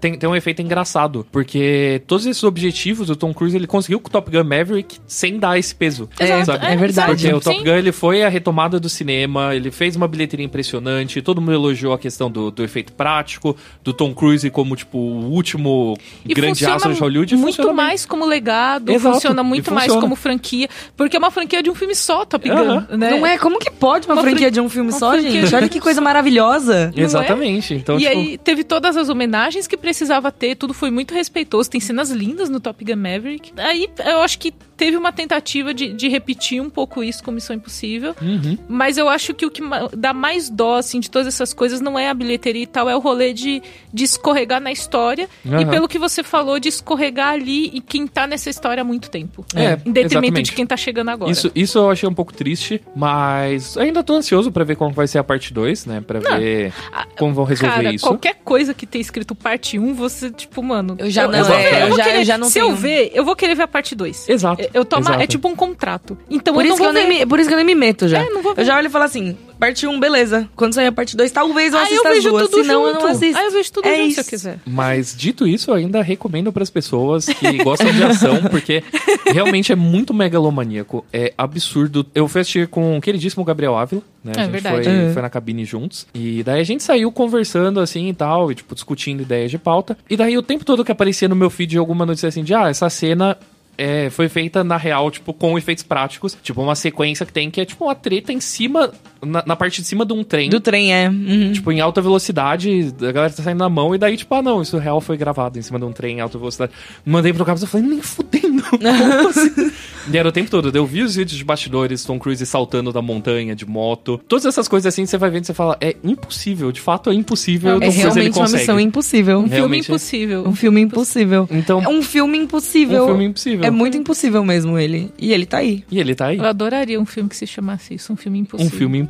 tem, 0.00 0.16
tem 0.18 0.28
um 0.28 0.34
efeito 0.36 0.62
engraçado. 0.62 1.26
Porque 1.32 2.02
todos 2.06 2.26
esses 2.26 2.42
objetivos, 2.44 3.10
o 3.10 3.16
Tom 3.16 3.32
Cruise 3.34 3.56
ele 3.56 3.66
conseguiu 3.66 4.00
com 4.00 4.08
o 4.08 4.10
Top 4.10 4.30
Gun 4.30 4.44
Maverick 4.44 4.98
sem 5.06 5.38
dar 5.38 5.58
esse 5.58 5.74
peso. 5.74 6.08
É, 6.18 6.44
sabe? 6.44 6.64
é 6.66 6.76
verdade. 6.76 7.08
Porque 7.12 7.32
o 7.34 7.40
Top 7.40 7.56
Sim. 7.58 7.64
Gun 7.64 7.70
ele 7.72 7.92
foi 7.92 8.22
a 8.22 8.28
retomada 8.28 8.78
do 8.80 8.88
cinema, 8.88 9.54
ele 9.54 9.70
fez 9.70 9.96
uma 9.96 10.06
bilheteria 10.08 10.44
impressionante, 10.46 11.20
todo 11.22 11.40
mundo 11.40 11.52
elogiou 11.52 11.92
a 11.92 11.98
questão 11.98 12.30
do, 12.30 12.50
do 12.50 12.62
efeito 12.62 12.92
prático, 12.92 13.56
do 13.82 13.92
Tom 13.92 14.14
Cruise 14.14 14.48
como, 14.50 14.76
tipo, 14.76 14.98
o 14.98 15.30
último 15.30 15.96
E 16.24 16.34
grande 16.34 16.64
astro 16.66 16.92
de 16.94 17.00
Hollywood. 17.00 17.34
muito 17.36 17.56
funciona 17.56 17.68
bem. 17.76 17.76
mais 17.86 18.06
como 18.06 18.24
legado, 18.26 18.90
Exato, 18.92 19.14
funciona 19.14 19.42
muito 19.42 19.70
mais 19.72 19.84
funciona. 19.86 20.00
como 20.02 20.16
franquia, 20.16 20.68
porque 20.96 21.16
é 21.16 21.18
uma 21.18 21.30
franquia 21.30 21.62
de 21.62 21.70
um 21.70 21.74
filme 21.74 21.94
só, 21.94 22.24
Top 22.24 22.48
Gun, 22.48 22.96
né? 22.96 23.10
Não 23.10 23.26
é? 23.26 23.38
Como 23.38 23.58
que 23.58 23.70
pode 23.70 24.06
uma, 24.06 24.14
Uma 24.14 24.22
franquia 24.22 24.46
fran- 24.48 24.52
de 24.52 24.60
um 24.60 24.68
filme 24.68 24.90
uma 24.90 24.98
só, 24.98 25.18
gente? 25.18 25.54
Olha 25.54 25.68
que 25.68 25.80
coisa 25.80 26.00
maravilhosa. 26.00 26.92
É? 26.96 27.00
Exatamente. 27.00 27.74
Então, 27.74 27.96
e 27.96 28.00
tipo, 28.00 28.10
aí 28.12 28.38
teve 28.38 28.64
todas 28.64 28.96
as 28.96 29.08
homenagens 29.08 29.66
que 29.66 29.76
precisava 29.88 30.30
ter, 30.30 30.54
tudo 30.54 30.74
foi 30.74 30.90
muito 30.90 31.14
respeitoso, 31.14 31.70
tem 31.70 31.80
cenas 31.80 32.10
lindas 32.10 32.50
no 32.50 32.60
Top 32.60 32.84
Gun 32.84 32.96
Maverick. 32.96 33.52
Aí 33.56 33.88
eu 34.04 34.20
acho 34.20 34.38
que 34.38 34.52
teve 34.76 34.96
uma 34.96 35.10
tentativa 35.10 35.72
de, 35.72 35.92
de 35.94 36.08
repetir 36.08 36.62
um 36.62 36.68
pouco 36.68 37.02
isso 37.02 37.24
com 37.24 37.32
Missão 37.32 37.56
Impossível, 37.56 38.14
uhum. 38.20 38.56
mas 38.68 38.98
eu 38.98 39.08
acho 39.08 39.34
que 39.34 39.44
o 39.46 39.50
que 39.50 39.62
dá 39.96 40.12
mais 40.12 40.50
dó, 40.50 40.76
assim, 40.76 41.00
de 41.00 41.10
todas 41.10 41.26
essas 41.26 41.54
coisas 41.54 41.80
não 41.80 41.98
é 41.98 42.08
a 42.08 42.14
bilheteria 42.14 42.62
e 42.62 42.66
tal, 42.66 42.88
é 42.88 42.94
o 42.94 43.00
rolê 43.00 43.32
de, 43.32 43.62
de 43.92 44.04
escorregar 44.04 44.60
na 44.60 44.70
história 44.70 45.28
e 45.44 45.48
Aham. 45.48 45.70
pelo 45.70 45.88
que 45.88 45.98
você 45.98 46.22
falou, 46.22 46.60
de 46.60 46.68
escorregar 46.68 47.32
ali 47.32 47.70
e 47.72 47.80
quem 47.80 48.06
tá 48.06 48.26
nessa 48.26 48.50
história 48.50 48.82
há 48.82 48.84
muito 48.84 49.10
tempo. 49.10 49.44
É, 49.54 49.72
em 49.72 49.90
detrimento 49.90 50.06
exatamente. 50.06 50.42
de 50.44 50.52
quem 50.52 50.66
tá 50.66 50.76
chegando 50.76 51.08
agora. 51.08 51.32
Isso, 51.32 51.50
isso 51.54 51.78
eu 51.78 51.90
achei 51.90 52.08
um 52.08 52.14
pouco 52.14 52.32
triste, 52.32 52.80
mas 52.94 53.76
ainda 53.76 54.04
tô 54.04 54.14
ansioso 54.14 54.52
pra 54.52 54.64
ver 54.64 54.76
como 54.76 54.92
vai 54.92 55.08
ser 55.08 55.18
a 55.18 55.24
parte 55.24 55.52
2, 55.52 55.86
né? 55.86 56.00
Pra 56.02 56.20
ver 56.20 56.72
Ah, 56.92 57.06
como 57.18 57.32
vão 57.32 57.44
resolver 57.44 57.74
Cara, 57.74 57.92
isso. 57.92 58.06
qualquer 58.06 58.34
coisa 58.44 58.74
que 58.74 58.86
tenha 58.86 59.00
escrito 59.00 59.34
parte 59.34 59.77
1, 59.78 59.94
você, 59.94 60.30
tipo, 60.30 60.62
mano. 60.62 60.96
Eu 60.98 61.10
já 61.10 61.26
não- 61.28 61.44
vou 61.44 61.56
é, 61.56 61.70
ver, 61.70 61.82
eu 61.90 61.96
já- 61.96 62.04
querer- 62.04 62.18
eu 62.20 62.24
já 62.24 62.38
não 62.38 62.48
Se 62.48 62.54
tenho. 62.54 62.66
eu 62.66 62.74
ver, 62.74 63.10
eu 63.14 63.24
vou 63.24 63.34
querer 63.36 63.54
ver 63.54 63.62
a 63.64 63.68
parte 63.68 63.94
2. 63.94 64.28
Exato, 64.28 64.62
Eu 64.74 64.84
tomo, 64.84 65.02
exato. 65.02 65.20
é 65.22 65.26
tipo 65.26 65.48
um 65.48 65.54
contrato. 65.56 66.16
Então 66.30 66.54
Por 66.54 66.60
eu 66.64 66.68
não 66.68 66.74
isso, 66.74 66.76
que 66.76 66.82
vou 66.82 66.88
eu 66.88 66.92
nem 66.92 67.06
ver. 67.18 67.24
me, 67.24 67.26
por 67.26 67.38
isso 67.38 67.48
que 67.48 67.54
eu 67.54 67.56
nem 67.58 67.66
me 67.66 67.74
meto 67.74 68.08
já. 68.08 68.18
É, 68.18 68.28
não 68.30 68.42
vou 68.42 68.54
ver. 68.54 68.62
Eu 68.62 68.66
já 68.66 68.76
olho 68.76 68.86
e 68.86 68.90
falo 68.90 69.04
assim, 69.04 69.36
parte 69.58 69.86
1, 69.86 69.98
beleza. 70.00 70.48
Quando 70.56 70.72
sair 70.74 70.86
a 70.86 70.92
parte 70.92 71.16
2, 71.16 71.30
talvez 71.30 71.72
eu 71.72 71.78
Aí 71.78 71.84
eu 71.84 71.88
assista 72.02 72.08
as 72.10 72.24
duas. 72.24 72.48
tudo 72.48 72.62
Senão 72.62 72.86
eu 72.86 72.92
junto. 72.94 73.04
não 73.04 73.10
assisto. 73.10 73.36
Aí 73.38 73.44
eu 73.46 73.52
vejo 73.52 73.72
tudo 73.72 73.88
É 73.88 73.96
junto 73.96 74.10
se 74.12 74.18
eu 74.18 74.22
isso. 74.22 74.30
quiser. 74.30 74.58
Mas 74.66 75.14
dito 75.16 75.46
isso, 75.46 75.70
eu 75.70 75.74
ainda 75.74 76.02
recomendo 76.02 76.52
pras 76.52 76.70
pessoas 76.70 77.26
que 77.26 77.58
gostam 77.64 77.90
de 77.92 78.02
ação, 78.04 78.42
porque 78.50 78.82
realmente 79.26 79.72
é 79.72 79.76
muito 79.76 80.12
megalomaníaco. 80.14 81.04
É 81.12 81.32
absurdo. 81.36 82.06
Eu 82.14 82.28
fui 82.28 82.40
assistir 82.40 82.68
com 82.68 82.96
o 82.96 83.00
queridíssimo 83.00 83.44
Gabriel 83.44 83.76
Ávila, 83.76 84.02
né? 84.22 84.32
É 84.36 84.40
a 84.40 84.42
gente 84.44 84.52
verdade. 84.52 84.84
Foi, 84.84 84.92
É. 84.92 85.12
foi 85.12 85.22
na 85.22 85.30
cabine 85.30 85.64
juntos. 85.64 86.06
E 86.14 86.42
daí 86.42 86.60
a 86.60 86.64
gente 86.64 86.82
saiu 86.82 87.10
conversando 87.10 87.80
assim 87.80 88.08
e 88.08 88.14
tal, 88.14 88.50
e 88.50 88.54
tipo, 88.54 88.74
discutindo 88.74 89.22
ideias 89.22 89.50
de 89.50 89.58
pauta. 89.58 89.96
E 90.08 90.16
daí 90.16 90.36
o 90.38 90.42
tempo 90.42 90.64
todo 90.64 90.84
que 90.84 90.92
aparecia 90.92 91.28
no 91.28 91.36
meu 91.36 91.50
feed 91.50 91.76
alguma 91.78 92.06
notícia 92.06 92.28
assim 92.28 92.44
de, 92.44 92.54
ah, 92.54 92.68
essa 92.68 92.88
cena 92.90 93.36
é, 93.76 94.10
foi 94.10 94.28
feita 94.28 94.64
na 94.64 94.76
real, 94.76 95.08
tipo, 95.10 95.32
com 95.32 95.56
efeitos 95.56 95.84
práticos. 95.84 96.36
Tipo, 96.42 96.62
uma 96.62 96.74
sequência 96.74 97.24
que 97.24 97.32
tem 97.32 97.48
que 97.50 97.60
é 97.60 97.64
tipo 97.64 97.84
uma 97.84 97.94
treta 97.94 98.32
em 98.32 98.40
cima, 98.40 98.92
na, 99.24 99.42
na 99.46 99.56
parte 99.56 99.80
de 99.82 99.86
cima 99.88 100.04
de 100.04 100.12
um 100.12 100.22
trem. 100.24 100.48
Do 100.50 100.60
trem, 100.60 100.92
é. 100.94 101.08
Uhum. 101.08 101.52
Tipo, 101.52 101.72
em 101.72 101.80
alta 101.80 102.00
velocidade, 102.00 102.94
a 103.00 103.12
galera 103.12 103.32
tá 103.32 103.42
saindo 103.42 103.58
na 103.58 103.68
mão, 103.68 103.94
e 103.94 103.98
daí, 103.98 104.16
tipo, 104.16 104.34
ah, 104.34 104.42
não, 104.42 104.62
isso 104.62 104.76
real 104.78 105.00
foi 105.00 105.16
gravado 105.16 105.58
em 105.58 105.62
cima 105.62 105.78
de 105.78 105.84
um 105.84 105.92
trem 105.92 106.18
em 106.18 106.20
alta 106.20 106.38
velocidade. 106.38 106.72
Mandei 107.04 107.32
pro 107.32 107.44
Carlos, 107.44 107.62
eu 107.62 107.68
falei, 107.68 107.86
nem 107.86 108.02
fudendo. 108.02 108.62
Assim? 109.28 109.70
e 110.12 110.16
era 110.16 110.28
o 110.28 110.32
tempo 110.32 110.50
todo. 110.50 110.74
Eu 110.76 110.86
vi 110.86 111.02
os 111.02 111.16
vídeos 111.16 111.36
de 111.38 111.44
bastidores, 111.44 112.04
Tom 112.04 112.18
Cruise 112.18 112.44
saltando 112.46 112.92
da 112.92 113.00
montanha 113.02 113.54
de 113.54 113.66
moto. 113.66 114.20
Todas 114.28 114.44
essas 114.46 114.68
coisas 114.68 114.92
assim, 114.92 115.06
você 115.06 115.16
vai 115.18 115.30
vendo 115.30 115.44
e 115.44 115.46
você 115.46 115.54
fala, 115.54 115.76
é 115.80 115.96
impossível, 116.04 116.70
de 116.72 116.80
fato 116.80 117.10
é 117.10 117.14
impossível. 117.14 117.76
o 117.76 117.80
Tom 117.80 117.86
É 117.86 117.88
Cruise, 117.90 118.00
ele 118.00 118.08
realmente 118.12 118.34
uma 118.36 118.42
consegue. 118.44 118.60
missão 118.60 118.80
impossível. 118.80 119.38
Um 119.38 119.42
filme 119.42 119.54
Realmente 119.56 119.84
é. 119.84 119.92
impossível. 119.92 120.44
Um 120.48 120.54
filme 120.54 120.80
impossível. 120.80 121.48
Então, 121.50 121.82
É 121.82 121.88
um 121.88 122.02
filme 122.02 122.38
impossível. 122.38 123.04
um 123.04 123.06
filme 123.08 123.24
impossível. 123.26 123.64
É 123.66 123.70
muito 123.70 123.96
impossível 123.96 124.44
mesmo 124.44 124.78
ele. 124.78 125.10
E 125.18 125.32
ele 125.32 125.46
tá 125.46 125.58
aí. 125.58 125.84
E 125.90 125.98
ele 125.98 126.14
tá 126.14 126.26
aí. 126.26 126.38
Eu 126.38 126.44
adoraria 126.46 127.00
um 127.00 127.06
filme 127.06 127.28
que 127.28 127.36
se 127.36 127.46
chamasse 127.46 127.94
isso, 127.94 128.12
um 128.12 128.16
filme 128.16 128.38
Um 128.38 128.42
impossível. 128.42 128.78
filme 128.78 128.98
impossível. 128.98 129.07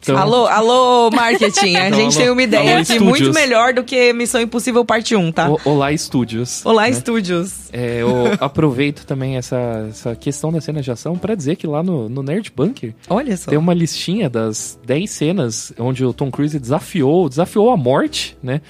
Então, 0.00 0.16
Alô, 0.16 0.46
alô, 0.46 1.10
marketing. 1.10 1.76
A 1.76 1.86
Então, 1.88 1.98
gente 2.00 2.14
alô- 2.16 2.24
tem 2.24 2.30
uma 2.30 2.42
ideia 2.42 2.72
aqui 2.78 2.92
estúdios. 2.92 3.20
muito 3.20 3.32
melhor 3.34 3.72
do 3.72 3.82
que 3.84 4.12
Missão 4.12 4.40
Impossível 4.40 4.84
Parte 4.84 5.14
1, 5.16 5.32
tá? 5.32 5.48
o- 5.50 5.58
Olá 5.64 5.96
Studios. 5.96 6.64
Olá, 6.66 6.82
né? 6.82 6.90
estúdios. 6.90 7.68
É, 7.72 8.02
eu 8.02 8.08
aproveito 8.40 9.04
também 9.06 9.36
essa, 9.36 9.86
essa 9.88 10.14
questão 10.16 10.52
da 10.52 10.60
cena 10.60 10.82
de 10.82 10.90
ação 10.90 11.16
pra 11.16 11.34
dizer 11.34 11.56
que 11.56 11.66
lá 11.66 11.82
no, 11.82 12.08
no 12.08 12.22
Nerd 12.22 12.52
Bunker 12.54 12.94
Olha 13.08 13.36
só. 13.36 13.50
tem 13.50 13.58
uma 13.58 13.72
listinha 13.74 14.28
das 14.28 14.78
10 14.84 15.10
cenas 15.10 15.72
onde 15.78 16.04
o 16.04 16.12
Tom 16.12 16.30
Cruise 16.30 16.58
desafiou, 16.58 17.28
desafiou 17.28 17.70
a 17.70 17.76
morte, 17.76 18.36
né? 18.42 18.60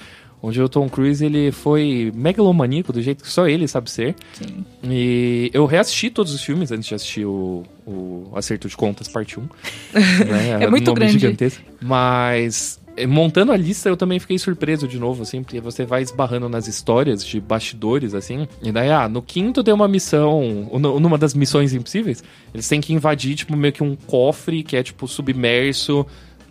Onde 0.45 0.61
o 0.61 0.67
Tom 0.67 0.89
Cruise 0.89 1.25
ele 1.25 1.53
foi 1.53 2.11
megalomaníaco 2.13 2.91
do 2.91 3.01
jeito 3.01 3.23
que 3.23 3.29
só 3.29 3.47
ele 3.47 3.65
sabe 3.65 3.89
ser. 3.89 4.13
Sim. 4.33 4.65
E 4.83 5.49
eu 5.53 5.65
reassisti 5.65 6.09
todos 6.09 6.33
os 6.33 6.43
filmes 6.43 6.69
antes 6.69 6.85
de 6.85 6.93
assistir 6.93 7.25
o, 7.25 7.63
o 7.87 8.29
Acerto 8.35 8.67
de 8.67 8.75
Contas, 8.75 9.07
parte 9.07 9.39
1. 9.39 9.43
né? 10.27 10.63
É 10.65 10.69
muito 10.69 10.87
Nome 10.87 10.99
grande. 10.99 11.13
Gigantesco. 11.13 11.63
Mas 11.79 12.77
eh, 12.97 13.07
montando 13.07 13.53
a 13.53 13.57
lista 13.57 13.87
eu 13.87 13.95
também 13.95 14.19
fiquei 14.19 14.37
surpreso 14.37 14.85
de 14.85 14.99
novo, 14.99 15.23
assim, 15.23 15.41
porque 15.41 15.61
você 15.61 15.85
vai 15.85 16.01
esbarrando 16.01 16.49
nas 16.49 16.67
histórias 16.67 17.25
de 17.25 17.39
bastidores, 17.39 18.13
assim. 18.13 18.45
E 18.61 18.69
daí, 18.69 18.91
ah, 18.91 19.07
no 19.07 19.21
quinto 19.21 19.63
tem 19.63 19.73
uma 19.73 19.87
missão, 19.87 20.69
numa 20.99 21.17
das 21.17 21.33
missões 21.33 21.73
impossíveis, 21.73 22.21
eles 22.53 22.67
têm 22.67 22.81
que 22.81 22.93
invadir, 22.93 23.35
tipo, 23.35 23.55
meio 23.55 23.71
que 23.71 23.81
um 23.81 23.95
cofre 23.95 24.61
que 24.61 24.75
é, 24.75 24.83
tipo, 24.83 25.07
submerso 25.07 26.05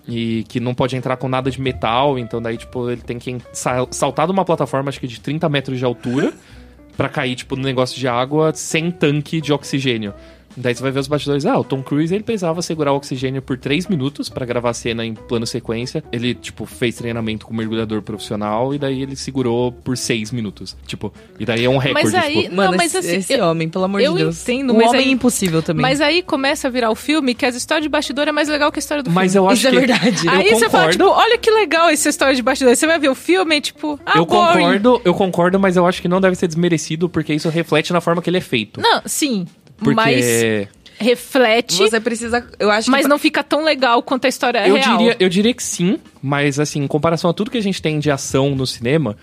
e 0.07 0.45
que 0.49 0.59
não 0.59 0.75
pode 0.75 0.97
entrar 0.97 1.17
com 1.17 1.29
nada 1.29 1.51
de 1.51 1.61
metal, 1.61 2.19
então 2.19 2.41
daí, 2.43 2.57
tipo, 2.57 2.91
ele 2.91 3.01
tem 3.03 3.19
que 3.19 3.39
sa- 3.53 3.87
saltar 3.91 4.27
de 4.27 4.33
uma 4.33 4.45
plataforma, 4.45 4.89
acho 4.89 4.99
que 5.01 5.07
de 5.07 5.21
30 5.21 5.49
metros 5.49 5.79
de 5.79 5.85
altura, 5.85 6.33
pra 6.97 7.09
cair, 7.09 7.35
tipo, 7.37 7.57
no 7.57 7.63
negócio 7.63 7.99
de 7.99 8.07
água 8.09 8.53
sem 8.55 8.91
tanque 8.91 9.41
de 9.41 9.53
oxigênio. 9.53 10.13
Daí 10.57 10.75
você 10.75 10.83
vai 10.83 10.91
ver 10.93 11.01
os 11.01 11.09
bastidores. 11.09 11.47
Ah, 11.47 11.59
o 11.59 11.65
Tom 11.65 11.83
Cruise 11.83 12.15
ele 12.15 12.23
precisava 12.25 12.61
segurar 12.63 12.93
o 12.93 12.97
oxigênio 12.97 13.41
por 13.43 13.57
3 13.59 13.87
minutos 13.87 14.29
pra 14.29 14.45
gravar 14.45 14.71
a 14.71 14.75
cena 14.75 15.05
em 15.05 15.15
plano 15.15 15.47
sequência. 15.47 16.03
Ele, 16.13 16.35
tipo, 16.35 16.67
fez 16.67 16.97
treinamento 16.97 17.47
com 17.47 17.55
mergulhador 17.55 18.03
profissional 18.03 18.75
e 18.75 18.79
daí 18.79 19.03
ele 19.03 19.17
segurou 19.17 19.73
por 19.73 19.97
6 19.97 20.31
minutos. 20.31 20.77
Tipo, 20.87 21.13
e 21.39 21.45
daí 21.45 21.65
é 21.65 21.69
um 21.71 21.79
recorde. 21.79 22.05
Mas 22.13 22.15
aí, 22.15 22.43
tipo, 22.43 22.55
não, 22.55 22.65
Mano, 22.65 22.77
mas 22.77 22.95
esse, 22.95 23.07
assim, 23.09 23.17
esse 23.19 23.33
eu- 23.35 23.45
homem, 23.47 23.69
pelo 23.69 23.85
amor 23.85 24.01
eu 24.01 24.13
de 24.13 24.19
Deus. 24.19 24.43
entendo, 24.43 24.73
o 24.73 24.77
mas 24.77 24.89
homem 24.89 25.01
aí- 25.07 25.11
impossível 25.13 25.63
também. 25.63 25.83
Mas 25.83 26.01
aí 26.01 26.23
começa 26.23 26.69
a 26.69 26.71
virar 26.71 26.91
o 26.91 26.95
filme 26.95 27.35
que 27.35 27.47
as 27.47 27.55
histórias 27.55 27.83
de 27.85 27.89
bastidor 27.89 28.29
é 28.29 28.33
mais 28.33 28.49
legal 28.49 28.71
que 28.71 28.79
a 28.79 28.81
história 28.81 29.03
do 29.03 29.11
Mas 29.11 29.33
filme. 29.33 29.47
eu 29.47 29.51
acho 29.51 29.59
Isso 29.59 29.69
é 29.69 29.71
que. 29.71 29.77
verdade. 29.87 30.27
Eu 30.27 30.33
Aí 30.33 30.51
você 30.51 30.69
fala, 30.71 30.91
tipo, 30.91 31.05
olha 31.05 31.39
que 31.39 31.51
legal 31.51 31.89
essa 31.89 32.09
história 32.09 32.35
de 32.35 32.43
bastidor. 32.43 32.75
Você 32.77 32.87
vai 32.87 32.99
ver 32.99 33.09
o 33.09 33.15
filme 33.15 33.57
e 33.57 33.61
tipo, 33.61 33.99
ah, 34.05 34.19
eu 34.19 34.27
boring. 34.27 34.53
concordo, 34.63 35.03
eu 35.05 35.15
concordo, 35.15 35.59
mas 35.61 35.77
eu 35.77 35.87
acho 35.87 36.01
que 36.03 36.09
não 36.09 36.21
deve 36.21 36.37
ser 36.37 36.47
desmerecido 36.49 37.09
porque 37.09 37.33
isso 37.35 37.49
reflete 37.49 37.93
na 37.93 38.01
forma 38.01 38.21
que 38.23 38.29
ele 38.31 38.39
é 38.39 38.41
feito. 38.41 38.81
Não, 38.81 39.03
sim. 39.07 39.47
Porque 39.83 39.95
Mas 39.97 40.69
reflete, 40.99 41.77
Você 41.77 42.01
precisa. 42.01 42.47
Eu 42.59 42.71
acho 42.71 42.91
mas 42.91 43.03
que. 43.03 43.09
não 43.09 43.19
fica 43.19 43.43
tão 43.43 43.65
legal 43.65 44.03
quanto 44.03 44.25
a 44.27 44.29
história 44.29 44.67
eu 44.67 44.75
real. 44.77 44.97
diria, 44.99 45.17
eu 45.19 45.29
diria 45.29 45.53
que 45.55 45.63
sim, 45.63 45.99
mas 46.23 46.61
assim, 46.61 46.81
em 46.83 46.87
comparação 46.87 47.31
a 47.31 47.35
tudo 47.35 47.51
que 47.51 47.59
a 47.59 47.63
gente 47.63 47.83
tem 47.83 47.99
de 47.99 48.11
ação 48.11 48.55
no 48.55 48.67
cinema, 48.67 49.17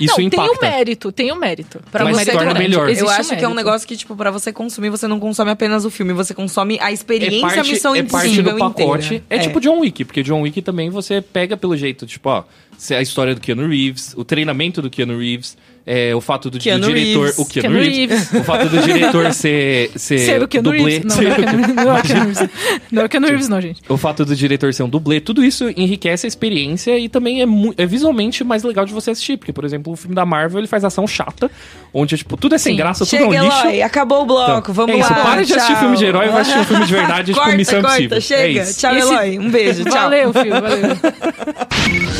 Isso 0.00 0.14
não, 0.18 0.26
impacta. 0.26 0.48
tem 0.48 0.56
o 0.56 0.60
mérito, 0.70 1.12
tem 1.12 1.32
o 1.32 1.36
mérito. 1.36 1.80
Pra 1.92 2.04
Mas 2.04 2.16
você 2.16 2.32
torna 2.32 2.46
grande. 2.52 2.58
melhor. 2.60 2.88
Existe 2.88 3.02
eu 3.02 3.06
um 3.06 3.10
acho 3.10 3.36
que 3.36 3.44
é 3.44 3.48
um 3.48 3.54
negócio 3.54 3.86
que, 3.86 3.96
tipo, 3.96 4.16
pra 4.16 4.30
você 4.32 4.52
consumir, 4.52 4.90
você 4.90 5.06
não 5.06 5.20
consome 5.20 5.50
apenas 5.50 5.84
o 5.84 5.90
filme, 5.90 6.12
você 6.12 6.34
consome 6.34 6.78
a 6.80 6.90
É 6.90 6.92
experiência, 6.94 7.40
parte, 7.40 7.60
a 7.60 7.64
missão 7.64 7.94
é 7.94 8.02
parte 8.02 8.42
do 8.42 8.56
pacote. 8.56 9.06
inteira. 9.16 9.24
É, 9.30 9.38
tipo 9.38 9.60
John 9.60 9.80
Wick, 9.80 10.04
porque 10.04 10.22
John 10.22 10.40
Wick 10.42 10.60
também 10.62 10.90
você 10.90 11.20
pega 11.20 11.56
pelo 11.56 11.76
jeito, 11.76 12.04
tipo, 12.06 12.28
ó, 12.30 12.44
se 12.76 12.94
a 12.94 13.02
história 13.02 13.34
do 13.34 13.40
Keanu 13.40 13.68
Reeves, 13.68 14.12
o 14.16 14.24
treinamento 14.24 14.82
do 14.82 14.90
Keanu 14.90 15.18
Reeves, 15.18 15.56
é, 15.86 16.14
o 16.14 16.20
fato 16.20 16.50
do, 16.50 16.58
do 16.58 16.58
diretor. 16.58 16.92
Reeves. 16.92 17.38
O 17.38 17.46
Keanu, 17.46 17.74
Keanu 17.76 17.90
Reeves, 17.90 18.32
O 18.32 18.44
fato 18.44 18.68
do 18.68 18.78
diretor 18.82 19.32
ser, 19.34 19.90
ser, 19.96 20.18
Ser 20.18 20.42
o 20.42 20.48
Keanu 20.48 20.70
dublê. 20.70 20.90
Reeves. 20.98 21.04
Não, 21.04 21.16
ser 21.16 21.22
não 21.24 21.32
é 21.32 21.34
Keanu 21.36 21.56
Reeves. 21.58 21.74
Não 21.76 21.82
é 21.96 21.98
o 21.98 22.02
Keanu 22.02 22.24
Reeves. 22.24 22.48
Não 22.92 23.02
é 23.02 23.04
o 23.04 23.08
Keanu 23.08 23.26
Reeves, 23.26 23.48
não, 23.48 23.60
gente. 23.60 23.82
O 23.88 23.96
fato 23.96 24.24
do 24.24 24.36
diretor 24.36 24.72
ser 24.74 24.82
um 24.84 24.88
dublê, 24.88 25.20
tudo 25.20 25.44
isso 25.44 25.68
enriquece 25.76 26.26
a 26.26 26.28
experiência 26.28 26.98
e 26.98 27.08
também 27.08 27.42
é, 27.42 27.46
é 27.82 27.86
visualmente 27.86 28.44
mais 28.44 28.62
legal 28.62 28.84
de 28.84 28.92
você 28.92 29.10
assistir. 29.10 29.36
Porque, 29.36 29.52
por 29.52 29.64
exemplo, 29.64 29.92
o 29.92 29.96
filme 29.96 30.14
da 30.14 30.24
Marvel 30.24 30.58
ele 30.60 30.66
faz 30.68 30.84
ação 30.84 31.06
chata, 31.06 31.50
onde 31.92 32.16
tipo, 32.16 32.36
tudo 32.36 32.54
é 32.54 32.58
sem 32.58 32.72
Sim. 32.74 32.76
graça, 32.78 33.04
tudo 33.04 33.10
Chega, 33.10 33.24
é 33.36 33.42
um 33.42 33.44
lixo. 33.44 33.66
Eloy, 33.66 33.82
acabou 33.82 34.22
o 34.22 34.26
bloco, 34.26 34.58
Então, 34.60 34.74
vamos 34.74 34.94
é 34.96 34.98
isso, 35.00 35.12
lá. 35.12 35.22
para 35.22 35.42
de 35.44 35.52
assistir 35.52 35.72
tchau. 35.72 35.80
filme 35.80 35.96
de 35.96 36.04
herói 36.04 36.26
e 36.26 36.30
vai 36.30 36.40
assistir 36.42 36.60
um 36.60 36.64
filme 36.64 36.86
de 36.86 36.92
verdade, 36.92 37.26
tipo 37.32 37.38
corta, 37.42 37.56
Missão 37.56 37.82
corta, 37.82 38.02
Impossível. 38.02 38.20
chega. 38.20 38.60
É 38.60 38.62
isso. 38.62 38.78
Tchau, 38.80 38.96
esse- 38.96 39.08
Eloy. 39.12 39.38
Um 39.38 39.50
beijo, 39.50 39.84
tchau. 39.84 39.92
Valeu, 39.92 40.32
filho, 40.32 40.50
valeu. 40.50 40.96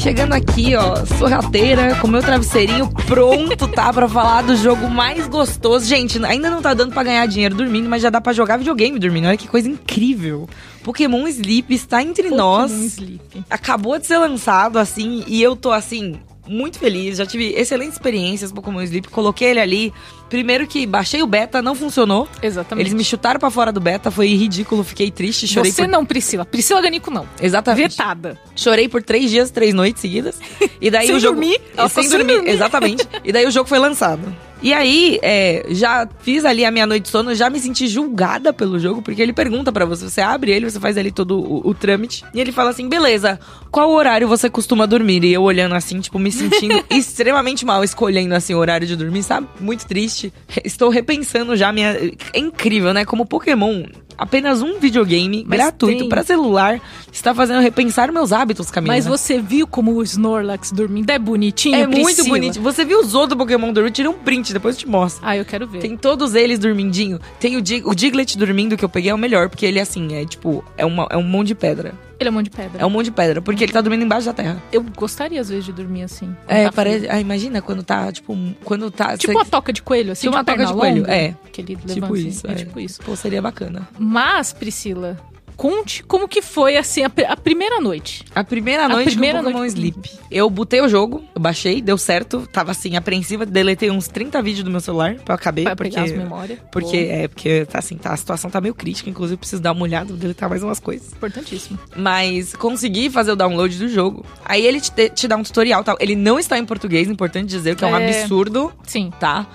Chegando 0.03 0.33
aqui, 0.33 0.75
ó, 0.75 0.97
sorrateira, 1.17 1.95
com 1.95 2.09
meu 2.09 2.21
travesseirinho 2.21 2.89
pronto, 3.07 3.69
tá? 3.69 3.93
Pra 3.93 4.09
falar 4.09 4.41
do 4.41 4.53
jogo 4.57 4.89
mais 4.89 5.29
gostoso. 5.29 5.85
Gente, 5.85 6.21
ainda 6.25 6.49
não 6.49 6.61
tá 6.61 6.73
dando 6.73 6.93
pra 6.93 7.03
ganhar 7.03 7.25
dinheiro 7.25 7.55
dormindo, 7.55 7.87
mas 7.87 8.01
já 8.01 8.09
dá 8.09 8.19
pra 8.19 8.33
jogar 8.33 8.57
videogame 8.57 8.99
dormindo. 8.99 9.29
Olha 9.29 9.37
que 9.37 9.47
coisa 9.47 9.69
incrível. 9.69 10.49
Pokémon 10.83 11.25
Sleep 11.25 11.73
está 11.73 12.03
entre 12.03 12.29
nós. 12.31 12.69
Pokémon 12.69 12.85
Sleep. 12.85 13.43
Acabou 13.49 13.97
de 13.97 14.05
ser 14.05 14.17
lançado, 14.17 14.77
assim, 14.77 15.23
e 15.25 15.41
eu 15.41 15.55
tô, 15.55 15.71
assim, 15.71 16.19
muito 16.45 16.79
feliz. 16.79 17.17
Já 17.17 17.25
tive 17.25 17.53
excelentes 17.53 17.93
experiências 17.93 18.51
com 18.51 18.57
Pokémon 18.57 18.81
Sleep. 18.81 19.07
Coloquei 19.07 19.51
ele 19.51 19.61
ali. 19.61 19.93
Primeiro 20.33 20.65
que 20.65 20.87
baixei 20.87 21.21
o 21.21 21.27
beta, 21.27 21.61
não 21.61 21.75
funcionou. 21.75 22.27
Exatamente. 22.41 22.87
Eles 22.87 22.93
me 22.95 23.03
chutaram 23.03 23.39
pra 23.39 23.51
fora 23.51 23.71
do 23.71 23.79
beta, 23.79 24.09
foi 24.09 24.29
ridículo, 24.33 24.83
fiquei 24.83 25.11
triste, 25.11 25.47
chorei 25.47 25.71
Você 25.71 25.83
por... 25.83 25.87
não, 25.91 26.03
Priscila. 26.03 26.43
Priscila 26.43 26.81
Ganico 26.81 27.11
não. 27.11 27.27
Exatamente. 27.39 27.91
Vetada. 27.91 28.35
Chorei 28.55 28.89
por 28.89 29.03
três 29.03 29.29
dias, 29.29 29.51
três 29.51 29.75
noites 29.75 30.01
seguidas. 30.01 30.39
E 30.81 30.89
daí 30.89 31.05
Sem 31.05 31.15
o 31.17 31.19
jogo. 31.19 31.35
dormir? 31.35 31.61
Sem 31.75 31.87
ficou 31.87 31.89
sem 32.03 32.09
dormir, 32.09 32.33
dormir. 32.33 32.49
exatamente. 32.49 33.07
E 33.23 33.31
daí 33.31 33.45
o 33.45 33.51
jogo 33.51 33.69
foi 33.69 33.77
lançado. 33.77 34.35
E 34.63 34.73
aí, 34.73 35.19
é, 35.21 35.65
já 35.71 36.07
fiz 36.21 36.45
ali 36.45 36.63
a 36.63 36.71
minha 36.71 36.87
noite 36.87 37.03
de 37.03 37.09
sono, 37.09 37.35
já 37.35 37.49
me 37.49 37.59
senti 37.59 37.85
julgada 37.85 38.53
pelo 38.53 38.79
jogo, 38.79 39.01
porque 39.01 39.21
ele 39.21 39.33
pergunta 39.33 39.73
pra 39.73 39.83
você, 39.83 40.09
você 40.09 40.21
abre 40.21 40.53
ele, 40.53 40.71
você 40.71 40.79
faz 40.79 40.97
ali 40.97 41.11
todo 41.11 41.37
o, 41.37 41.67
o 41.67 41.73
trâmite, 41.73 42.23
e 42.33 42.39
ele 42.39 42.53
fala 42.53 42.69
assim, 42.69 42.87
beleza, 42.87 43.37
qual 43.69 43.91
horário 43.91 44.25
você 44.25 44.49
costuma 44.49 44.85
dormir? 44.85 45.21
E 45.25 45.33
eu 45.33 45.41
olhando 45.43 45.75
assim, 45.75 45.99
tipo, 45.99 46.17
me 46.17 46.31
sentindo 46.31 46.81
extremamente 46.89 47.65
mal, 47.65 47.83
escolhendo 47.83 48.33
assim 48.35 48.53
o 48.53 48.57
horário 48.57 48.87
de 48.87 48.95
dormir, 48.95 49.23
sabe? 49.23 49.47
Muito 49.59 49.85
triste. 49.85 50.22
Estou 50.63 50.89
repensando 50.89 51.55
já 51.55 51.71
minha... 51.71 51.97
É 52.33 52.39
incrível, 52.39 52.93
né? 52.93 53.05
Como 53.05 53.25
Pokémon, 53.25 53.83
apenas 54.17 54.61
um 54.61 54.79
videogame 54.79 55.43
Mas 55.47 55.59
gratuito 55.59 56.07
pra 56.07 56.23
celular 56.23 56.79
está 57.11 57.33
fazendo 57.33 57.61
repensar 57.61 58.11
meus 58.11 58.31
hábitos, 58.31 58.69
Camila. 58.69 58.93
Mas 58.93 59.05
você 59.05 59.39
viu 59.39 59.67
como 59.67 59.93
o 59.93 60.03
Snorlax 60.03 60.71
dormindo? 60.71 61.09
É 61.09 61.19
bonitinho, 61.19 61.75
É 61.75 61.87
muito 61.87 62.05
Priscila? 62.05 62.29
bonito. 62.29 62.61
Você 62.61 62.85
viu 62.85 62.99
os 62.99 63.13
outros 63.13 63.37
Pokémon 63.37 63.71
dormindo? 63.73 63.93
Tira 63.93 64.09
um 64.09 64.13
print, 64.13 64.53
depois 64.53 64.75
eu 64.75 64.79
te 64.81 64.87
mostro. 64.87 65.21
Ah, 65.25 65.35
eu 65.37 65.45
quero 65.45 65.67
ver. 65.67 65.79
Tem 65.79 65.97
todos 65.97 66.35
eles 66.35 66.59
dormindinho. 66.59 67.19
Tem 67.39 67.55
o, 67.55 67.61
Dig 67.61 67.83
o 67.85 67.93
Diglett 67.93 68.37
dormindo, 68.37 68.77
que 68.77 68.85
eu 68.85 68.89
peguei 68.89 69.11
é 69.11 69.13
o 69.13 69.17
melhor, 69.17 69.49
porque 69.49 69.65
ele, 69.65 69.79
assim, 69.79 70.15
é 70.15 70.25
tipo, 70.25 70.63
é, 70.77 70.85
uma, 70.85 71.07
é 71.09 71.17
um 71.17 71.23
monte 71.23 71.47
de 71.47 71.55
pedra. 71.55 71.93
Ele 72.23 72.29
é 72.29 72.31
um 72.31 72.35
monte 72.35 72.45
de 72.45 72.51
pedra. 72.51 72.81
É 72.81 72.85
um 72.85 72.89
monte 72.89 73.05
de 73.05 73.11
pedra, 73.11 73.41
porque 73.41 73.63
ele 73.63 73.71
tá 73.73 73.81
dormindo 73.81 74.03
embaixo 74.03 74.25
da 74.25 74.33
terra. 74.33 74.61
Eu 74.71 74.81
gostaria, 74.95 75.39
às 75.41 75.49
vezes, 75.49 75.65
de 75.65 75.73
dormir 75.73 76.03
assim. 76.03 76.35
É, 76.47 76.65
tá 76.65 76.71
parece. 76.71 77.07
Ah, 77.09 77.19
imagina 77.19 77.61
quando 77.61 77.83
tá, 77.83 78.11
tipo, 78.11 78.35
quando 78.63 78.89
tá. 78.89 79.17
Tipo 79.17 79.33
cê- 79.33 79.37
uma 79.37 79.45
toca 79.45 79.71
de 79.73 79.81
coelho, 79.81 80.11
assim, 80.13 80.21
Tipo 80.27 80.35
uma 80.35 80.43
toca 80.43 80.57
de 80.59 80.65
perna 80.65 80.79
coelho, 80.79 81.01
longa, 81.01 81.13
é. 81.13 81.35
Que 81.51 81.61
ele 81.61 81.75
levanta, 81.75 81.93
Tipo 81.93 82.13
assim, 82.13 82.27
isso. 82.27 82.47
É, 82.47 82.51
é. 82.51 82.55
tipo 82.55 82.79
isso. 82.79 83.01
Pô, 83.01 83.15
seria 83.15 83.41
bacana. 83.41 83.87
Mas, 83.99 84.53
Priscila, 84.53 85.17
conte 85.55 86.03
como 86.03 86.27
que 86.27 86.41
foi, 86.41 86.77
assim, 86.77 87.03
a, 87.03 87.11
a 87.29 87.37
primeira 87.37 87.79
noite. 87.79 88.23
A 88.33 88.43
primeira 88.43 88.85
A 88.85 88.89
noite 88.89 89.11
primeira 89.11 89.39
com 89.39 89.45
Pokémon 89.45 89.59
noite 89.59 89.73
Sleep. 89.73 90.09
Eu 90.29 90.49
botei 90.49 90.81
o 90.81 90.87
jogo, 90.89 91.23
eu 91.35 91.41
baixei, 91.41 91.81
deu 91.81 91.97
certo. 91.97 92.47
Tava 92.51 92.71
assim, 92.71 92.95
apreensiva, 92.95 93.45
deletei 93.45 93.89
uns 93.91 94.07
30 94.07 94.41
vídeos 94.41 94.63
do 94.63 94.71
meu 94.71 94.79
celular 94.79 95.15
pra 95.15 95.33
eu 95.33 95.35
acabar. 95.35 95.63
Pra 95.63 95.75
porque... 95.75 95.91
pegar 95.91 96.03
as 96.03 96.11
memórias. 96.11 96.59
Porque, 96.71 97.03
Boa. 97.03 97.13
é, 97.13 97.27
porque, 97.27 97.65
tá 97.65 97.79
assim, 97.79 97.97
tá, 97.97 98.13
a 98.13 98.17
situação 98.17 98.49
tá 98.49 98.59
meio 98.59 98.73
crítica, 98.73 99.09
inclusive 99.09 99.35
eu 99.35 99.37
preciso 99.39 99.61
dar 99.61 99.71
uma 99.71 99.83
olhada, 99.83 100.13
deletar 100.13 100.49
mais 100.49 100.63
umas 100.63 100.79
coisas. 100.79 101.11
Importantíssimo. 101.13 101.77
Mas 101.95 102.55
consegui 102.55 103.09
fazer 103.09 103.31
o 103.31 103.35
download 103.35 103.77
do 103.77 103.87
jogo. 103.87 104.25
Aí 104.43 104.65
ele 104.65 104.81
te, 104.81 104.91
te 105.09 105.27
dá 105.27 105.35
um 105.37 105.43
tutorial, 105.43 105.83
tal. 105.83 105.97
Ele 105.99 106.15
não 106.15 106.39
está 106.39 106.57
em 106.57 106.65
português, 106.65 107.07
importante 107.09 107.47
dizer, 107.47 107.75
que 107.75 107.83
é 107.83 107.87
um 107.87 107.95
É. 107.95 108.21
absurdo, 108.21 108.73
Sim. 108.85 109.11
tá? 109.19 109.47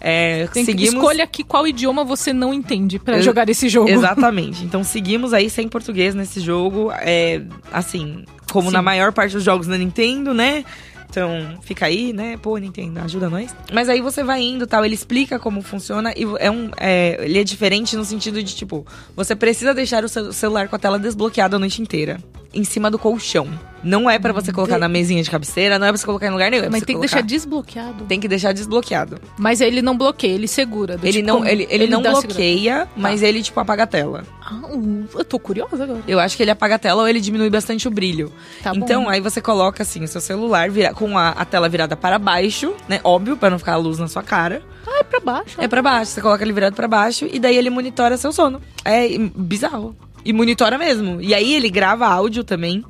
É, 0.00 0.46
Tem 0.46 0.64
que 0.64 0.72
seguimos... 0.72 0.94
escolha 0.94 1.24
aqui 1.24 1.44
qual 1.44 1.66
idioma 1.66 2.04
você 2.04 2.32
não 2.32 2.54
entende 2.54 2.98
pra 2.98 3.16
Ex- 3.16 3.24
jogar 3.24 3.48
esse 3.50 3.68
jogo. 3.68 3.90
Exatamente. 3.90 4.64
Então 4.64 4.82
seguimos 4.82 5.32
aí 5.34 5.50
sem 5.50 5.68
português 5.68 6.14
nesse 6.14 6.40
jogo. 6.40 6.90
É, 6.92 7.42
assim, 7.72 8.24
como 8.50 8.68
Sim. 8.68 8.72
na 8.74 8.82
maior 8.82 9.12
parte 9.12 9.32
dos 9.32 9.44
jogos 9.44 9.66
da 9.66 9.76
Nintendo, 9.76 10.32
né? 10.32 10.64
Então, 11.08 11.58
fica 11.62 11.86
aí, 11.86 12.12
né? 12.12 12.36
Pô, 12.40 12.56
Nintendo, 12.56 13.00
ajuda 13.00 13.28
nós. 13.28 13.52
Mas 13.72 13.88
aí 13.88 14.00
você 14.00 14.22
vai 14.22 14.40
indo 14.42 14.64
tal, 14.64 14.84
ele 14.84 14.94
explica 14.94 15.40
como 15.40 15.60
funciona 15.60 16.12
e 16.16 16.22
é 16.38 16.48
um, 16.48 16.70
é, 16.76 17.18
ele 17.24 17.36
é 17.40 17.42
diferente 17.42 17.96
no 17.96 18.04
sentido 18.04 18.40
de, 18.40 18.54
tipo, 18.54 18.86
você 19.16 19.34
precisa 19.34 19.74
deixar 19.74 20.04
o 20.04 20.08
seu 20.08 20.32
celular 20.32 20.68
com 20.68 20.76
a 20.76 20.78
tela 20.78 21.00
desbloqueada 21.00 21.56
a 21.56 21.58
noite 21.58 21.82
inteira. 21.82 22.18
Em 22.52 22.64
cima 22.64 22.90
do 22.90 22.98
colchão. 22.98 23.48
Não 23.82 24.10
é 24.10 24.18
pra 24.18 24.30
você 24.30 24.52
colocar 24.52 24.76
na 24.78 24.88
mesinha 24.90 25.22
de 25.22 25.30
cabeceira, 25.30 25.78
não 25.78 25.86
é 25.86 25.90
pra 25.90 25.96
você 25.96 26.04
colocar 26.04 26.26
em 26.26 26.30
lugar 26.30 26.50
nenhum. 26.50 26.64
é 26.64 26.68
Mas 26.68 26.80
tem 26.82 26.88
que 26.88 26.92
colocar- 27.00 27.14
deixar 27.14 27.26
desbloqueado. 27.26 28.04
Tem 28.04 28.20
que 28.20 28.28
deixar 28.28 28.52
desbloqueado. 28.52 29.18
Mas 29.38 29.62
ele 29.62 29.80
não 29.80 29.96
bloqueia, 29.96 30.34
ele 30.34 30.46
segura. 30.46 30.98
do 30.98 31.06
Ele 31.06 31.12
tipo, 31.18 31.26
não, 31.26 31.36
como- 31.38 31.48
ele, 31.48 31.66
ele 31.70 31.86
não 31.86 32.02
dá 32.02 32.10
bloqueia, 32.12 32.86
mas 32.94 33.22
ele, 33.22 33.42
tipo, 33.42 33.58
apaga 33.58 33.84
a 33.84 33.86
tela. 33.86 34.24
Ah, 34.44 34.60
uh, 34.70 35.08
eu 35.14 35.24
tô 35.24 35.38
curiosa 35.38 35.82
agora. 35.84 36.00
Eu 36.06 36.20
acho 36.20 36.36
que 36.36 36.42
ele 36.42 36.50
apaga 36.50 36.74
a 36.74 36.78
tela 36.78 37.00
ou 37.00 37.08
ele 37.08 37.20
diminui 37.20 37.48
bastante 37.48 37.88
o 37.88 37.90
brilho. 37.90 38.30
Tá 38.62 38.72
então, 38.74 39.04
bom. 39.04 39.08
aí 39.08 39.20
você 39.20 39.40
coloca 39.40 39.82
assim 39.82 40.04
o 40.04 40.08
seu 40.08 40.20
celular 40.20 40.68
vira, 40.68 40.92
com 40.92 41.16
a, 41.16 41.30
a 41.30 41.44
tela 41.46 41.66
virada 41.68 41.96
para 41.96 42.18
baixo, 42.18 42.74
né? 42.86 43.00
Óbvio, 43.02 43.34
pra 43.36 43.48
não 43.48 43.58
ficar 43.58 43.74
a 43.74 43.76
luz 43.76 43.98
na 43.98 44.08
sua 44.08 44.22
cara. 44.22 44.60
Ah, 44.86 44.98
é 45.00 45.04
pra 45.04 45.20
baixo. 45.20 45.58
É 45.58 45.66
pra 45.68 45.80
baixo, 45.80 46.10
você 46.12 46.20
coloca 46.20 46.42
ele 46.44 46.52
virado 46.52 46.74
pra 46.74 46.86
baixo 46.88 47.26
e 47.32 47.38
daí 47.38 47.56
ele 47.56 47.70
monitora 47.70 48.16
seu 48.18 48.32
sono. 48.32 48.60
É 48.84 49.06
hum, 49.06 49.30
bizarro. 49.34 49.96
E 50.24 50.32
monitora 50.32 50.76
mesmo. 50.78 51.20
E 51.20 51.34
aí 51.34 51.54
ele 51.54 51.68
grava 51.70 52.06
áudio 52.06 52.44
também. 52.44 52.84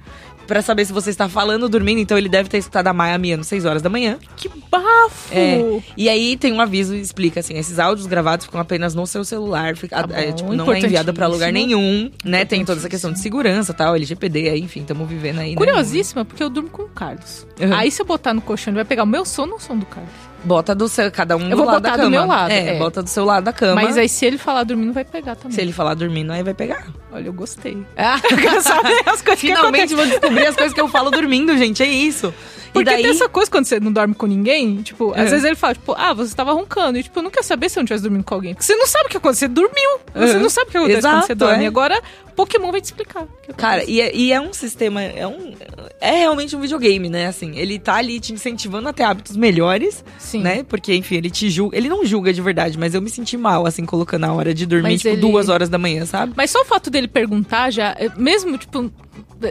Pra 0.46 0.62
saber 0.62 0.84
se 0.84 0.92
você 0.92 1.10
está 1.10 1.28
falando 1.28 1.62
ou 1.62 1.68
dormindo, 1.68 2.00
então 2.00 2.18
ele 2.18 2.28
deve 2.28 2.48
ter 2.48 2.58
escutado 2.58 2.88
a 2.88 2.92
Maia 2.92 3.16
Miano 3.16 3.44
6 3.44 3.64
horas 3.64 3.82
da 3.82 3.88
manhã. 3.88 4.18
Que 4.36 4.48
bafo! 4.68 5.32
É. 5.32 5.80
E 5.96 6.08
aí 6.08 6.36
tem 6.36 6.52
um 6.52 6.60
aviso 6.60 6.92
e 6.92 7.00
explica 7.00 7.38
assim: 7.38 7.56
esses 7.56 7.78
áudios 7.78 8.08
gravados 8.08 8.46
ficam 8.46 8.60
apenas 8.60 8.92
no 8.92 9.06
seu 9.06 9.22
celular, 9.24 9.76
fica, 9.76 10.02
Tá 10.08 10.20
é, 10.20 10.32
tipo, 10.32 10.52
não 10.52 10.72
é 10.72 10.80
enviado 10.80 11.14
pra 11.14 11.28
lugar 11.28 11.50
importantíssimo. 11.50 11.80
nenhum, 11.80 12.10
né? 12.24 12.44
Tem 12.44 12.64
toda 12.64 12.80
essa 12.80 12.88
questão 12.88 13.12
de 13.12 13.20
segurança 13.20 13.72
tal, 13.72 13.94
LGPD, 13.94 14.48
aí, 14.48 14.60
enfim, 14.60 14.80
estamos 14.80 15.08
vivendo 15.08 15.38
aí. 15.38 15.50
né? 15.50 15.56
Curiosíssima, 15.56 16.24
porque 16.24 16.42
eu 16.42 16.50
durmo 16.50 16.68
com 16.68 16.82
o 16.82 16.88
Carlos. 16.88 17.46
Uhum. 17.60 17.72
Aí 17.72 17.88
se 17.88 18.02
eu 18.02 18.06
botar 18.06 18.34
no 18.34 18.40
colchão, 18.40 18.72
ele 18.72 18.76
vai 18.78 18.84
pegar 18.84 19.04
o 19.04 19.06
meu 19.06 19.24
sono 19.24 19.52
ou 19.52 19.58
o 19.58 19.60
sono 19.60 19.78
do 19.80 19.86
Carlos? 19.86 20.10
Bota 20.42 20.74
do 20.74 20.88
seu, 20.88 21.10
cada 21.10 21.36
um 21.36 21.42
Eu 21.44 21.50
do 21.50 21.56
vou 21.58 21.66
lado 21.66 21.76
botar 21.82 21.90
da 21.90 21.96
do 21.96 22.02
cama. 22.04 22.10
meu 22.10 22.26
lado, 22.26 22.50
É, 22.50 22.76
é. 22.76 22.78
bota 22.78 23.02
do 23.02 23.08
seu 23.08 23.24
lado 23.24 23.44
da 23.44 23.52
cama. 23.52 23.74
Mas 23.82 23.96
aí 23.98 24.08
se 24.08 24.24
ele 24.24 24.38
falar 24.38 24.64
dormindo, 24.64 24.92
vai 24.92 25.04
pegar 25.04 25.36
também. 25.36 25.52
se 25.54 25.60
ele 25.60 25.72
falar 25.72 25.94
dormindo, 25.94 26.32
aí 26.32 26.42
vai 26.42 26.54
pegar. 26.54 26.86
Olha, 27.12 27.26
eu 27.26 27.32
gostei. 27.32 27.84
Ah, 27.96 28.18
saber 28.62 29.02
as 29.06 29.20
coisas 29.22 29.40
Finalmente 29.40 29.94
vou 29.94 30.06
descobrir 30.06 30.46
as 30.46 30.54
coisas 30.56 30.72
que 30.72 30.80
eu 30.80 30.88
falo 30.88 31.10
dormindo, 31.10 31.56
gente. 31.58 31.82
É 31.82 31.86
isso. 31.86 32.32
Porque 32.72 32.88
e 32.90 32.92
daí. 32.92 33.02
tem 33.02 33.10
essa 33.10 33.28
coisa 33.28 33.50
quando 33.50 33.64
você 33.66 33.78
não 33.80 33.92
dorme 33.92 34.14
com 34.14 34.26
ninguém, 34.26 34.82
tipo, 34.82 35.12
É. 35.14 35.22
às 35.22 35.30
vezes 35.30 35.44
ele 35.44 35.56
fala, 35.56 35.74
tipo, 35.74 35.92
ah, 35.96 36.12
você 36.14 36.34
tava 36.34 36.52
roncando. 36.52 36.98
E 36.98 37.02
tipo, 37.02 37.18
eu 37.18 37.22
não 37.22 37.30
quero 37.30 37.44
saber 37.44 37.68
se 37.68 37.78
eu 37.78 37.82
não 37.82 37.86
tivesse 37.86 38.02
dormindo 38.02 38.24
com 38.24 38.34
alguém. 38.34 38.54
Porque 38.54 38.64
você 38.64 38.76
não 38.76 38.86
sabe 38.86 39.06
o 39.06 39.08
que 39.08 39.16
aconteceu. 39.16 39.48
Você 39.48 39.54
dormiu. 39.54 39.90
Você 40.14 40.34
Uhum. 40.36 40.42
não 40.42 40.50
sabe 40.50 40.68
o 40.68 40.70
que 40.70 40.76
acontece 40.78 41.00
quando 41.02 41.12
você 41.12 41.32
Exato, 41.32 41.34
dorme. 41.34 41.64
é. 41.64 41.66
Agora, 41.66 42.02
Pokémon 42.36 42.70
vai 42.70 42.80
te 42.80 42.84
explicar. 42.86 43.26
Cara, 43.56 43.84
e 43.84 44.00
é, 44.00 44.14
e 44.14 44.32
é 44.32 44.40
um 44.40 44.52
sistema, 44.52 45.02
é 45.02 45.26
um. 45.26 45.52
É 46.00 46.12
realmente 46.12 46.54
um 46.56 46.60
videogame, 46.60 47.08
né? 47.10 47.26
Assim, 47.26 47.56
ele 47.58 47.78
tá 47.78 47.94
ali 47.96 48.18
te 48.20 48.32
incentivando 48.32 48.88
a 48.88 48.92
ter 48.92 49.02
hábitos 49.02 49.36
melhores, 49.36 50.04
Sim. 50.18 50.40
né? 50.40 50.62
Porque, 50.62 50.94
enfim, 50.94 51.16
ele 51.16 51.30
te 51.30 51.50
julga. 51.50 51.76
Ele 51.76 51.88
não 51.88 52.04
julga 52.04 52.32
de 52.32 52.40
verdade, 52.40 52.78
mas 52.78 52.94
eu 52.94 53.02
me 53.02 53.10
senti 53.10 53.36
mal, 53.36 53.66
assim, 53.66 53.84
colocando 53.84 54.24
a 54.24 54.32
hora 54.32 54.54
de 54.54 54.64
dormir, 54.66 54.92
Mas 54.92 55.00
tipo, 55.02 55.14
ele- 55.14 55.20
duas 55.20 55.48
horas 55.48 55.68
da 55.68 55.76
manhã, 55.78 56.06
sabe? 56.06 56.32
Mas 56.36 56.50
só 56.50 56.62
o 56.62 56.64
fato 56.64 56.88
dele 56.90 57.08
perguntar, 57.08 57.70
já, 57.70 57.94
mesmo, 58.16 58.56
tipo, 58.56 58.90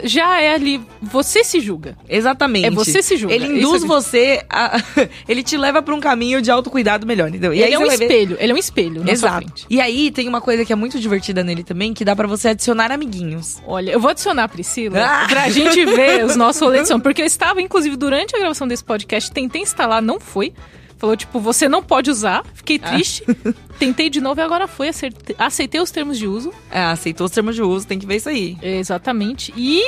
já 0.04 0.40
é 0.40 0.54
ali, 0.54 0.80
você 1.02 1.42
se 1.44 1.60
julga. 1.60 1.96
Exatamente. 2.08 2.66
É 2.66 2.70
você 2.70 3.02
se 3.02 3.16
julga. 3.16 3.34
Ele 3.34 3.58
induz 3.58 3.82
é- 3.82 3.86
você 3.86 4.42
a. 4.48 4.80
ele 5.28 5.42
te 5.42 5.56
leva 5.56 5.82
pra 5.82 5.94
um 5.94 6.00
caminho 6.00 6.40
de 6.42 6.50
autocuidado 6.50 7.06
melhor, 7.06 7.28
entendeu? 7.28 7.52
E 7.52 7.62
aí 7.62 7.68
ele 7.68 7.74
é 7.74 7.78
um 7.78 7.86
vai 7.86 7.96
ver- 7.96 8.04
espelho, 8.04 8.36
ele 8.38 8.52
é 8.52 8.54
um 8.54 8.58
espelho 8.58 9.10
Exato. 9.10 9.66
E 9.68 9.80
aí 9.80 10.10
tem 10.10 10.28
uma 10.28 10.40
coisa 10.40 10.64
que 10.64 10.72
é 10.72 10.76
muito 10.76 10.98
divertida 11.00 11.42
nele 11.42 11.64
também, 11.64 11.92
que 11.94 12.04
dá 12.04 12.14
pra 12.14 12.26
você 12.26 12.48
adicionar 12.48 12.92
amiguinhos. 12.92 13.58
Olha, 13.66 13.90
eu 13.92 14.00
vou 14.00 14.10
adicionar 14.10 14.44
a 14.44 14.48
Priscila 14.48 15.00
Ah! 15.00 15.26
pra 15.28 15.48
gente 15.48 15.84
ver 15.86 16.24
os 16.24 16.36
nossos 16.36 16.60
rolês 16.60 16.88
porque 17.02 17.22
eu 17.22 17.26
estava, 17.26 17.60
inclusive, 17.62 17.96
durante 17.96 18.34
a 18.34 18.38
gravação 18.38 18.66
desse 18.66 18.84
podcast, 18.84 19.30
tentei 19.30 19.62
instalar, 19.62 20.02
não 20.02 20.18
foi. 20.20 20.52
Falou, 21.00 21.16
tipo, 21.16 21.40
você 21.40 21.66
não 21.66 21.82
pode 21.82 22.10
usar. 22.10 22.44
Fiquei 22.54 22.78
triste. 22.78 23.24
Tentei 23.80 24.10
de 24.10 24.20
novo 24.20 24.38
e 24.38 24.44
agora 24.44 24.68
foi. 24.68 24.88
Acerte- 24.88 25.34
Aceitei 25.38 25.80
os 25.80 25.90
termos 25.90 26.18
de 26.18 26.26
uso. 26.28 26.52
É, 26.70 26.82
aceitou 26.82 27.24
os 27.24 27.32
termos 27.32 27.54
de 27.56 27.62
uso, 27.62 27.86
tem 27.86 27.98
que 27.98 28.04
ver 28.06 28.16
isso 28.16 28.28
aí. 28.28 28.58
Exatamente. 28.60 29.50
E 29.56 29.82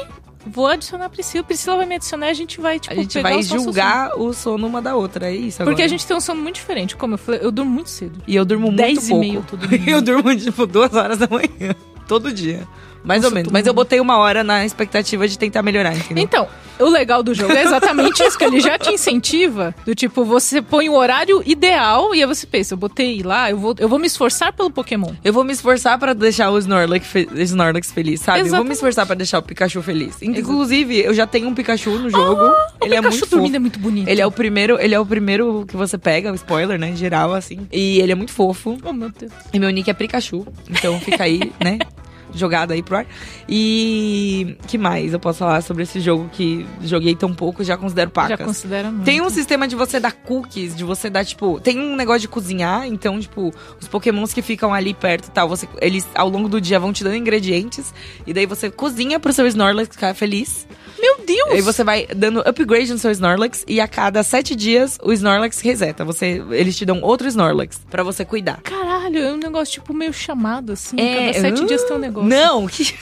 vou 0.47 0.67
adicionar 0.67 1.05
a 1.05 1.09
Priscila. 1.11 1.45
Priscila 1.45 1.77
vai 1.77 1.85
me 1.87 1.97
adicionar 1.97 2.29
e 2.29 2.31
a 2.31 2.35
gente 2.35 2.59
vai, 2.63 2.81
tipo, 2.81 2.95
A 2.95 2.97
gente 2.97 3.13
pegar 3.13 3.29
vai 3.29 3.43
julgar 3.43 4.19
o 4.19 4.33
sono 4.33 4.67
uma 4.67 4.81
da 4.81 4.97
outra, 4.97 5.31
é 5.31 5.37
isso 5.37 5.59
Porque 5.59 5.71
agora. 5.71 5.85
a 5.85 5.89
gente 5.89 6.07
tem 6.07 6.17
um 6.17 6.21
sono 6.21 6.41
muito 6.41 6.55
diferente. 6.55 6.97
Como 6.97 7.13
eu 7.13 7.19
falei, 7.19 7.41
eu 7.43 7.53
durmo 7.53 7.71
muito 7.71 7.91
cedo. 7.91 8.23
E 8.27 8.35
eu 8.35 8.45
durmo 8.47 8.69
muito 8.69 8.79
10 8.79 9.05
e 9.07 9.09
pouco. 9.11 9.21
meia 9.21 9.35
eu 9.35 9.43
tô 9.43 9.57
dormindo. 9.59 9.89
eu 9.91 10.01
durmo, 10.01 10.35
tipo, 10.35 10.67
duas 10.67 10.95
horas 10.95 11.19
da 11.19 11.29
manhã. 11.29 11.75
Todo 12.09 12.33
dia. 12.33 12.67
Mais 13.05 13.21
Nossa, 13.23 13.33
ou 13.33 13.35
menos. 13.35 13.53
Mas 13.53 13.67
eu 13.67 13.75
botei 13.75 14.01
uma 14.01 14.17
hora 14.19 14.45
na 14.45 14.65
expectativa 14.65 15.27
de 15.27 15.39
tentar 15.39 15.63
melhorar, 15.63 15.95
entendeu? 15.97 16.23
Então, 16.23 16.49
o 16.79 16.89
legal 16.89 17.23
do 17.23 17.35
jogo 17.35 17.53
é 17.53 17.63
exatamente 17.63 18.23
isso, 18.23 18.39
que 18.39 18.45
ele 18.45 18.61
já 18.61 18.79
te 18.79 18.91
incentiva. 18.93 19.75
Do 19.85 19.95
tipo, 19.95 20.25
você 20.25 20.63
põe 20.63 20.89
o 20.89 20.95
horário 20.95 21.43
ideal 21.45 22.15
e 22.15 22.21
aí 22.21 22.27
você 22.27 22.47
pensa, 22.47 22.75
eu 22.75 22.79
botei 22.79 23.23
lá, 23.23 23.51
eu 23.51 23.59
vou, 23.59 23.75
eu 23.79 23.89
vou 23.89 23.99
me 23.99 24.07
esforçar 24.07 24.53
pelo 24.53 24.71
Pokémon. 24.71 25.13
Eu 25.25 25.33
vou 25.33 25.43
me 25.45 25.53
esforçar 25.53 25.99
pra 25.99 26.13
deixar 26.13 26.51
o 26.51 26.59
Snorlax, 26.59 27.07
fe- 27.07 27.29
Snorlax 27.35 27.91
feliz, 27.91 28.21
sabe? 28.21 28.39
Eu 28.39 28.45
vou 28.45 28.51
me 28.51 28.57
Exatamente. 28.57 28.73
esforçar 28.75 29.07
pra 29.07 29.15
deixar 29.17 29.39
o 29.39 29.43
Pikachu 29.43 29.83
feliz. 29.83 30.17
Inclusive, 30.23 31.01
eu 31.01 31.13
já 31.15 31.27
tenho 31.27 31.49
um 31.49 31.55
Pikachu 31.55 31.91
no 31.99 32.09
jogo. 32.11 32.43
ele 32.83 32.95
o 32.95 32.99
é 32.99 33.01
Pikachu 33.03 33.11
muito 33.19 33.27
dormindo 33.31 33.47
fofo. 33.49 33.57
é 33.57 33.59
muito 33.59 33.79
bonito. 33.79 34.09
Ele 34.09 34.21
é 34.21 34.27
o 34.27 34.31
primeiro, 34.31 34.79
ele 34.81 34.95
é 34.95 35.01
o 35.01 35.07
primeiro 35.07 35.65
que 35.67 35.77
você 35.77 35.99
pega, 35.99 36.31
o 36.33 36.35
spoiler, 36.35 36.79
né, 36.79 36.91
em 36.91 36.97
geral 36.97 37.33
assim. 37.35 37.67
E 37.73 37.99
ele 38.01 38.13
é 38.13 38.15
muito 38.15 38.33
fofo. 38.33 38.79
Oh, 38.85 38.93
meu 38.93 39.11
Deus. 39.11 39.33
E 39.53 39.59
meu 39.59 39.71
nick 39.71 39.91
é 39.91 39.95
Pikachu. 39.95 40.47
Então 40.71 40.99
fica 41.01 41.25
aí, 41.25 41.53
né? 41.63 41.79
Jogado 42.35 42.73
aí 42.73 42.83
pro 42.83 42.97
ar. 42.97 43.07
E 43.49 44.57
que 44.67 44.79
mais 44.79 45.13
eu 45.13 45.21
posso 45.21 45.41
falar 45.41 45.63
sobre 45.63 45.83
esse 45.83 46.01
jogo 46.01 46.29
que 46.33 46.67
joguei 46.83 47.15
tão 47.15 47.35
pouco, 47.35 47.63
já 47.63 47.77
considero 47.77 48.11
pacas. 48.11 48.39
Já 48.39 48.45
considera 48.45 48.91
muito. 48.91 49.05
Tem 49.05 49.21
um 49.21 49.31
sistema 49.31 49.69
de 49.69 49.77
você 49.77 50.01
dar 50.01 50.13
cookies, 50.13 50.75
de 50.75 50.85
você 50.85 51.11
dar, 51.11 51.25
tipo. 51.25 51.61
Tem 51.61 51.79
um 51.79 51.97
negócio 51.97 52.21
de 52.21 52.29
cozinhar, 52.29 52.87
então, 52.87 53.19
tipo, 53.21 53.53
os 53.81 53.89
pokémons 53.89 54.33
que 54.33 54.43
ficam 54.43 54.73
ali 54.73 54.95
perto 54.95 55.29
e 55.29 55.31
tal, 55.31 55.49
você, 55.49 55.69
eles 55.81 56.07
ao 56.15 56.29
longo 56.29 56.49
do 56.49 56.61
dia 56.61 56.79
vão 56.79 56.93
te 56.93 57.05
dando 57.05 57.17
ingredientes. 57.17 57.93
E 58.27 58.33
daí 58.33 58.47
você 58.47 58.71
cozinha 58.71 59.19
pro 59.21 59.33
seu 59.33 59.47
Snorlax 59.47 59.89
ficar 59.95 60.15
feliz. 60.15 60.67
Meu 61.03 61.17
Deus! 61.27 61.51
E 61.51 61.55
aí 61.55 61.61
você 61.61 61.83
vai 61.83 62.07
dando 62.07 62.41
upgrade 62.41 62.93
no 62.93 62.99
seu 62.99 63.11
Snorlax. 63.11 63.65
E 63.67 63.81
a 63.81 63.89
cada 63.89 64.23
sete 64.23 64.55
dias 64.55 64.99
o 65.03 65.13
Snorlax 65.13 65.61
reseta. 65.61 66.05
Você, 66.05 66.41
eles 66.53 66.77
te 66.77 66.87
dão 66.87 67.01
outro 67.03 67.27
Snorlax 67.27 67.81
pra 67.91 68.05
você 68.05 68.25
cuidar. 68.25 68.61
Caralho, 68.63 69.19
é 69.19 69.33
um 69.33 69.37
negócio 69.37 69.75
tipo 69.75 69.93
meio 69.93 70.13
chamado, 70.13 70.73
assim. 70.73 70.95
É, 71.01 71.33
Cada 71.33 71.41
sete 71.41 71.63
uh, 71.63 71.67
dias 71.67 71.83
tem 71.83 71.97
um 71.97 71.99
negócio. 71.99 72.29
Não, 72.29 72.67
que. 72.69 72.95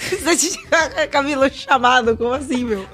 Camila 1.11 1.51
chamado, 1.51 2.17
como 2.17 2.33
assim, 2.33 2.65
meu? 2.65 2.87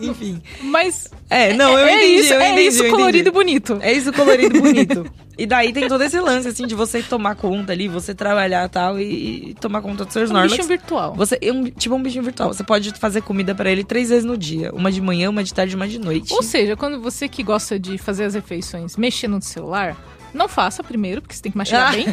Enfim. 0.00 0.42
Mas. 0.62 1.08
É, 1.30 1.52
não, 1.52 1.78
eu 1.78 1.86
é 1.86 1.96
entendi. 1.96 2.20
isso, 2.20 2.32
eu 2.32 2.40
é 2.40 2.52
entendi, 2.52 2.68
isso 2.68 2.84
eu 2.84 2.90
colorido 2.90 3.16
e 3.16 3.20
entendi. 3.20 3.30
bonito. 3.34 3.78
É 3.80 3.92
isso 3.92 4.12
colorido 4.12 4.56
e 4.56 4.60
bonito. 4.60 5.06
E 5.38 5.46
daí 5.46 5.72
tem 5.72 5.86
todo 5.86 6.02
esse 6.02 6.18
lance, 6.18 6.48
assim, 6.48 6.66
de 6.66 6.74
você 6.74 7.00
tomar 7.00 7.36
conta 7.36 7.70
ali, 7.72 7.86
você 7.86 8.12
trabalhar 8.12 8.66
e 8.66 8.68
tal, 8.68 8.98
e, 8.98 9.50
e 9.50 9.54
tomar 9.54 9.80
conta 9.80 10.04
dos 10.04 10.12
seus 10.12 10.24
Um 10.24 10.32
Snorlax. 10.32 10.50
bichinho 10.50 10.66
virtual. 10.68 11.14
Você, 11.14 11.38
é 11.40 11.52
um, 11.52 11.64
tipo 11.66 11.94
um 11.94 12.02
bichinho 12.02 12.24
virtual. 12.24 12.52
Você 12.52 12.64
pode 12.64 12.90
fazer 12.94 13.22
comida 13.22 13.54
pra 13.54 13.70
ele 13.70 13.84
três 13.84 14.08
vezes 14.08 14.24
no 14.24 14.36
dia. 14.36 14.72
Uma 14.74 14.90
de 14.90 15.00
manhã, 15.00 15.30
uma 15.30 15.44
de 15.44 15.54
tarde 15.54 15.74
e 15.74 15.76
uma 15.76 15.86
de 15.86 16.00
noite. 16.00 16.34
Ou 16.34 16.42
seja, 16.42 16.74
quando 16.76 17.00
você 17.00 17.28
que 17.28 17.44
gosta 17.44 17.78
de 17.78 17.96
fazer 17.98 18.24
as 18.24 18.34
refeições 18.34 18.96
mexendo 18.96 19.34
no 19.34 19.42
celular, 19.42 19.96
não 20.38 20.48
faça 20.48 20.82
primeiro, 20.82 21.20
porque 21.20 21.34
você 21.34 21.42
tem 21.42 21.52
que 21.52 21.58
mastigar 21.58 21.88
Ah. 21.88 21.92
bem. 21.96 22.06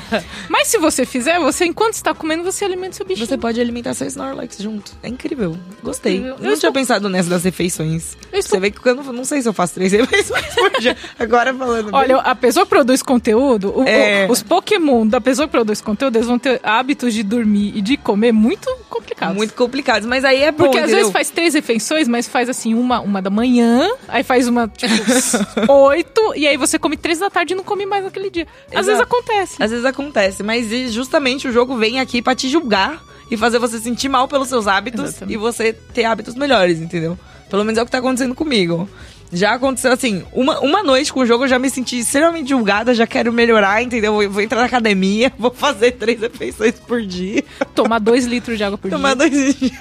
Mas 0.49 0.67
se 0.67 0.77
você 0.77 1.05
fizer, 1.05 1.39
você, 1.39 1.65
enquanto 1.65 1.93
está 1.93 2.13
comendo, 2.13 2.43
você 2.43 2.65
alimenta 2.65 2.95
seu 2.95 3.05
bichinho. 3.05 3.27
Você 3.27 3.37
pode 3.37 3.59
alimentar 3.61 3.93
seu 3.93 4.07
Snorlax 4.07 4.57
junto. 4.59 4.91
É 5.03 5.07
incrível. 5.07 5.57
Gostei. 5.83 6.15
Incrível. 6.17 6.35
Eu 6.37 6.43
não 6.43 6.51
estou- 6.53 6.59
tinha 6.59 6.71
pensado 6.71 7.07
nessa 7.09 7.29
das 7.29 7.43
refeições. 7.43 8.17
Estou- 8.33 8.41
Você 8.41 8.59
vê 8.59 8.71
que 8.71 8.85
eu 8.85 8.95
não, 8.95 9.03
não 9.13 9.23
sei 9.23 9.41
se 9.41 9.47
eu 9.47 9.53
faço 9.53 9.73
três 9.75 9.91
refeições 9.93 10.45
por 10.55 10.71
dia. 10.81 10.97
Agora 11.19 11.53
falando. 11.53 11.85
bem- 11.85 11.93
Olha, 11.93 12.17
a 12.17 12.35
pessoa 12.35 12.65
produz 12.65 13.01
conteúdo, 13.01 13.73
o- 13.79 13.83
É. 13.87 14.25
o- 14.27 14.31
os 14.31 14.41
Pokémon 14.43 15.05
da 15.07 15.21
pessoa 15.21 15.47
que 15.47 15.51
produz 15.51 15.79
conteúdo, 15.81 16.15
eles 16.17 16.27
vão 16.27 16.39
ter 16.39 16.59
hábitos 16.63 17.13
de 17.13 17.23
dormir 17.23 17.71
e 17.75 17.81
de 17.81 17.97
comer 17.97 18.31
muito 18.31 18.69
complicados. 18.89 19.35
muito 19.35 19.53
complicados. 19.53 20.07
Mas 20.07 20.25
aí 20.25 20.41
é 20.43 20.51
bom, 20.51 20.65
Porque 20.65 20.77
às 20.77 20.83
entendeu? 20.85 20.97
vezes 20.99 21.13
faz 21.13 21.29
três 21.29 21.53
refeições, 21.53 22.07
mas 22.07 22.27
faz 22.27 22.49
assim, 22.49 22.73
uma, 22.73 22.99
uma 22.99 23.21
da 23.21 23.29
manhã, 23.29 23.89
aí 24.07 24.23
faz 24.23 24.47
uma, 24.47 24.67
tipo, 24.67 24.93
oito, 25.71 26.33
e 26.35 26.47
aí 26.47 26.57
você 26.57 26.77
come 26.79 26.97
três 26.97 27.19
da 27.19 27.29
tarde 27.29 27.53
e 27.53 27.55
não 27.57 27.63
come 27.63 27.85
mais 27.85 28.05
naquele 28.15 28.29
dia. 28.29 28.47
Às 28.67 28.73
Exato. 28.73 28.85
vezes 28.85 29.01
acontece. 29.01 29.63
Às 29.63 29.71
vezes 29.71 29.85
acontece, 29.85 30.43
mas 30.43 30.93
justamente 30.93 31.47
o 31.47 31.51
jogo 31.51 31.75
vem 31.77 31.99
aqui 31.99 32.21
pra 32.21 32.35
te 32.35 32.49
julgar 32.49 33.01
e 33.29 33.35
fazer 33.37 33.59
você 33.59 33.79
sentir 33.79 34.09
mal 34.09 34.27
pelos 34.27 34.47
seus 34.47 34.67
hábitos 34.67 35.05
Exatamente. 35.05 35.33
e 35.33 35.37
você 35.37 35.73
ter 35.73 36.05
hábitos 36.05 36.35
melhores, 36.35 36.79
entendeu? 36.79 37.17
Pelo 37.49 37.63
menos 37.63 37.77
é 37.77 37.81
o 37.81 37.85
que 37.85 37.91
tá 37.91 37.99
acontecendo 37.99 38.35
comigo. 38.35 38.89
Já 39.33 39.53
aconteceu 39.55 39.91
assim, 39.91 40.23
uma, 40.31 40.59
uma 40.59 40.83
noite 40.83 41.11
com 41.11 41.19
o 41.21 41.25
jogo 41.25 41.43
eu 41.43 41.47
já 41.47 41.59
me 41.59 41.69
senti 41.69 41.99
extremamente 41.99 42.49
julgada, 42.49 42.93
já 42.93 43.05
quero 43.07 43.33
melhorar, 43.33 43.81
entendeu? 43.81 44.13
Vou, 44.13 44.29
vou 44.29 44.41
entrar 44.41 44.59
na 44.59 44.65
academia, 44.65 45.31
vou 45.37 45.51
fazer 45.51 45.91
três 45.93 46.19
refeições 46.21 46.75
por 46.75 47.01
dia, 47.01 47.43
Tomar 47.73 47.99
dois 47.99 48.25
litros 48.25 48.57
de 48.57 48.63
água 48.63 48.77
por 48.77 48.89
tomar 48.89 49.15
dia. 49.15 49.29
dois 49.29 49.55
dias. 49.59 49.71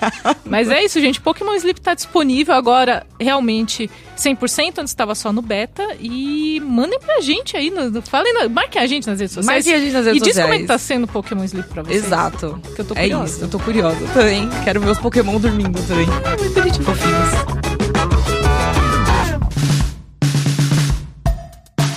Mas 0.45 0.69
é 0.71 0.83
isso, 0.85 1.01
gente. 1.01 1.21
Pokémon 1.21 1.55
Sleep 1.55 1.81
tá 1.81 1.95
disponível 1.95 2.55
agora, 2.55 3.07
realmente, 3.21 3.89
100%, 4.17 4.79
antes 4.79 4.91
estava 4.91 5.15
só 5.15 5.33
no 5.33 5.41
beta. 5.43 5.87
E 6.01 6.61
mandem 6.65 6.99
pra 6.99 7.21
gente 7.21 7.57
aí, 7.57 7.71
no, 7.71 8.03
falem, 8.03 8.33
na- 8.35 8.49
marquem 8.49 8.81
a 8.83 8.87
gente 8.87 9.07
nas 9.07 9.21
redes 9.21 9.35
sociais. 9.35 9.65
Marquem 9.65 9.75
a 9.75 9.85
gente 9.85 9.93
nas 9.93 10.07
redes 10.07 10.21
e 10.21 10.25
diz 10.25 10.33
como 10.35 10.41
é 10.41 10.47
sociais. 10.47 10.61
que 10.63 10.67
tá 10.69 10.79
sendo 10.79 11.05
o 11.05 11.09
Pokémon 11.09 11.45
Sleep 11.45 11.69
pra 11.69 11.83
vocês. 11.83 12.05
Exato. 12.05 12.61
Que 12.75 12.81
eu 12.81 12.85
tô 12.85 12.95
é 12.95 13.03
curiosa. 13.03 13.33
isso, 13.37 13.45
eu 13.45 13.49
tô 13.49 13.59
curiosa 13.61 13.99
também. 14.13 14.49
Quero 14.65 14.81
meus 14.81 14.99
Pokémon 14.99 15.39
dormindo 15.39 15.81
também. 15.87 16.07
Ah, 16.25 16.37
muito 16.41 16.55
bonitinho. 16.55 16.85
Fofinhos. 16.85 17.74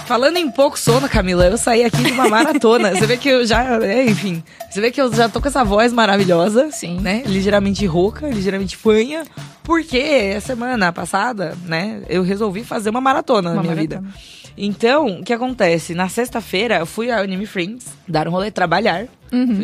Falando 0.08 0.38
em 0.38 0.50
pouco 0.50 0.80
sono, 0.80 1.10
Camila, 1.10 1.46
eu 1.48 1.58
saí 1.58 1.84
aqui 1.84 2.02
de 2.02 2.12
uma 2.14 2.30
maratona. 2.30 2.92
Você 2.96 3.06
vê 3.06 3.18
que 3.18 3.28
eu 3.28 3.46
já. 3.46 3.84
é, 3.84 4.06
enfim. 4.06 4.42
Você 4.70 4.80
vê 4.80 4.90
que 4.90 5.02
eu 5.02 5.14
já 5.14 5.28
tô 5.28 5.42
com 5.42 5.50
essa 5.50 5.64
voz 5.66 5.92
maravilhosa. 5.92 6.72
Sim. 6.72 7.00
Né? 7.02 7.24
Ligeiramente 7.26 7.86
rouca, 7.86 8.28
ligeiramente 8.30 8.78
fanha. 8.78 9.24
Porque 9.64 10.34
a 10.38 10.40
semana 10.40 10.94
passada, 10.94 11.58
né, 11.66 12.02
eu 12.08 12.24
resolvi 12.24 12.64
fazer 12.64 12.90
uma 12.90 13.02
maratona 13.02 13.50
na 13.50 13.56
Uma 13.56 13.64
minha 13.64 13.76
maratona. 13.76 14.02
vida. 14.02 14.18
Então, 14.58 15.20
o 15.20 15.24
que 15.24 15.32
acontece? 15.32 15.94
Na 15.94 16.10
sexta-feira, 16.10 16.78
eu 16.80 16.86
fui 16.86 17.12
ao 17.12 17.22
Anime 17.22 17.46
Friends, 17.46 17.86
dar 18.08 18.28
um 18.28 18.32
rolê, 18.32 18.50
trabalhar. 18.50 19.06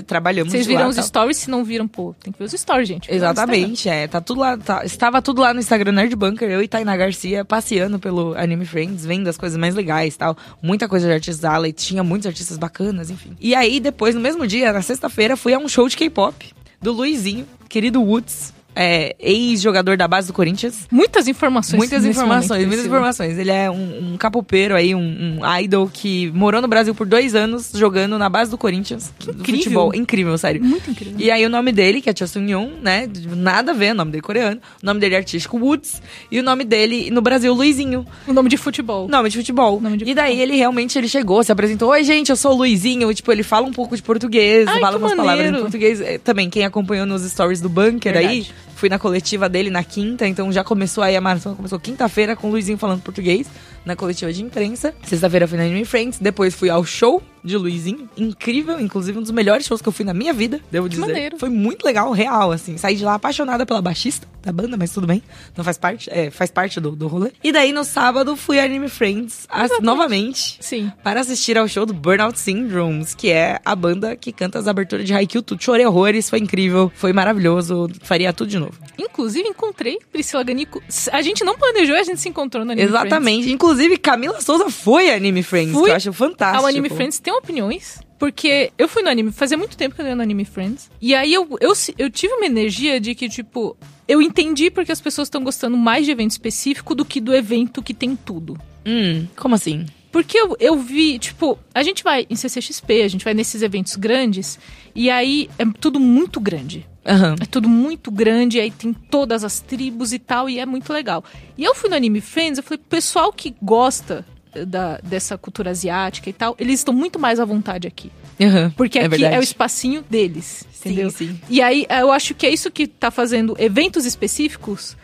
Trabalhamos 0.06 0.52
Vocês 0.52 0.66
de 0.66 0.74
lá, 0.74 0.80
viram 0.80 0.90
os 0.90 0.96
tal. 0.98 1.06
stories? 1.06 1.38
Se 1.38 1.50
não 1.50 1.64
viram, 1.64 1.88
pô, 1.88 2.14
tem 2.22 2.34
que 2.34 2.38
ver 2.40 2.46
os 2.46 2.52
stories, 2.52 2.88
gente. 2.88 3.10
Exatamente, 3.12 3.88
é. 3.88 4.08
Tá 4.08 4.20
tudo 4.20 4.42
lá. 4.42 4.58
tá- 4.58 4.84
estava 4.84 5.22
tudo 5.22 5.42
lá 5.42 5.54
no 5.54 5.60
Instagram 5.62 5.94
Nerd 5.94 6.16
Bunker, 6.16 6.50
eu 6.50 6.62
e 6.62 6.68
Tainá 6.68 6.96
Garcia 6.98 7.46
passeando 7.46 7.98
pelo 7.98 8.34
Anime 8.38 8.66
Friends, 8.66 9.06
vendo 9.06 9.30
as 9.30 9.38
coisas 9.38 9.58
mais 9.58 9.74
legais 9.74 10.16
e 10.16 10.18
tal. 10.18 10.38
Muita 10.62 10.88
coisa 10.88 11.08
de 11.08 11.14
artistas 11.14 11.40
lá, 11.50 11.66
e 11.68 11.72
tinha 11.72 12.04
muitos 12.04 12.28
artistas 12.28 12.58
bacanas, 12.58 13.10
enfim. 13.10 13.36
E 13.40 13.56
aí, 13.56 13.80
depois, 13.80 14.14
no 14.14 14.22
mesmo 14.22 14.46
dia, 14.46 14.74
na 14.74 14.82
sexta-feira, 14.82 15.38
fui 15.38 15.54
a 15.54 15.58
um 15.58 15.68
show 15.70 15.88
de 15.88 15.96
K-pop 15.96 16.46
do 16.82 16.92
Luizinho, 16.92 17.46
querido 17.70 18.02
Woods. 18.04 18.54
É, 18.76 19.16
ex-jogador 19.20 19.98
da 19.98 20.08
base 20.08 20.28
do 20.28 20.34
Corinthians. 20.34 20.88
Muitas 20.92 21.28
informações. 21.28 21.78
Muitas 21.78 22.06
informações, 22.06 22.50
momento, 22.50 22.68
muitas 22.68 22.86
informações. 22.86 23.38
Ele 23.38 23.52
é 23.52 23.70
um, 23.70 24.14
um 24.14 24.18
capopeiro 24.18 24.76
aí, 24.76 24.96
um, 24.96 25.40
um 25.42 25.56
idol 25.60 25.90
que 25.92 26.32
morou 26.32 26.62
no 26.62 26.68
Brasil 26.68 26.94
por 26.96 27.06
dois 27.06 27.36
anos 27.36 27.72
jogando 27.74 28.18
na 28.18 28.30
base 28.30 28.50
do 28.52 28.58
Corinthians. 28.58 29.14
Que 29.20 29.30
incrível. 29.32 29.58
Futebol. 29.64 29.96
Incrível, 29.96 30.38
sério. 30.38 30.64
Muito 30.64 30.90
incrível. 30.90 31.16
E 31.18 31.30
aí 31.32 31.46
o 31.46 31.50
nome 31.50 31.72
dele, 31.72 32.02
que 32.02 32.10
é 32.10 32.16
Cha 32.16 32.28
Sung 32.28 32.52
Yoon, 32.52 32.70
né? 32.82 33.10
Nada 33.36 33.72
a 33.72 33.76
ver, 33.76 33.92
o 33.92 33.96
nome 33.96 34.12
dele 34.12 34.20
é 34.20 34.26
coreano. 34.26 34.62
O 34.82 34.86
nome 34.86 35.00
dele 35.00 35.16
é 35.16 35.18
artístico 35.18 35.58
Woods. 35.58 36.02
E 36.32 36.40
o 36.40 36.44
nome 36.44 36.64
dele, 36.64 37.10
no 37.12 37.22
Brasil, 37.22 37.54
Luizinho. 37.54 38.06
O 38.28 38.34
nome 38.34 38.50
de 38.50 38.58
futebol. 38.58 39.08
Nome 39.08 39.30
de 39.30 39.38
futebol. 39.38 39.80
Nome 39.80 39.98
de 39.98 40.06
e 40.10 40.14
daí 40.14 40.32
futebol. 40.32 40.44
ele 40.44 40.56
realmente 40.58 40.98
ele 40.98 41.08
chegou, 41.08 41.44
se 41.44 41.52
apresentou. 41.52 41.90
Oi, 41.92 42.04
gente, 42.04 42.30
eu 42.30 42.36
sou 42.36 42.54
o 42.54 42.56
Luizinho. 42.58 43.12
E, 43.12 43.16
tipo, 43.16 43.32
ele 43.32 43.44
fala 43.44 43.66
um 43.68 43.72
pouco 43.72 43.96
de 43.96 44.02
português, 44.02 44.68
Ai, 44.68 44.80
fala 44.80 44.98
umas 44.98 45.14
palavras 45.14 45.40
em 45.40 45.52
maneiro. 45.52 45.62
português. 45.62 46.02
É, 46.02 46.18
Também, 46.18 46.50
quem 46.50 46.66
acompanhou 46.66 47.06
nos 47.06 47.22
stories 47.24 47.62
do 47.62 47.70
Bunker 47.70 48.16
aí, 48.18 48.42
Verdade. 48.42 48.54
Fui 48.84 48.90
na 48.90 49.00
coletiva 49.00 49.48
dele 49.48 49.70
na 49.70 49.82
quinta, 49.82 50.28
então 50.28 50.52
já 50.52 50.62
começou 50.62 51.02
aí 51.06 51.16
a 51.16 51.22
maratona, 51.22 51.56
começou 51.56 51.80
quinta-feira 51.80 52.36
com 52.36 52.50
o 52.50 52.52
Luizinho 52.52 52.78
falando 52.78 53.02
português 53.02 53.48
na 53.86 53.96
coletiva 53.96 54.32
de 54.32 54.42
imprensa. 54.44 54.94
Sexta-feira 55.04 55.48
fui 55.48 55.58
na 55.58 55.64
Anime 55.66 55.86
Friends, 55.86 56.20
depois 56.20 56.54
fui 56.54 56.70
ao 56.70 56.84
show 56.86 57.22
de 57.44 57.58
Luizinho, 57.58 58.10
incrível, 58.16 58.80
inclusive 58.80 59.18
um 59.20 59.22
dos 59.22 59.32
melhores 59.32 59.66
shows 59.66 59.82
que 59.82 59.88
eu 59.90 59.92
fui 59.92 60.06
na 60.06 60.14
minha 60.14 60.32
vida, 60.32 60.62
devo 60.72 60.88
dizer. 60.88 61.02
maneiro. 61.02 61.38
Foi 61.38 61.50
muito 61.50 61.84
legal, 61.84 62.10
real, 62.14 62.54
assim. 62.54 62.78
Saí 62.78 62.96
de 62.96 63.04
lá 63.04 63.16
apaixonada 63.16 63.66
pela 63.66 63.82
baixista 63.82 64.26
da 64.42 64.50
banda, 64.54 64.78
mas 64.78 64.92
tudo 64.94 65.06
bem. 65.06 65.22
Não 65.58 65.62
faz 65.64 65.78
parte, 65.78 66.10
é, 66.10 66.32
faz 66.32 66.50
parte 66.50 66.80
do, 66.80 66.92
do 66.96 67.06
rolê. 67.08 67.32
E 67.44 67.52
daí 67.52 67.74
no 67.74 67.84
sábado 67.84 68.38
fui 68.38 68.60
a 68.60 68.64
Anime 68.64 68.88
Friends 68.88 69.46
as- 69.50 69.72
novamente 69.82 70.58
Sim. 70.62 70.90
para 71.04 71.20
assistir 71.20 71.58
ao 71.58 71.68
show 71.68 71.86
do 71.86 71.94
Burnout 71.94 72.40
Syndromes, 72.40 73.14
que 73.14 73.30
é 73.30 73.60
a 73.66 73.76
banda 73.76 74.16
que 74.16 74.32
canta 74.32 74.58
as 74.60 74.68
aberturas 74.68 75.06
de 75.06 75.14
Haikyuu. 75.14 75.44
Tudo 75.44 75.62
chorei 75.62 75.86
horrores, 75.86 76.30
foi 76.30 76.40
incrível, 76.40 76.90
foi 76.96 77.12
maravilhoso, 77.12 77.90
faria 78.04 78.32
tudo 78.32 78.50
de 78.50 78.58
novo. 78.60 78.74
Inclusive, 78.98 79.50
encontrei 79.50 80.00
Priscila 80.14 80.44
Ganico. 80.44 80.82
A 81.12 81.22
gente 81.22 81.44
não 81.44 81.58
planejou, 81.58 81.96
a 81.98 82.04
gente 82.04 82.22
se 82.22 82.30
encontrou 82.30 82.64
no 82.64 82.72
Anime 82.72 82.88
Exatamente. 82.88 83.52
Inclusive, 83.52 83.73
Camila 84.02 84.42
Souza 84.42 84.70
foi 84.70 85.12
a 85.12 85.16
Anime 85.16 85.44
Friends, 85.44 85.74
Fui 85.74 85.86
que 85.86 85.90
eu 85.92 85.96
acho 85.96 86.14
fantástico. 86.14 86.64
Ao 86.64 86.68
Anime 86.68 86.90
Friends 86.90 87.20
tem 87.20 87.34
opiniões. 87.34 88.00
Porque 88.20 88.72
eu 88.78 88.88
fui 88.88 89.04
no 89.04 89.10
anime, 89.10 89.34
fazia 89.34 89.58
muito 89.58 89.76
tempo 89.76 89.96
que 89.96 90.02
eu 90.02 90.06
ia 90.06 90.16
no 90.16 90.22
Anime 90.22 90.46
Friends. 90.46 90.90
E 91.02 91.14
aí 91.14 91.34
eu, 91.34 91.46
eu, 91.60 91.74
eu 91.98 92.10
tive 92.10 92.34
uma 92.34 92.46
energia 92.46 92.98
de 92.98 93.14
que, 93.14 93.28
tipo, 93.28 93.76
eu 94.08 94.22
entendi 94.22 94.72
porque 94.72 94.94
as 94.94 95.02
pessoas 95.02 95.28
estão 95.28 95.44
gostando 95.44 95.76
mais 95.76 96.06
de 96.06 96.12
evento 96.12 96.32
específico 96.32 96.96
do 96.96 97.04
que 97.04 97.20
do 97.20 97.36
evento 97.36 97.84
que 97.84 97.94
tem 97.94 98.16
tudo. 98.16 98.58
Hum, 98.86 99.28
como 99.36 99.56
assim? 99.56 99.86
Porque 100.10 100.38
eu, 100.38 100.56
eu 100.60 100.78
vi, 100.78 101.20
tipo, 101.20 101.60
a 101.74 101.84
gente 101.84 102.04
vai 102.04 102.26
em 102.30 102.36
CCXP, 102.36 103.02
a 103.02 103.08
gente 103.08 103.26
vai 103.26 103.34
nesses 103.34 103.62
eventos 103.62 103.96
grandes, 103.96 104.60
e 104.94 105.10
aí 105.10 105.50
é 105.58 105.66
tudo 105.80 106.00
muito 106.00 106.40
grande. 106.40 106.88
Aham. 107.06 107.36
É 107.42 107.46
tudo 107.46 107.68
muito 107.68 108.10
grande, 108.12 108.60
aí 108.60 108.72
tem 108.72 108.94
todas 108.94 109.44
as 109.44 109.60
tribos 109.60 110.14
e 110.14 110.20
tal, 110.20 110.50
e 110.50 110.60
é 110.60 110.66
muito 110.66 110.92
legal. 110.94 111.24
E 111.58 111.64
eu 111.64 111.76
fui 111.76 111.90
no 111.90 111.96
Anime 111.96 112.22
Friends, 112.22 112.58
eu 112.58 112.64
falei, 112.64 112.82
pessoal 112.90 113.32
que 113.34 113.54
gosta 113.62 114.26
da, 114.68 115.00
dessa 115.04 115.38
cultura 115.38 115.72
asiática 115.72 116.30
e 116.30 116.34
tal, 116.34 116.56
eles 116.60 116.80
estão 116.80 116.94
muito 116.94 117.20
mais 117.20 117.40
à 117.40 117.46
vontade 117.46 117.88
aqui. 117.88 118.12
Aham. 118.42 118.72
Porque 118.78 118.98
É 119.00 119.02
aqui 119.02 119.10
verdade. 119.18 119.36
é 119.36 119.40
o 119.40 119.44
espacinho 119.44 120.04
deles, 120.10 120.66
Sim, 120.72 120.90
entendeu? 120.92 121.10
sim. 121.12 121.40
E 121.50 121.62
aí 121.62 121.86
eu 121.90 122.12
acho 122.12 122.34
que 122.34 122.46
é 122.46 122.50
isso 122.52 122.72
que 122.72 122.88
tá 122.88 123.12
fazendo 123.12 123.56
eventos 123.60 124.06
específicos 124.06 124.96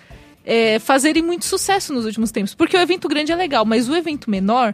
é, 0.46 0.80
fazerem 0.80 1.22
muito 1.22 1.46
sucesso 1.46 1.94
nos 1.94 2.06
últimos 2.06 2.32
tempos. 2.32 2.56
Porque 2.56 2.76
o 2.76 2.80
evento 2.80 3.08
grande 3.08 3.32
é 3.32 3.36
legal, 3.36 3.66
mas 3.66 3.88
o 3.90 3.96
evento 3.96 4.30
menor, 4.32 4.74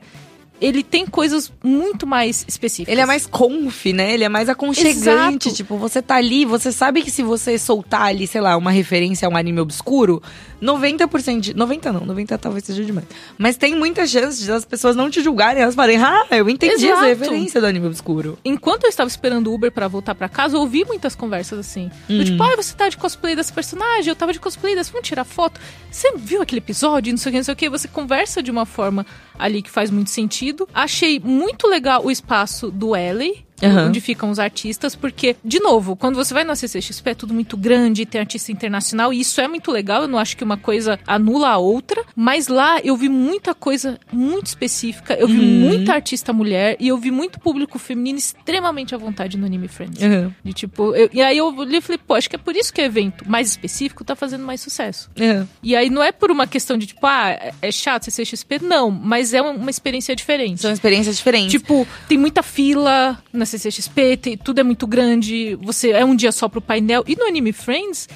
ele 0.62 0.84
tem 0.84 1.06
coisas 1.06 1.52
muito 1.64 2.08
mais 2.08 2.46
específicas. 2.48 2.92
Ele 2.92 3.02
é 3.02 3.06
mais 3.06 3.26
conf, 3.28 3.86
né? 3.94 4.14
Ele 4.14 4.24
é 4.24 4.30
mais 4.30 4.48
aconchegante. 4.50 5.50
Exato. 5.50 5.54
Tipo, 5.54 5.78
você 5.78 6.02
tá 6.02 6.16
ali, 6.16 6.46
você 6.46 6.72
sabe 6.72 7.02
que 7.02 7.12
se 7.12 7.22
você 7.24 7.58
soltar 7.58 8.04
ali, 8.04 8.26
sei 8.26 8.42
lá, 8.42 8.56
uma 8.56 8.72
referência 8.72 9.28
a 9.28 9.30
um 9.32 9.36
anime 9.36 9.60
obscuro, 9.60 10.22
90% 10.62 11.40
de. 11.40 11.54
90 11.54 11.92
não, 11.94 12.06
90 12.06 12.38
talvez 12.38 12.64
seja 12.64 12.84
demais. 12.84 13.06
Mas 13.38 13.58
tem 13.58 13.76
muita 13.76 14.08
chance 14.08 14.46
das 14.46 14.66
pessoas 14.66 14.96
não 14.96 15.10
te 15.10 15.22
julgarem. 15.22 15.62
Elas 15.62 15.76
falarem, 15.76 15.98
ah, 15.98 16.26
eu 16.32 16.50
entendi 16.50 16.88
essa 16.88 17.08
Exato. 17.08 17.22
referência 17.22 17.60
do 17.62 17.68
anime 17.68 17.88
obscuro. 17.88 18.38
Enquanto 18.44 18.84
eu 18.86 18.90
estava 18.90 19.10
esperando 19.10 19.48
o 19.48 19.54
Uber 19.54 19.72
pra 19.72 19.88
voltar 19.88 20.16
pra 20.16 20.30
casa, 20.30 20.56
eu 20.56 20.62
ouvi 20.62 20.86
muitas 20.86 21.16
conversas 21.16 21.60
assim. 21.60 21.92
Do 22.08 22.16
Hum. 22.22 22.24
tipo, 22.24 22.42
ai, 22.44 22.56
você 22.56 22.74
tá 22.76 22.90
de 22.90 22.98
cosplay 22.98 23.36
desse 23.36 23.52
personagem, 23.54 24.08
eu 24.10 24.16
tava 24.16 24.32
de 24.34 24.40
cosplay 24.40 24.76
desse, 24.76 24.92
vamos 24.92 25.08
tirar 25.08 25.24
foto. 25.26 25.60
Você 25.92 26.14
viu 26.16 26.42
aquele 26.42 26.60
episódio, 26.60 27.12
não 27.12 27.18
sei 27.18 27.30
o 27.30 27.32
que, 27.34 27.38
não 27.38 27.44
sei 27.44 27.54
o 27.54 27.58
que. 27.58 27.70
Você 27.70 27.88
conversa 27.88 28.42
de 28.42 28.50
uma 28.52 28.66
forma 28.66 29.06
ali 29.38 29.62
que 29.62 29.70
faz 29.70 29.90
muito 29.92 30.10
sentido. 30.10 30.68
Achei 30.74 31.20
muito 31.20 31.68
legal 31.68 32.06
o 32.06 32.12
espaço 32.12 32.72
do 32.72 32.96
Ellie. 32.96 33.46
Aham. 33.64 33.88
Onde 33.88 34.02
ficam 34.02 34.30
os 34.30 34.40
artistas, 34.40 34.96
porque, 34.96 35.36
de 35.44 35.60
novo, 35.60 35.96
quando 35.96 36.16
você 36.16 36.34
vai 36.34 36.44
na 36.44 36.56
CCXP 36.56 37.10
é 37.12 37.14
tudo 37.16 37.34
muito 37.34 37.56
grande, 37.56 38.06
tem 38.06 38.20
artista 38.20 38.52
internacional, 38.52 39.14
e 39.14 39.20
isso 39.22 39.40
é 39.40 39.48
muito 39.48 39.72
legal. 39.72 40.02
Eu 40.04 40.08
não 40.08 40.20
acho 40.20 40.36
que 40.36 40.44
uma 40.44 40.58
coisa 40.58 41.00
anula 41.08 41.50
a 41.50 41.58
outra, 41.58 42.04
mas 42.16 42.48
lá 42.48 42.80
eu 42.84 42.96
vi 42.98 43.08
muita 43.10 43.54
coisa 43.56 43.98
muito 44.12 44.48
específica, 44.48 45.14
eu 45.14 45.28
vi 45.28 45.40
Uhum. 45.40 45.46
muita 45.70 45.94
artista 45.94 46.34
mulher 46.34 46.76
e 46.80 46.88
eu 46.90 46.98
vi 46.98 47.12
muito 47.12 47.40
público 47.40 47.80
feminino 47.80 48.18
extremamente 48.18 48.94
à 48.94 48.98
vontade 48.98 49.38
no 49.38 49.46
Anime 49.46 49.68
Friends. 49.68 50.02
Uhum. 50.02 50.32
De 50.44 50.54
tipo, 50.54 50.94
eu- 50.96 51.10
e 51.14 51.22
aí 51.22 51.38
eu 51.38 51.50
li 51.64 51.78
e 51.78 51.82
falei, 51.82 52.00
pô, 52.06 52.14
acho 52.16 52.30
que 52.30 52.36
é 52.36 52.40
por 52.40 52.56
isso 52.56 52.74
que 52.74 52.82
o 52.82 52.84
evento 52.86 53.30
mais 53.30 53.50
específico 53.50 54.04
tá 54.04 54.16
fazendo 54.16 54.44
mais 54.46 54.60
sucesso. 54.62 55.10
Uhum. 55.20 55.48
E 55.64 55.76
aí 55.76 55.90
não 55.90 56.04
é 56.04 56.12
por 56.12 56.30
uma 56.32 56.46
questão 56.48 56.78
de 56.78 56.88
tipo, 56.88 57.06
ah, 57.06 57.30
é- 57.62 57.72
chato 57.72 58.04
CCXP, 58.12 58.60
não, 58.62 58.92
mas 58.92 59.34
é 59.34 59.42
uma, 59.42 59.52
uma 59.52 59.70
experiência 59.70 60.16
diferente. 60.16 60.62
São 60.62 60.72
experiências 60.72 61.18
diferentes. 61.18 61.52
Tipo, 61.52 61.88
tem 62.08 62.18
muita 62.18 62.44
fila 62.44 63.18
na 63.32 63.45
CCXP, 63.46 64.18
tem- 64.18 64.38
tudo 64.38 64.60
é 64.60 64.64
muito 64.64 64.86
grande, 64.88 65.56
você 65.62 65.92
é 65.92 66.04
um 66.06 66.16
dia 66.16 66.32
só 66.32 66.48
pro 66.50 66.62
painel. 66.62 67.04
E 67.08 67.16
no 67.16 67.26
Anime 67.26 67.52
Friends, 67.54 68.08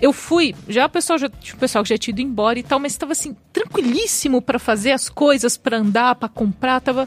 eu 0.00 0.12
fui, 0.12 0.54
já 0.68 0.86
o 0.86 0.88
pessoal 0.88 1.18
já, 1.18 1.28
tinha 1.28 1.54
o 1.54 1.58
pessoal 1.58 1.82
que 1.84 1.90
já 1.90 1.98
tinha 1.98 2.12
ido 2.12 2.22
embora 2.22 2.58
e 2.58 2.62
tal, 2.62 2.78
mas 2.78 2.96
tava 2.96 3.12
assim, 3.12 3.36
tranquilíssimo 3.52 4.40
pra 4.42 4.58
fazer 4.58 4.92
as 4.92 5.08
coisas, 5.08 5.56
pra 5.56 5.76
andar, 5.78 6.14
pra 6.14 6.28
comprar, 6.28 6.80
tava. 6.80 7.06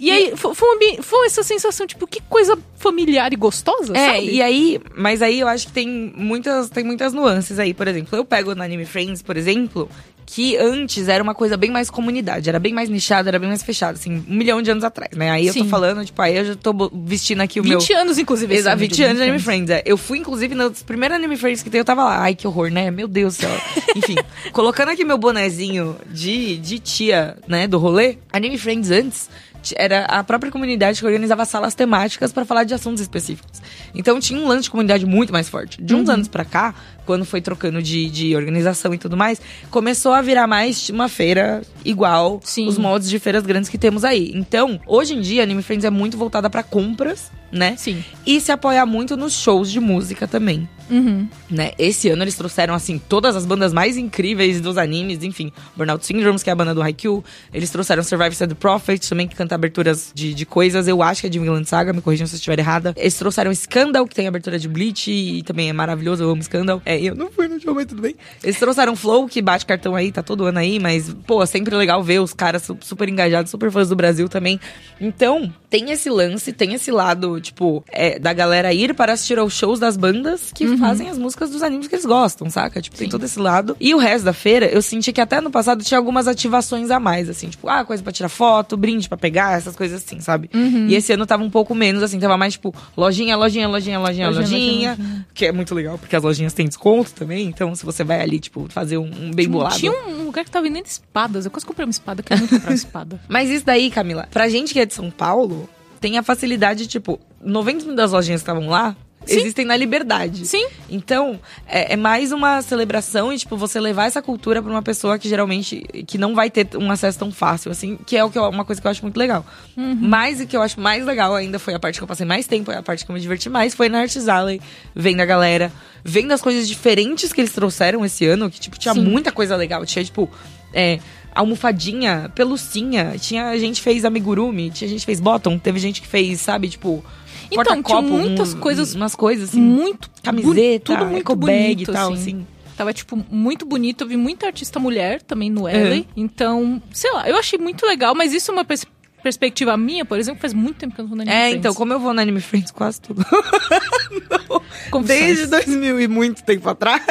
E 0.00 0.10
aí, 0.12 0.32
foi, 0.36 0.52
um 0.52 1.02
foi 1.02 1.26
essa 1.26 1.42
sensação, 1.42 1.84
tipo, 1.84 2.06
que 2.06 2.20
coisa 2.22 2.56
familiar 2.76 3.32
e 3.32 3.36
gostosa, 3.36 3.92
É, 3.96 4.06
sabe? 4.14 4.30
e 4.30 4.40
aí, 4.40 4.80
mas 4.96 5.20
aí 5.22 5.40
eu 5.40 5.48
acho 5.48 5.66
que 5.66 5.72
tem 5.72 5.88
muitas, 6.16 6.70
tem 6.70 6.84
muitas 6.84 7.12
nuances 7.12 7.58
aí. 7.58 7.74
Por 7.74 7.88
exemplo, 7.88 8.16
eu 8.16 8.24
pego 8.24 8.54
no 8.54 8.62
Anime 8.62 8.84
Friends, 8.84 9.20
por 9.22 9.36
exemplo, 9.36 9.90
que 10.30 10.58
antes 10.58 11.08
era 11.08 11.22
uma 11.22 11.34
coisa 11.34 11.56
bem 11.56 11.70
mais 11.70 11.88
comunidade, 11.88 12.50
era 12.50 12.58
bem 12.58 12.74
mais 12.74 12.90
nichada, 12.90 13.30
era 13.30 13.38
bem 13.38 13.48
mais 13.48 13.62
fechada, 13.62 13.94
assim, 13.98 14.22
um 14.28 14.34
milhão 14.34 14.60
de 14.60 14.70
anos 14.70 14.84
atrás, 14.84 15.16
né? 15.16 15.30
Aí 15.30 15.46
eu 15.46 15.54
tô 15.54 15.62
Sim. 15.62 15.68
falando, 15.70 16.04
tipo, 16.04 16.20
aí 16.20 16.36
eu 16.36 16.44
já 16.44 16.54
tô 16.54 16.90
vestindo 17.06 17.40
aqui 17.40 17.58
o 17.58 17.64
meu. 17.64 17.80
20 17.80 17.92
anos, 17.94 18.18
inclusive. 18.18 18.52
esse 18.52 18.60
Exato, 18.60 18.74
ano 18.74 18.80
20 18.80 19.02
anos 19.04 19.16
de 19.16 19.22
Anime 19.22 19.38
Friends. 19.38 19.70
é. 19.70 19.82
Eu 19.86 19.96
fui, 19.96 20.18
inclusive, 20.18 20.54
nos 20.54 20.82
primeiros 20.82 21.16
Anime 21.16 21.34
Friends 21.34 21.62
que 21.62 21.70
tem, 21.70 21.78
eu 21.78 21.84
tava 21.84 22.04
lá. 22.04 22.20
Ai, 22.20 22.34
que 22.34 22.46
horror, 22.46 22.70
né? 22.70 22.90
Meu 22.90 23.08
Deus 23.08 23.38
do 23.38 23.40
céu. 23.40 23.50
Enfim, 23.96 24.16
colocando 24.52 24.90
aqui 24.90 25.02
meu 25.02 25.16
bonezinho 25.16 25.96
de, 26.10 26.58
de 26.58 26.78
tia, 26.78 27.38
né, 27.48 27.66
do 27.66 27.78
rolê. 27.78 28.18
Anime 28.30 28.58
Friends 28.58 28.90
antes 28.90 29.30
era 29.76 30.04
a 30.04 30.22
própria 30.22 30.52
comunidade 30.52 31.00
que 31.00 31.06
organizava 31.06 31.44
salas 31.44 31.74
temáticas 31.74 32.32
pra 32.32 32.44
falar 32.44 32.64
de 32.64 32.72
assuntos 32.74 33.00
específicos. 33.02 33.60
Então 33.94 34.20
tinha 34.20 34.38
um 34.38 34.46
lance 34.46 34.64
de 34.64 34.70
comunidade 34.70 35.04
muito 35.04 35.32
mais 35.32 35.48
forte. 35.48 35.82
De 35.82 35.94
uns 35.94 36.06
Uhum. 36.08 36.14
anos 36.14 36.28
pra 36.28 36.44
cá, 36.44 36.74
quando 37.08 37.24
foi 37.24 37.40
trocando 37.40 37.82
de, 37.82 38.10
de 38.10 38.36
organização 38.36 38.92
e 38.92 38.98
tudo 38.98 39.16
mais, 39.16 39.40
começou 39.70 40.12
a 40.12 40.20
virar 40.20 40.46
mais 40.46 40.90
uma 40.90 41.08
feira 41.08 41.62
igual 41.82 42.38
Sim. 42.44 42.68
os 42.68 42.76
moldes 42.76 43.08
de 43.08 43.18
feiras 43.18 43.46
grandes 43.46 43.70
que 43.70 43.78
temos 43.78 44.04
aí. 44.04 44.30
Então, 44.34 44.78
hoje 44.86 45.14
em 45.14 45.20
dia, 45.22 45.42
Anime 45.42 45.62
Friends 45.62 45.86
é 45.86 45.90
muito 45.90 46.18
voltada 46.18 46.50
pra 46.50 46.62
compras, 46.62 47.30
né? 47.50 47.76
Sim. 47.78 48.04
E 48.26 48.38
se 48.42 48.52
apoiar 48.52 48.84
muito 48.84 49.16
nos 49.16 49.32
shows 49.32 49.70
de 49.70 49.80
música 49.80 50.28
também. 50.28 50.68
Uhum. 50.90 51.28
Né? 51.50 51.72
Esse 51.78 52.08
ano 52.08 52.22
eles 52.22 52.34
trouxeram, 52.34 52.74
assim, 52.74 52.98
todas 52.98 53.36
as 53.36 53.44
bandas 53.44 53.72
mais 53.72 53.96
incríveis 53.96 54.60
dos 54.60 54.78
animes, 54.78 55.22
enfim. 55.22 55.52
Burnout 55.76 56.04
Syndromes, 56.04 56.42
que 56.42 56.50
é 56.50 56.52
a 56.52 56.56
banda 56.56 56.74
do 56.74 56.82
Haikyuu. 56.82 57.22
Eles 57.52 57.70
trouxeram 57.70 58.02
Survive 58.02 58.34
Said 58.34 58.50
the 58.50 58.54
Prophet, 58.54 59.06
também, 59.08 59.28
que 59.28 59.36
canta 59.36 59.54
aberturas 59.54 60.10
de, 60.14 60.32
de 60.34 60.46
coisas. 60.46 60.88
Eu 60.88 61.02
acho 61.02 61.20
que 61.20 61.26
é 61.26 61.30
de 61.30 61.38
Vinland 61.38 61.68
Saga, 61.68 61.92
me 61.92 62.00
corrijam 62.00 62.26
se 62.26 62.34
eu 62.34 62.38
estiver 62.38 62.58
errada. 62.58 62.94
Eles 62.96 63.14
trouxeram 63.14 63.54
Scandal, 63.54 64.06
que 64.06 64.14
tem 64.14 64.26
abertura 64.26 64.58
de 64.58 64.68
Bleach, 64.68 65.10
e 65.10 65.42
também 65.42 65.68
é 65.68 65.72
maravilhoso, 65.72 66.22
eu 66.22 66.30
amo 66.30 66.42
Scandal. 66.42 66.80
É, 66.84 66.97
eu 67.06 67.14
não 67.14 67.30
fui 67.30 67.48
no 67.48 67.60
show, 67.60 67.74
mas 67.74 67.86
tudo 67.86 68.02
bem. 68.02 68.14
Eles 68.42 68.58
trouxeram 68.58 68.94
Flow, 68.96 69.26
que 69.28 69.40
bate 69.40 69.64
cartão 69.66 69.94
aí, 69.94 70.10
tá 70.12 70.22
todo 70.22 70.44
ano 70.44 70.58
aí, 70.58 70.78
mas, 70.78 71.14
pô, 71.26 71.42
é 71.42 71.46
sempre 71.46 71.74
legal 71.76 72.02
ver 72.02 72.20
os 72.20 72.32
caras 72.34 72.62
su- 72.62 72.78
super 72.80 73.08
engajados, 73.08 73.50
super 73.50 73.70
fãs 73.70 73.88
do 73.88 73.96
Brasil 73.96 74.28
também. 74.28 74.60
Então, 75.00 75.52
tem 75.70 75.90
esse 75.90 76.08
lance, 76.08 76.52
tem 76.52 76.74
esse 76.74 76.90
lado, 76.90 77.40
tipo, 77.40 77.84
é, 77.90 78.18
da 78.18 78.32
galera 78.32 78.72
ir 78.72 78.94
para 78.94 79.12
assistir 79.12 79.38
aos 79.38 79.52
shows 79.52 79.78
das 79.78 79.96
bandas 79.96 80.50
que 80.54 80.76
fazem 80.78 81.08
as 81.08 81.18
músicas 81.18 81.50
dos 81.50 81.62
animes 81.62 81.88
que 81.88 81.94
eles 81.94 82.06
gostam, 82.06 82.48
saca? 82.50 82.80
Tipo, 82.80 82.96
tem 82.96 83.08
todo 83.08 83.24
esse 83.24 83.38
lado. 83.38 83.76
E 83.80 83.94
o 83.94 83.98
resto 83.98 84.24
da 84.24 84.32
feira, 84.32 84.66
eu 84.66 84.80
senti 84.80 85.12
que 85.12 85.20
até 85.20 85.40
no 85.40 85.50
passado 85.50 85.84
tinha 85.84 85.98
algumas 85.98 86.26
ativações 86.26 86.90
a 86.90 86.98
mais, 86.98 87.28
assim, 87.28 87.48
tipo, 87.48 87.68
ah, 87.68 87.84
coisa 87.84 88.02
pra 88.02 88.12
tirar 88.12 88.28
foto, 88.28 88.76
brinde 88.76 89.08
pra 89.08 89.18
pegar, 89.18 89.58
essas 89.58 89.76
coisas 89.76 90.02
assim, 90.04 90.20
sabe? 90.20 90.50
E 90.88 90.94
esse 90.94 91.12
ano 91.12 91.26
tava 91.26 91.42
um 91.42 91.50
pouco 91.50 91.74
menos, 91.74 92.02
assim, 92.02 92.18
tava 92.18 92.36
mais, 92.36 92.54
tipo, 92.54 92.74
lojinha, 92.96 93.36
lojinha, 93.36 93.68
lojinha, 93.68 93.98
lojinha, 93.98 94.30
Lojinha, 94.30 94.96
lojinha. 94.96 95.26
Que 95.34 95.46
é 95.46 95.52
muito 95.52 95.74
legal, 95.74 95.98
porque 95.98 96.16
as 96.16 96.22
lojinhas 96.22 96.52
têm 96.52 96.66
desconto 96.66 97.12
também, 97.12 97.46
então 97.46 97.74
se 97.74 97.84
você 97.84 98.02
vai 98.04 98.20
ali, 98.20 98.38
tipo, 98.40 98.66
fazer 98.70 98.98
um, 98.98 99.04
um 99.04 99.30
bem 99.30 99.48
bolado. 99.48 99.76
Tinha 99.76 99.92
um 99.92 100.24
lugar 100.24 100.44
que 100.44 100.50
tava 100.50 100.64
vendendo 100.64 100.86
espadas. 100.86 101.44
Eu 101.44 101.50
quase 101.50 101.66
comprei 101.66 101.84
uma 101.84 101.90
espada, 101.90 102.22
que 102.22 102.32
eu 102.32 102.38
não 102.38 102.46
comprar 102.46 102.70
uma 102.70 102.74
espada. 102.74 103.20
Mas 103.28 103.50
isso 103.50 103.64
daí, 103.64 103.90
Camila, 103.90 104.26
pra 104.30 104.48
gente 104.48 104.72
que 104.72 104.80
é 104.80 104.86
de 104.86 104.94
São 104.94 105.10
Paulo, 105.10 105.57
tem 106.00 106.18
a 106.18 106.22
facilidade, 106.22 106.86
tipo, 106.86 107.18
90% 107.44 107.94
das 107.94 108.12
lojinhas 108.12 108.40
que 108.42 108.50
estavam 108.50 108.68
lá 108.68 108.96
Sim. 109.26 109.36
existem 109.40 109.64
na 109.66 109.76
liberdade. 109.76 110.46
Sim. 110.46 110.66
Então, 110.88 111.38
é, 111.66 111.92
é 111.92 111.96
mais 111.96 112.32
uma 112.32 112.62
celebração 112.62 113.30
e, 113.32 113.36
tipo, 113.38 113.56
você 113.56 113.78
levar 113.78 114.06
essa 114.06 114.22
cultura 114.22 114.62
pra 114.62 114.70
uma 114.70 114.80
pessoa 114.82 115.18
que 115.18 115.28
geralmente 115.28 115.80
que 116.06 116.16
não 116.16 116.34
vai 116.34 116.48
ter 116.50 116.68
um 116.76 116.90
acesso 116.90 117.18
tão 117.18 117.30
fácil, 117.30 117.70
assim, 117.70 117.98
que 118.06 118.16
é 118.16 118.24
o 118.24 118.30
que 118.30 118.38
eu- 118.38 118.48
uma 118.48 118.64
coisa 118.64 118.80
que 118.80 118.86
eu 118.86 118.90
acho 118.90 119.02
muito 119.02 119.16
legal. 119.18 119.44
Mas 119.76 120.40
o 120.40 120.46
que 120.46 120.56
eu 120.56 120.62
acho 120.62 120.80
mais 120.80 121.04
legal 121.04 121.34
ainda 121.34 121.58
foi 121.58 121.74
a 121.74 121.78
parte 121.78 121.98
que 121.98 122.04
eu 122.04 122.08
passei 122.08 122.24
mais 122.24 122.46
tempo, 122.46 122.70
a 122.70 122.82
parte 122.82 123.04
que 123.04 123.10
eu 123.10 123.14
me 123.14 123.20
diverti 123.20 123.50
mais, 123.50 123.74
foi 123.74 123.88
na 123.88 124.00
Arts 124.00 124.28
Alley, 124.28 124.60
vendo 124.94 125.20
a 125.20 125.26
galera, 125.26 125.70
vendo 126.02 126.32
as 126.32 126.40
coisas 126.40 126.66
diferentes 126.66 127.32
que 127.32 127.40
eles 127.40 127.52
trouxeram 127.52 128.04
esse 128.04 128.24
ano, 128.24 128.48
que, 128.50 128.58
tipo, 128.60 128.78
tinha 128.78 128.94
Sim. 128.94 129.02
muita 129.04 129.30
coisa 129.30 129.56
legal. 129.56 129.84
Tinha, 129.84 130.04
tipo, 130.04 130.30
é, 130.72 131.00
almofadinha, 131.40 132.30
pelucinha, 132.34 133.14
tinha 133.18 133.56
gente 133.58 133.76
que 133.76 133.82
fez 133.82 134.04
amigurumi, 134.04 134.70
tinha 134.70 134.88
gente 134.88 135.00
que 135.00 135.06
fez 135.06 135.20
bottom, 135.20 135.58
teve 135.58 135.78
gente 135.78 136.00
que 136.02 136.06
fez, 136.08 136.40
sabe, 136.40 136.68
tipo, 136.68 137.04
Então, 137.50 137.82
tinha 137.82 138.02
muitas 138.02 138.52
um- 138.54 138.58
coisas 138.60 138.94
umas 138.94 139.14
coisas 139.14 139.50
assim, 139.50 139.60
muito 139.60 140.10
camiseta, 140.22 140.84
tudo 140.84 141.06
muito 141.06 141.34
bag 141.36 141.82
e 141.82 141.86
tal, 141.86 142.12
assim. 142.12 142.20
assim. 142.22 142.46
Tava, 142.76 142.92
tipo, 142.92 143.16
muito 143.28 143.66
bonito. 143.66 144.02
Eu 144.04 144.08
vi 144.08 144.16
muita 144.16 144.46
artista 144.46 144.78
mulher 144.78 145.20
também 145.22 145.50
no 145.50 145.68
Ellen. 145.68 146.06
Então, 146.16 146.80
sei 146.92 147.10
lá, 147.12 147.28
eu 147.28 147.36
achei 147.36 147.58
muito 147.58 147.84
legal, 147.84 148.14
mas 148.14 148.32
isso 148.32 148.52
é 148.52 148.54
uma 148.54 148.64
pers- 148.64 148.84
perspectiva 149.20 149.76
minha, 149.76 150.04
por 150.04 150.16
exemplo, 150.16 150.40
faz 150.40 150.52
muito 150.54 150.76
tempo 150.76 150.94
que 150.94 151.00
eu 151.00 151.02
não 151.04 151.08
vou 151.08 151.16
na 151.16 151.22
Anime 151.24 151.36
É, 151.36 151.40
Friends. 151.48 151.58
então, 151.58 151.74
como 151.74 151.92
eu 151.92 151.98
vou 151.98 152.14
no 152.14 152.20
Anime 152.20 152.40
Friends 152.40 152.70
quase 152.70 153.00
tudo. 153.00 153.24
Desde 155.04 155.46
2000 155.46 156.00
e 156.00 156.08
muito 156.08 156.42
tempo 156.44 156.68
atrás. 156.68 157.02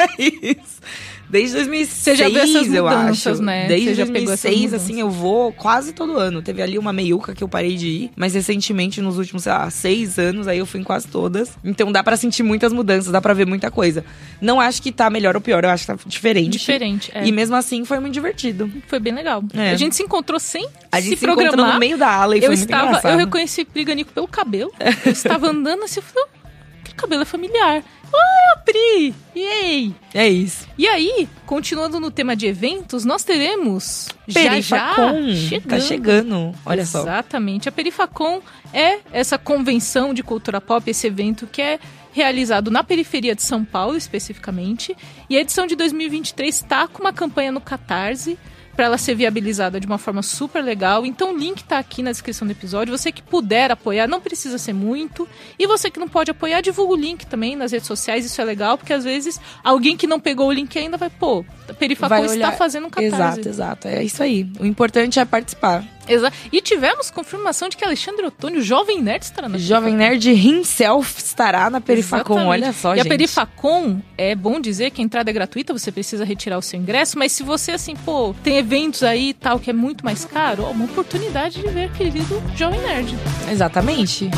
Desde 1.30 1.56
2006, 1.56 1.88
Você 2.02 2.16
já 2.16 2.28
viu 2.28 2.38
essas 2.38 2.72
eu 2.72 2.88
acho. 2.88 3.42
né? 3.42 3.66
Desde 3.68 3.88
Você 3.90 3.94
já 3.94 4.06
pegou 4.06 4.32
essas 4.32 4.42
2006, 4.50 4.60
mudanças. 4.72 4.82
assim, 4.84 5.00
eu 5.00 5.10
vou 5.10 5.52
quase 5.52 5.92
todo 5.92 6.16
ano. 6.16 6.40
Teve 6.40 6.62
ali 6.62 6.78
uma 6.78 6.92
meiuca 6.92 7.34
que 7.34 7.44
eu 7.44 7.48
parei 7.48 7.76
de 7.76 7.86
ir, 7.86 8.10
mas 8.16 8.34
recentemente, 8.34 9.00
nos 9.02 9.18
últimos, 9.18 9.42
sei 9.42 9.52
lá, 9.52 9.68
seis 9.70 10.18
anos, 10.18 10.48
aí 10.48 10.58
eu 10.58 10.64
fui 10.66 10.80
em 10.80 10.84
quase 10.84 11.06
todas. 11.06 11.50
Então 11.62 11.92
dá 11.92 12.02
pra 12.02 12.16
sentir 12.16 12.42
muitas 12.42 12.72
mudanças, 12.72 13.12
dá 13.12 13.20
pra 13.20 13.34
ver 13.34 13.46
muita 13.46 13.70
coisa. 13.70 14.04
Não 14.40 14.60
acho 14.60 14.80
que 14.80 14.90
tá 14.90 15.10
melhor 15.10 15.34
ou 15.34 15.40
pior, 15.40 15.62
eu 15.64 15.70
acho 15.70 15.86
que 15.86 15.92
tá 15.92 15.98
diferente. 16.06 16.50
Diferente, 16.58 17.10
é. 17.14 17.26
E 17.26 17.32
mesmo 17.32 17.56
assim, 17.56 17.84
foi 17.84 17.98
muito 18.00 18.14
divertido. 18.14 18.70
Foi 18.86 18.98
bem 18.98 19.12
legal. 19.14 19.42
É. 19.54 19.72
A 19.72 19.76
gente 19.76 19.94
se 19.96 20.02
encontrou 20.02 20.40
sem 20.40 20.66
A 20.90 21.00
gente 21.00 21.10
se, 21.14 21.16
se, 21.18 21.26
encontrou 21.26 21.56
no 21.56 21.78
meio 21.78 21.98
da 21.98 22.08
ala 22.10 22.36
e 22.36 22.38
eu 22.38 22.42
foi 22.46 22.56
muito 22.56 22.60
estava, 22.70 22.86
engraçado. 22.88 23.12
eu 23.12 23.18
reconheci 23.18 23.66
Briganico 23.70 24.12
pelo 24.12 24.26
cabelo. 24.26 24.72
Eu 25.04 25.12
estava 25.12 25.48
andando 25.48 25.82
assim, 25.84 26.00
falei, 26.00 26.24
"Oh, 26.26 26.48
aquele 26.80 26.96
cabelo 26.96 27.22
é 27.22 27.24
familiar. 27.24 27.82
Ah, 28.14 28.58
Pri! 28.64 29.14
Yay! 29.34 29.94
É 30.14 30.28
isso. 30.28 30.66
E 30.76 30.86
aí, 30.86 31.28
continuando 31.46 32.00
no 32.00 32.10
tema 32.10 32.34
de 32.34 32.46
eventos, 32.46 33.04
nós 33.04 33.24
teremos 33.24 34.08
já 34.26 34.42
já 34.42 34.50
Perifacon. 34.50 35.34
chegando. 35.34 35.68
Tá 35.68 35.80
chegando. 35.80 36.54
Olha 36.66 36.84
só. 36.86 37.00
Exatamente. 37.00 37.68
A 37.68 37.72
Perifacon 37.72 38.40
é 38.72 38.98
essa 39.12 39.38
convenção 39.38 40.12
de 40.12 40.22
cultura 40.22 40.60
pop, 40.60 40.88
esse 40.90 41.06
evento 41.06 41.46
que 41.46 41.62
é 41.62 41.78
realizado 42.12 42.70
na 42.70 42.82
periferia 42.82 43.34
de 43.34 43.42
São 43.42 43.64
Paulo, 43.64 43.96
especificamente. 43.96 44.96
E 45.30 45.36
a 45.36 45.40
edição 45.40 45.66
de 45.66 45.76
2023 45.76 46.54
está 46.54 46.88
com 46.88 47.02
uma 47.02 47.12
campanha 47.12 47.52
no 47.52 47.60
Catarse 47.60 48.38
para 48.78 48.86
ela 48.86 48.96
ser 48.96 49.16
viabilizada 49.16 49.80
de 49.80 49.88
uma 49.88 49.98
forma 49.98 50.22
super 50.22 50.62
legal. 50.62 51.04
Então 51.04 51.34
o 51.34 51.36
link 51.36 51.64
tá 51.64 51.78
aqui 51.80 52.00
na 52.00 52.12
descrição 52.12 52.46
do 52.46 52.52
episódio. 52.52 52.96
Você 52.96 53.10
que 53.10 53.20
puder 53.20 53.72
apoiar, 53.72 54.06
não 54.06 54.20
precisa 54.20 54.56
ser 54.56 54.72
muito. 54.72 55.28
E 55.58 55.66
você 55.66 55.90
que 55.90 55.98
não 55.98 56.06
pode 56.08 56.30
apoiar, 56.30 56.60
divulga 56.60 56.92
o 56.92 56.96
link 56.96 57.26
também 57.26 57.56
nas 57.56 57.72
redes 57.72 57.88
sociais. 57.88 58.24
Isso 58.24 58.40
é 58.40 58.44
legal, 58.44 58.78
porque 58.78 58.92
às 58.92 59.02
vezes 59.02 59.40
alguém 59.64 59.96
que 59.96 60.06
não 60.06 60.20
pegou 60.20 60.46
o 60.46 60.52
link 60.52 60.78
ainda 60.78 60.96
vai, 60.96 61.10
pô, 61.10 61.44
Perifacon 61.76 62.08
Vai 62.08 62.20
está 62.26 62.32
olhar- 62.34 62.52
fazendo 62.56 62.86
um 62.86 62.90
catarse. 62.90 63.16
Exato, 63.16 63.48
exato. 63.48 63.88
É 63.88 64.04
isso 64.04 64.22
aí. 64.22 64.48
O 64.60 64.64
importante 64.64 65.18
é 65.18 65.24
participar. 65.24 65.84
Exa- 66.08 66.32
E 66.52 66.60
tivemos 66.60 67.10
confirmação 67.10 67.68
de 67.68 67.76
que 67.76 67.84
Alexandre 67.84 68.24
Otônio, 68.26 68.62
jovem 68.62 69.00
nerd, 69.02 69.22
estará 69.22 69.48
na 69.48 69.58
Jovem 69.58 69.94
Nerd 69.94 70.30
himself 70.30 71.18
estará 71.18 71.68
na 71.70 71.80
Perifacon. 71.80 72.34
Exatamente. 72.34 72.48
Olha 72.64 72.72
só, 72.72 72.94
e 72.94 72.96
gente. 72.98 73.06
a 73.06 73.08
Perifacon, 73.10 74.00
é 74.16 74.34
bom 74.34 74.60
dizer 74.60 74.90
que 74.90 75.00
a 75.00 75.04
entrada 75.04 75.30
é 75.30 75.32
gratuita, 75.32 75.72
você 75.72 75.90
precisa 75.92 76.24
retirar 76.24 76.58
o 76.58 76.62
seu 76.62 76.78
ingresso, 76.80 77.18
mas 77.18 77.32
se 77.32 77.42
você, 77.42 77.72
assim, 77.72 77.94
pô, 77.96 78.34
tem 78.42 78.56
eventos 78.58 79.02
aí 79.02 79.30
e 79.30 79.34
tal 79.34 79.58
que 79.58 79.70
é 79.70 79.72
muito 79.72 80.04
mais 80.04 80.24
caro, 80.24 80.64
ó, 80.64 80.70
uma 80.70 80.84
oportunidade 80.84 81.60
de 81.60 81.68
ver 81.68 81.90
querido 81.92 82.42
Jovem 82.56 82.80
Nerd. 82.80 83.16
Exatamente. 83.50 84.30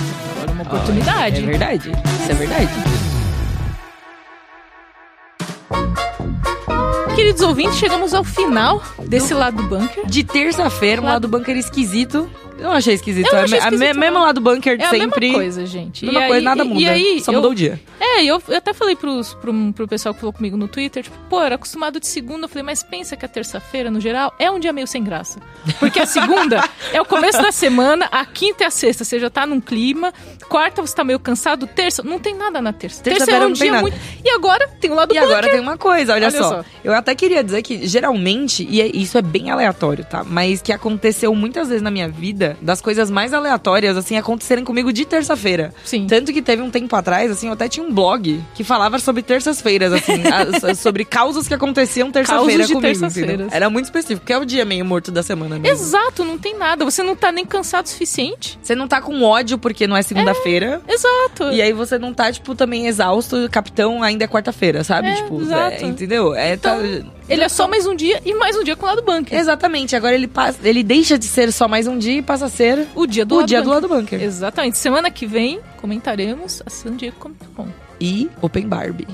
Olha, 0.42 0.52
uma 0.52 0.62
oportunidade. 0.62 1.42
É 1.42 1.46
verdade. 1.46 1.90
Isso 2.22 2.30
é 2.30 2.34
verdade. 2.34 2.70
Queridos 7.20 7.42
ouvintes, 7.42 7.76
chegamos 7.76 8.14
ao 8.14 8.24
final 8.24 8.82
desse 9.06 9.34
lado 9.34 9.58
do 9.58 9.68
bunker. 9.68 10.06
De 10.06 10.24
terça-feira, 10.24 11.02
um 11.02 11.04
Lado- 11.04 11.26
lado 11.26 11.28
bunker 11.28 11.54
esquisito. 11.54 12.26
Eu 12.60 12.68
não 12.68 12.72
achei 12.72 12.94
esquisito. 12.94 13.26
Eu 13.32 13.38
é 13.38 13.42
achei 13.44 13.58
a 13.58 13.62
esquisito, 13.62 13.98
mesmo 13.98 14.14
não. 14.14 14.22
lado 14.26 14.40
bunker 14.40 14.76
de 14.76 14.82
É 14.84 14.86
a 14.86 14.90
sempre. 14.90 15.20
mesma 15.28 15.34
coisa, 15.38 15.66
gente. 15.66 16.04
Mesma 16.04 16.20
E 16.20 16.26
coisa, 16.26 16.36
aí- 16.38 16.44
nada 16.44 16.64
muda. 16.64 16.80
E 16.80 16.88
aí, 16.88 17.20
Só 17.20 17.32
eu- 17.32 17.36
mudou 17.36 17.50
o 17.52 17.54
dia. 17.54 17.80
É, 17.98 18.24
eu, 18.24 18.42
eu 18.48 18.56
até 18.56 18.72
falei 18.72 18.96
pros, 18.96 19.34
pro, 19.34 19.72
pro 19.72 19.86
pessoal 19.88 20.14
que 20.14 20.20
falou 20.20 20.32
comigo 20.32 20.56
no 20.56 20.66
Twitter, 20.68 21.02
tipo, 21.02 21.16
pô, 21.28 21.40
era 21.42 21.54
acostumado 21.54 21.98
de 22.00 22.06
segunda. 22.06 22.44
Eu 22.44 22.48
falei, 22.48 22.62
mas 22.62 22.82
pensa 22.82 23.16
que 23.16 23.24
a 23.24 23.28
terça-feira, 23.28 23.90
no 23.90 24.00
geral, 24.00 24.34
é 24.38 24.50
um 24.50 24.58
dia 24.58 24.72
meio 24.72 24.86
sem 24.86 25.02
graça. 25.02 25.38
Porque 25.78 25.98
a 26.00 26.06
segunda 26.06 26.62
é 26.92 27.00
o 27.00 27.04
começo 27.04 27.40
da 27.42 27.52
semana, 27.52 28.08
a 28.12 28.24
quinta 28.24 28.64
e 28.64 28.66
a 28.66 28.70
sexta 28.70 29.04
você 29.04 29.18
já 29.18 29.30
tá 29.30 29.46
num 29.46 29.60
clima, 29.60 30.12
quarta 30.48 30.80
você 30.82 30.94
tá 30.94 31.04
meio 31.04 31.18
cansado, 31.20 31.66
terça, 31.66 32.02
não 32.02 32.18
tem 32.18 32.34
nada 32.34 32.60
na 32.60 32.72
terça. 32.72 33.02
Terça 33.02 33.20
Terça-feira 33.26 33.36
era 33.38 33.46
um 33.46 33.50
não 33.50 33.56
tem 33.56 33.62
dia 33.64 33.72
nada. 33.72 33.82
muito. 33.82 33.96
E 34.24 34.30
agora 34.30 34.68
tem 34.80 34.90
o 34.90 34.94
lado 34.94 35.14
E 35.14 35.18
agora 35.18 35.48
tem 35.50 35.60
uma 35.60 35.76
coisa, 35.78 36.14
olha, 36.14 36.28
Olha 36.28 36.38
só. 36.38 36.48
só. 36.48 36.64
Eu 36.84 36.92
até 36.94 37.14
queria 37.14 37.42
dizer 37.44 37.62
que, 37.62 37.86
geralmente, 37.86 38.66
e 38.68 38.80
é- 38.80 38.86
isso 38.96 39.16
é 39.18 39.22
bem 39.22 39.50
aleatório, 39.50 40.04
tá? 40.04 40.24
Mas 40.24 40.60
que 40.62 40.72
aconteceu 40.72 41.34
muitas 41.34 41.68
vezes 41.68 41.82
na 41.82 41.90
minha 41.90 42.08
vida, 42.08 42.49
das 42.60 42.80
coisas 42.80 43.10
mais 43.10 43.32
aleatórias, 43.32 43.96
assim, 43.96 44.16
acontecerem 44.16 44.64
comigo 44.64 44.92
de 44.92 45.04
terça-feira. 45.04 45.72
Sim. 45.84 46.06
Tanto 46.06 46.32
que 46.32 46.42
teve 46.42 46.62
um 46.62 46.70
tempo 46.70 46.94
atrás, 46.96 47.30
assim, 47.30 47.46
eu 47.48 47.52
até 47.52 47.68
tinha 47.68 47.84
um 47.84 47.92
blog 47.92 48.40
que 48.54 48.64
falava 48.64 48.98
sobre 48.98 49.22
terças-feiras, 49.22 49.92
assim, 49.92 50.22
a- 50.66 50.74
sobre 50.74 51.04
causas 51.04 51.46
que 51.48 51.54
aconteciam 51.54 52.10
terça-feira 52.10 52.64
comigo, 52.68 53.04
entendeu? 53.36 53.48
Era 53.50 53.68
muito 53.70 53.86
específico, 53.86 54.24
que 54.26 54.32
é 54.32 54.38
o 54.38 54.44
dia 54.44 54.64
meio 54.64 54.84
morto 54.84 55.10
da 55.10 55.22
semana 55.22 55.58
mesmo. 55.58 55.76
Exato, 55.76 56.24
não 56.24 56.38
tem 56.38 56.56
nada. 56.56 56.84
Você 56.84 57.02
não 57.02 57.14
tá 57.16 57.30
nem 57.32 57.44
cansado 57.44 57.86
o 57.86 57.88
suficiente. 57.88 58.58
Você 58.62 58.74
não 58.74 58.86
tá 58.88 59.00
com 59.00 59.22
ódio 59.22 59.58
porque 59.58 59.86
não 59.86 59.96
é 59.96 60.02
segunda-feira. 60.02 60.80
Exato. 60.88 61.50
E 61.52 61.60
aí 61.62 61.72
você 61.72 61.98
não 61.98 62.12
tá, 62.14 62.30
tipo, 62.32 62.54
também 62.54 62.86
exausto, 62.86 63.48
capitão, 63.50 64.02
ainda 64.02 64.24
é 64.24 64.28
quarta-feira, 64.28 64.82
sabe? 64.84 65.08
É, 65.08 65.14
tipo, 65.14 65.40
exato. 65.40 65.84
é, 65.84 65.86
entendeu? 65.86 66.34
É, 66.34 66.56
tá- 66.56 66.76
Ele 67.28 67.42
é 67.44 67.48
só 67.48 67.68
mais 67.68 67.86
um 67.86 67.94
dia 67.94 68.20
e 68.24 68.34
mais 68.34 68.56
um 68.56 68.64
dia 68.64 68.74
com 68.76 68.84
o 68.84 68.88
lado 68.88 69.02
bunker. 69.02 69.38
Exatamente, 69.38 69.94
agora 69.94 70.14
ele 70.14 70.26
passa, 70.26 70.58
ele 70.64 70.82
deixa 70.82 71.16
de 71.18 71.24
ser 71.26 71.52
só 71.52 71.68
mais 71.68 71.86
um 71.86 71.96
dia 71.98 72.18
e 72.18 72.22
passa 72.22 72.39
a 72.42 72.48
ser 72.48 72.86
O 72.94 73.06
dia 73.06 73.24
do 73.24 73.34
o 73.34 73.38
lado 73.38 73.48
dia 73.48 73.62
bunker. 73.62 73.80
do 73.80 73.88
lado 73.88 74.00
bunker. 74.00 74.22
Exatamente. 74.22 74.78
Semana 74.78 75.10
que 75.10 75.26
vem 75.26 75.60
comentaremos 75.78 76.62
a 76.64 76.70
San 76.70 76.96
Diego 76.96 77.16
Comic 77.18 77.46
Con. 77.54 77.68
E 78.00 78.28
Open 78.40 78.66
Barbie. 78.66 79.06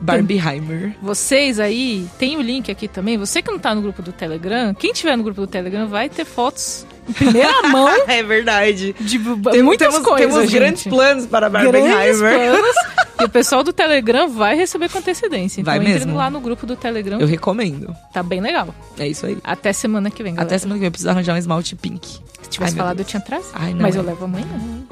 Barbieheimer. 0.00 0.96
Vocês 1.00 1.60
aí, 1.60 2.06
tem 2.18 2.36
o 2.36 2.40
link 2.40 2.70
aqui 2.70 2.88
também. 2.88 3.16
Você 3.16 3.40
que 3.40 3.50
não 3.50 3.58
tá 3.60 3.74
no 3.74 3.80
grupo 3.80 4.02
do 4.02 4.12
Telegram, 4.12 4.74
quem 4.74 4.92
tiver 4.92 5.16
no 5.16 5.22
grupo 5.22 5.40
do 5.40 5.46
Telegram 5.46 5.86
vai 5.86 6.08
ter 6.08 6.24
fotos 6.24 6.84
primeira 7.14 7.62
mão 7.68 7.88
É 8.06 8.22
verdade. 8.22 8.94
de 8.98 9.18
Temos, 9.18 9.62
muitas 9.62 9.92
temos, 9.94 10.06
coisas. 10.08 10.30
temos 10.32 10.50
gente. 10.50 10.58
grandes 10.60 10.84
planos 10.84 11.26
para 11.26 11.48
Grandes 11.48 11.72
Barbieheimer. 11.90 12.50
planos. 12.50 12.76
e 13.20 13.24
o 13.24 13.28
pessoal 13.28 13.62
do 13.64 13.72
Telegram 13.72 14.28
vai 14.28 14.56
receber 14.56 14.88
com 14.88 14.98
antecedência. 14.98 15.60
Então 15.60 15.72
Vai 15.72 15.80
entre 15.84 15.92
mesmo. 16.04 16.16
lá 16.16 16.30
no 16.30 16.40
grupo 16.40 16.66
do 16.66 16.76
Telegram. 16.76 17.18
Eu 17.20 17.26
recomendo. 17.26 17.94
Tá 18.12 18.22
bem 18.22 18.40
legal. 18.40 18.74
É 18.98 19.06
isso 19.06 19.26
aí. 19.26 19.38
Até 19.44 19.72
semana 19.72 20.10
que 20.10 20.22
vem, 20.22 20.34
galera. 20.34 20.48
Até 20.48 20.58
semana 20.58 20.76
que 20.76 20.80
vem 20.80 20.86
eu 20.88 20.92
preciso 20.92 21.10
arranjar 21.10 21.34
um 21.34 21.38
esmalte 21.38 21.74
pink. 21.76 22.18
Se 22.40 22.48
tivesse 22.50 22.72
Ai, 22.74 22.78
falado, 22.78 23.00
eu 23.00 23.04
tinha 23.04 23.20
trazido. 23.20 23.50
Ai, 23.54 23.74
não, 23.74 23.82
Mas 23.82 23.96
é. 23.96 23.98
eu 23.98 24.02
levo 24.02 24.24
amanhã. 24.24 24.46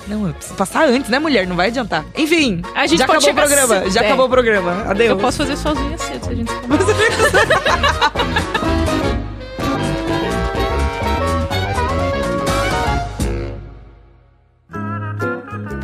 Não, 0.09 0.27
eu 0.27 0.35
preciso 0.35 0.57
passar 0.57 0.87
antes, 0.89 1.09
né, 1.09 1.19
mulher? 1.19 1.47
Não 1.47 1.57
vai 1.57 1.69
adiantar. 1.69 2.05
Enfim, 2.17 2.61
A 2.75 2.87
gente 2.87 2.99
já 2.99 3.07
pode 3.07 3.25
acabou 3.29 3.45
o 3.45 3.49
programa. 3.49 3.81
cedo. 3.85 3.91
Já 3.93 4.01
É. 4.03 4.07
acabou 4.07 4.27
o 4.27 4.29
programa. 4.29 4.83
Adeus. 4.91 5.11
Eu 5.11 5.17
posso 5.17 5.39
fazer 5.39 5.57
sozinha 5.57 5.97
cedo 5.97 6.25
se 6.25 6.31
a 6.31 6.35
gente 6.35 6.53